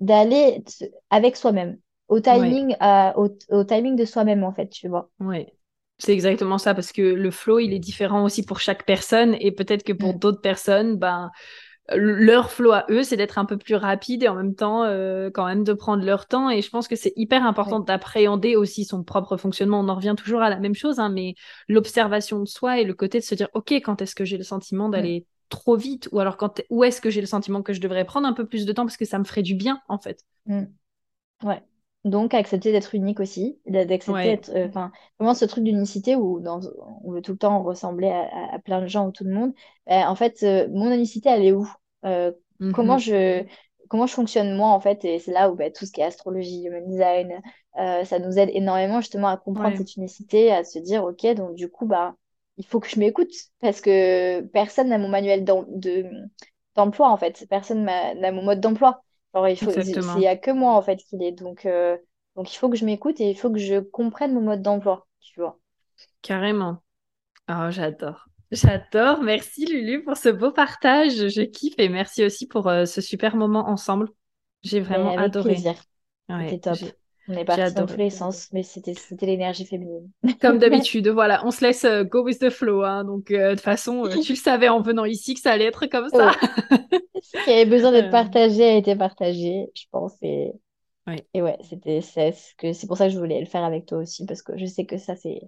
d'aller 0.00 0.62
avec 1.10 1.36
soi-même, 1.36 1.78
au 2.08 2.20
timing, 2.20 2.76
au, 3.16 3.64
timing 3.64 3.96
de 3.96 4.04
soi-même, 4.04 4.44
en 4.44 4.52
fait, 4.52 4.68
tu 4.68 4.88
vois. 4.88 5.10
Oui. 5.20 5.46
C'est 5.98 6.12
exactement 6.12 6.58
ça, 6.58 6.74
parce 6.74 6.92
que 6.92 7.02
le 7.02 7.30
flow, 7.30 7.60
il 7.60 7.72
est 7.72 7.78
différent 7.78 8.24
aussi 8.24 8.44
pour 8.44 8.60
chaque 8.60 8.84
personne, 8.84 9.36
et 9.40 9.52
peut-être 9.52 9.84
que 9.84 9.92
pour 9.92 10.14
mm. 10.14 10.18
d'autres 10.18 10.40
personnes, 10.40 10.96
ben, 10.96 11.30
leur 11.94 12.50
flow 12.50 12.72
à 12.72 12.86
eux, 12.90 13.02
c'est 13.02 13.16
d'être 13.16 13.38
un 13.38 13.44
peu 13.44 13.58
plus 13.58 13.74
rapide 13.74 14.22
et 14.22 14.28
en 14.28 14.34
même 14.34 14.54
temps, 14.54 14.84
euh, 14.84 15.30
quand 15.30 15.44
même, 15.46 15.64
de 15.64 15.72
prendre 15.74 16.04
leur 16.04 16.26
temps. 16.26 16.48
Et 16.48 16.62
je 16.62 16.70
pense 16.70 16.88
que 16.88 16.96
c'est 16.96 17.12
hyper 17.16 17.44
important 17.44 17.80
d'appréhender 17.80 18.56
aussi 18.56 18.84
son 18.84 19.02
propre 19.02 19.36
fonctionnement. 19.36 19.80
On 19.80 19.88
en 19.88 19.94
revient 19.94 20.14
toujours 20.16 20.40
à 20.40 20.48
la 20.48 20.58
même 20.58 20.74
chose, 20.74 20.98
hein, 20.98 21.10
mais 21.10 21.34
l'observation 21.68 22.40
de 22.40 22.46
soi 22.46 22.80
et 22.80 22.84
le 22.84 22.94
côté 22.94 23.18
de 23.18 23.24
se 23.24 23.34
dire, 23.34 23.48
OK, 23.52 23.72
quand 23.72 24.00
est-ce 24.00 24.14
que 24.14 24.24
j'ai 24.24 24.38
le 24.38 24.44
sentiment 24.44 24.88
d'aller 24.88 25.26
trop 25.50 25.76
vite? 25.76 26.08
Ou 26.12 26.20
alors 26.20 26.38
quand 26.38 26.62
où 26.70 26.84
est-ce 26.84 27.02
que 27.02 27.10
j'ai 27.10 27.20
le 27.20 27.26
sentiment 27.26 27.62
que 27.62 27.74
je 27.74 27.80
devrais 27.80 28.06
prendre 28.06 28.26
un 28.26 28.32
peu 28.32 28.46
plus 28.46 28.64
de 28.64 28.72
temps 28.72 28.86
parce 28.86 28.96
que 28.96 29.04
ça 29.04 29.18
me 29.18 29.24
ferait 29.24 29.42
du 29.42 29.54
bien 29.54 29.80
en 29.88 29.98
fait? 29.98 30.24
Mm. 30.46 30.64
Ouais. 31.42 31.62
Donc 32.04 32.34
accepter 32.34 32.70
d'être 32.70 32.94
unique 32.94 33.18
aussi, 33.18 33.58
d'accepter 33.66 34.24
d'être, 34.24 34.50
euh, 34.50 34.66
enfin 34.68 34.92
vraiment 35.18 35.34
ce 35.34 35.46
truc 35.46 35.64
d'unicité 35.64 36.16
où 36.16 36.38
dans, 36.38 36.60
on 37.02 37.12
veut 37.12 37.22
tout 37.22 37.32
le 37.32 37.38
temps 37.38 37.62
ressembler 37.62 38.10
à, 38.10 38.58
plein 38.58 38.82
de 38.82 38.86
gens 38.86 39.08
ou 39.08 39.10
tout 39.10 39.24
le 39.24 39.32
monde. 39.32 39.54
Ben, 39.86 40.06
en 40.06 40.14
fait, 40.14 40.42
euh, 40.42 40.68
mon 40.70 40.92
unicité 40.92 41.30
elle 41.30 41.44
est 41.44 41.52
où? 41.52 41.66
Euh, 42.04 42.30
Comment 42.72 42.96
mm-hmm. 42.96 43.00
je 43.00 43.44
comment 43.88 44.06
je 44.06 44.12
fonctionne 44.12 44.54
moi 44.54 44.68
en 44.68 44.80
fait? 44.80 45.04
Et 45.04 45.18
c'est 45.18 45.32
là 45.32 45.50
où 45.50 45.54
ben, 45.54 45.72
tout 45.72 45.86
ce 45.86 45.92
qui 45.92 46.02
est 46.02 46.04
astrologie, 46.04 46.64
human 46.64 46.86
design, 46.86 47.40
ça 47.74 48.18
nous 48.18 48.38
aide 48.38 48.50
énormément 48.52 49.00
justement 49.00 49.28
à 49.28 49.36
comprendre 49.38 49.76
cette 49.76 49.96
unicité, 49.96 50.52
à 50.52 50.62
se 50.62 50.78
dire 50.78 51.04
ok 51.04 51.34
donc 51.34 51.54
du 51.54 51.68
coup 51.68 51.86
bah 51.86 52.14
il 52.56 52.66
faut 52.66 52.80
que 52.80 52.88
je 52.88 53.00
m'écoute 53.00 53.32
parce 53.60 53.80
que 53.80 54.42
personne 54.42 54.88
n'a 54.88 54.98
mon 54.98 55.08
manuel 55.08 55.44
d'emploi 55.44 57.08
en 57.08 57.16
fait. 57.16 57.46
Personne 57.48 57.84
n'a 57.84 58.32
mon 58.32 58.42
mode 58.42 58.60
d'emploi. 58.60 59.02
Alors, 59.34 59.48
il 59.48 59.56
faut, 59.56 59.70
il 59.72 60.18
n'y 60.18 60.26
a 60.26 60.36
que 60.36 60.50
moi 60.50 60.72
en 60.74 60.82
fait 60.82 60.96
qu'il 60.96 61.22
est. 61.22 61.32
Donc, 61.32 61.66
euh, 61.66 61.96
donc 62.36 62.52
il 62.52 62.56
faut 62.56 62.68
que 62.68 62.76
je 62.76 62.84
m'écoute 62.84 63.20
et 63.20 63.30
il 63.30 63.36
faut 63.36 63.50
que 63.50 63.58
je 63.58 63.80
comprenne 63.80 64.32
mon 64.32 64.40
mode 64.40 64.62
d'emploi, 64.62 65.06
tu 65.20 65.40
vois. 65.40 65.58
Carrément. 66.22 66.82
Oh, 67.48 67.70
j'adore. 67.70 68.26
J'adore. 68.50 69.22
Merci 69.22 69.66
Lulu 69.66 70.04
pour 70.04 70.16
ce 70.16 70.28
beau 70.28 70.52
partage. 70.52 71.28
Je 71.28 71.42
kiffe 71.42 71.74
et 71.78 71.88
merci 71.88 72.24
aussi 72.24 72.46
pour 72.46 72.68
euh, 72.68 72.84
ce 72.84 73.00
super 73.00 73.36
moment 73.36 73.68
ensemble. 73.68 74.08
J'ai 74.62 74.80
vraiment 74.80 75.10
avec 75.10 75.26
adoré. 75.26 75.54
Plaisir. 75.54 75.74
C'était 76.28 76.58
top. 76.60 76.78
On 77.28 77.32
est 77.34 77.44
parti 77.44 77.72
dans 77.74 77.86
tous 77.86 77.96
les 77.96 78.10
sens, 78.10 78.48
mais 78.52 78.62
c'était 78.62 79.26
l'énergie 79.26 79.64
féminine. 79.64 80.10
Comme 80.40 80.58
d'habitude, 80.58 81.08
voilà, 81.08 81.44
on 81.46 81.50
se 81.50 81.64
laisse 81.64 81.84
euh, 81.84 82.04
go 82.04 82.22
with 82.22 82.38
the 82.38 82.50
flow. 82.50 82.82
Hein. 82.82 83.04
donc, 83.04 83.30
euh, 83.30 83.50
de 83.50 83.54
toute 83.54 83.62
façon, 83.62 84.04
euh, 84.04 84.20
tu 84.20 84.32
le 84.32 84.38
savais 84.38 84.68
en 84.68 84.82
venant 84.82 85.04
ici 85.04 85.34
que 85.34 85.40
ça 85.40 85.52
allait 85.52 85.64
être 85.64 85.86
comme 85.86 86.08
ça. 86.08 86.32
Ce 87.22 87.44
qui 87.44 87.50
avait 87.50 87.64
besoin 87.64 87.92
d'être 87.92 88.10
partagé 88.10 88.64
a 88.64 88.76
été 88.76 88.94
partagé, 88.94 89.70
je 89.74 89.84
pense. 89.90 90.12
Et 90.22 90.52
ouais, 91.06 91.26
et 91.32 91.40
ouais 91.40 91.56
c'était 91.62 92.00
c'est 92.02 92.86
pour 92.86 92.98
ça 92.98 93.06
que 93.06 93.12
je 93.14 93.18
voulais 93.18 93.40
le 93.40 93.46
faire 93.46 93.64
avec 93.64 93.86
toi 93.86 93.98
aussi, 93.98 94.26
parce 94.26 94.42
que 94.42 94.58
je 94.58 94.66
sais 94.66 94.84
que 94.84 94.98
ça, 94.98 95.16
c'est 95.16 95.40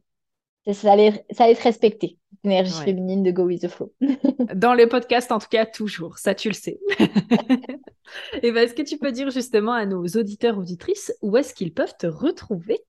ça 0.73 0.93
allait, 0.93 1.25
ça 1.31 1.45
allait 1.45 1.53
être 1.53 1.63
respecté, 1.63 2.19
l'énergie 2.43 2.73
féminine 2.83 3.23
de 3.23 3.31
Go 3.31 3.45
With 3.45 3.63
The 3.63 3.69
Flow. 3.69 3.93
Dans 4.55 4.75
les 4.75 4.87
podcasts, 4.87 5.31
en 5.33 5.39
tout 5.39 5.49
cas, 5.49 5.67
toujours, 5.67 6.19
ça 6.19 6.35
tu 6.35 6.49
le 6.49 6.55
sais. 6.55 6.81
Et 8.43 8.53
ben, 8.53 8.65
est-ce 8.65 8.75
que 8.75 8.83
tu 8.83 8.99
peux 8.99 9.13
dire 9.13 9.31
justement 9.31 9.73
à 9.73 9.87
nos 9.87 10.05
auditeurs, 10.05 10.59
auditrices, 10.59 11.13
où 11.23 11.37
est-ce 11.37 11.55
qu'ils 11.55 11.73
peuvent 11.73 11.97
te 11.99 12.07
retrouver? 12.07 12.85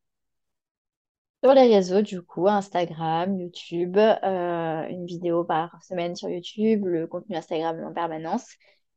Sur 1.43 1.53
les 1.53 1.73
réseaux, 1.73 2.01
du 2.01 2.21
coup, 2.21 2.47
Instagram, 2.47 3.39
YouTube, 3.39 3.97
euh, 3.97 4.87
une 4.87 5.05
vidéo 5.05 5.43
par 5.43 5.81
semaine 5.83 6.15
sur 6.15 6.29
YouTube, 6.29 6.85
le 6.85 7.05
contenu 7.05 7.35
Instagram 7.35 7.83
en 7.85 7.93
permanence. 7.93 8.47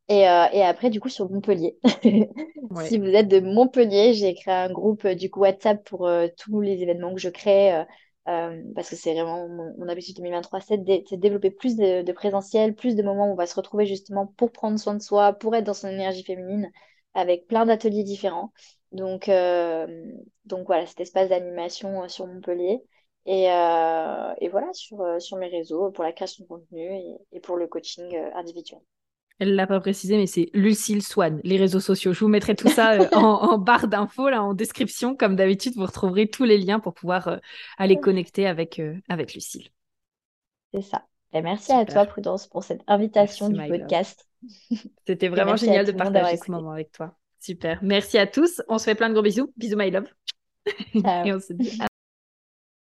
Et, 0.08 0.28
euh, 0.28 0.46
et, 0.52 0.62
après, 0.62 0.90
du 0.90 1.00
coup, 1.00 1.08
sur 1.08 1.30
Montpellier. 1.30 1.76
Si 2.86 2.98
vous 2.98 3.08
êtes 3.08 3.26
de 3.26 3.40
Montpellier, 3.40 4.14
j'ai 4.14 4.32
créé 4.34 4.54
un 4.54 4.70
groupe 4.70 5.04
du 5.04 5.28
coup 5.28 5.40
WhatsApp 5.40 5.82
pour 5.82 6.06
euh, 6.06 6.28
tous 6.38 6.60
les 6.60 6.80
événements 6.80 7.12
que 7.12 7.20
je 7.20 7.28
crée, 7.28 7.84
euh, 8.30 8.62
parce 8.76 8.90
que 8.90 8.96
c'est 8.96 9.12
vraiment 9.14 9.48
mon, 9.48 9.74
mon, 9.76 9.88
objectif 9.88 10.14
2023, 10.16 10.60
c'est 10.60 10.78
de, 10.78 11.16
développer 11.16 11.50
plus 11.50 11.76
de, 11.76 12.12
présentiel, 12.12 12.74
plus 12.74 12.94
de 12.94 13.02
moments 13.02 13.28
où 13.28 13.32
on 13.32 13.34
va 13.34 13.46
se 13.46 13.56
retrouver 13.56 13.86
justement 13.86 14.26
pour 14.26 14.52
prendre 14.52 14.78
soin 14.78 14.94
de 14.94 15.02
soi, 15.02 15.32
pour 15.32 15.56
être 15.56 15.64
dans 15.64 15.74
son 15.74 15.88
énergie 15.88 16.22
féminine, 16.22 16.70
avec 17.14 17.46
plein 17.48 17.66
d'ateliers 17.66 18.04
différents. 18.04 18.52
Donc, 18.92 19.28
euh, 19.28 19.86
voilà, 20.64 20.86
cet 20.86 21.00
espace 21.00 21.28
d'animation 21.28 22.04
euh, 22.04 22.08
sur 22.08 22.26
Montpellier. 22.26 22.82
Et, 23.26 23.46
voilà, 24.50 24.72
sur, 24.72 25.36
mes 25.36 25.48
réseaux 25.48 25.90
pour 25.90 26.04
la 26.04 26.12
création 26.12 26.44
de 26.44 26.48
contenu 26.48 27.18
et 27.32 27.40
pour 27.40 27.56
le 27.56 27.66
coaching 27.66 28.16
individuel. 28.34 28.80
Elle 29.40 29.54
l'a 29.54 29.66
pas 29.66 29.80
précisé, 29.80 30.18
mais 30.18 30.26
c'est 30.26 30.50
Lucille 30.52 31.02
Swan, 31.02 31.40
les 31.44 31.56
réseaux 31.56 31.80
sociaux. 31.80 32.12
Je 32.12 32.20
vous 32.20 32.28
mettrai 32.28 32.54
tout 32.54 32.68
ça 32.68 32.92
euh, 32.92 33.08
en, 33.12 33.56
barre 33.56 33.88
d'infos, 33.88 34.28
là, 34.28 34.42
en 34.42 34.52
description. 34.52 35.16
Comme 35.16 35.34
d'habitude, 35.34 35.72
vous 35.76 35.86
retrouverez 35.86 36.28
tous 36.28 36.44
les 36.44 36.58
liens 36.58 36.78
pour 36.78 36.92
pouvoir 36.92 37.28
euh, 37.28 37.36
aller 37.78 37.98
connecter 37.98 38.46
avec, 38.46 38.78
euh, 38.78 38.94
avec 39.08 39.32
Lucille. 39.32 39.70
C'est 40.74 40.82
ça. 40.82 41.06
Et 41.32 41.40
merci 41.40 41.72
à 41.72 41.86
toi, 41.86 42.04
Prudence, 42.04 42.48
pour 42.48 42.64
cette 42.64 42.82
invitation 42.86 43.48
du 43.48 43.66
podcast. 43.66 44.28
C'était 45.06 45.28
vraiment 45.28 45.56
génial 45.56 45.86
de 45.86 45.92
partager 45.92 46.36
ce 46.36 46.50
moment 46.50 46.72
avec 46.72 46.92
toi. 46.92 47.16
Super. 47.40 47.78
Merci 47.82 48.18
à 48.18 48.26
tous. 48.26 48.60
On 48.68 48.76
se 48.76 48.84
fait 48.84 48.94
plein 48.94 49.08
de 49.08 49.14
gros 49.14 49.22
bisous. 49.22 49.50
Bisous, 49.56 49.76
my 49.76 49.90
love. 49.90 50.06
Et 50.94 51.32
on 51.32 51.40
se 51.40 51.54
dit 51.54 51.80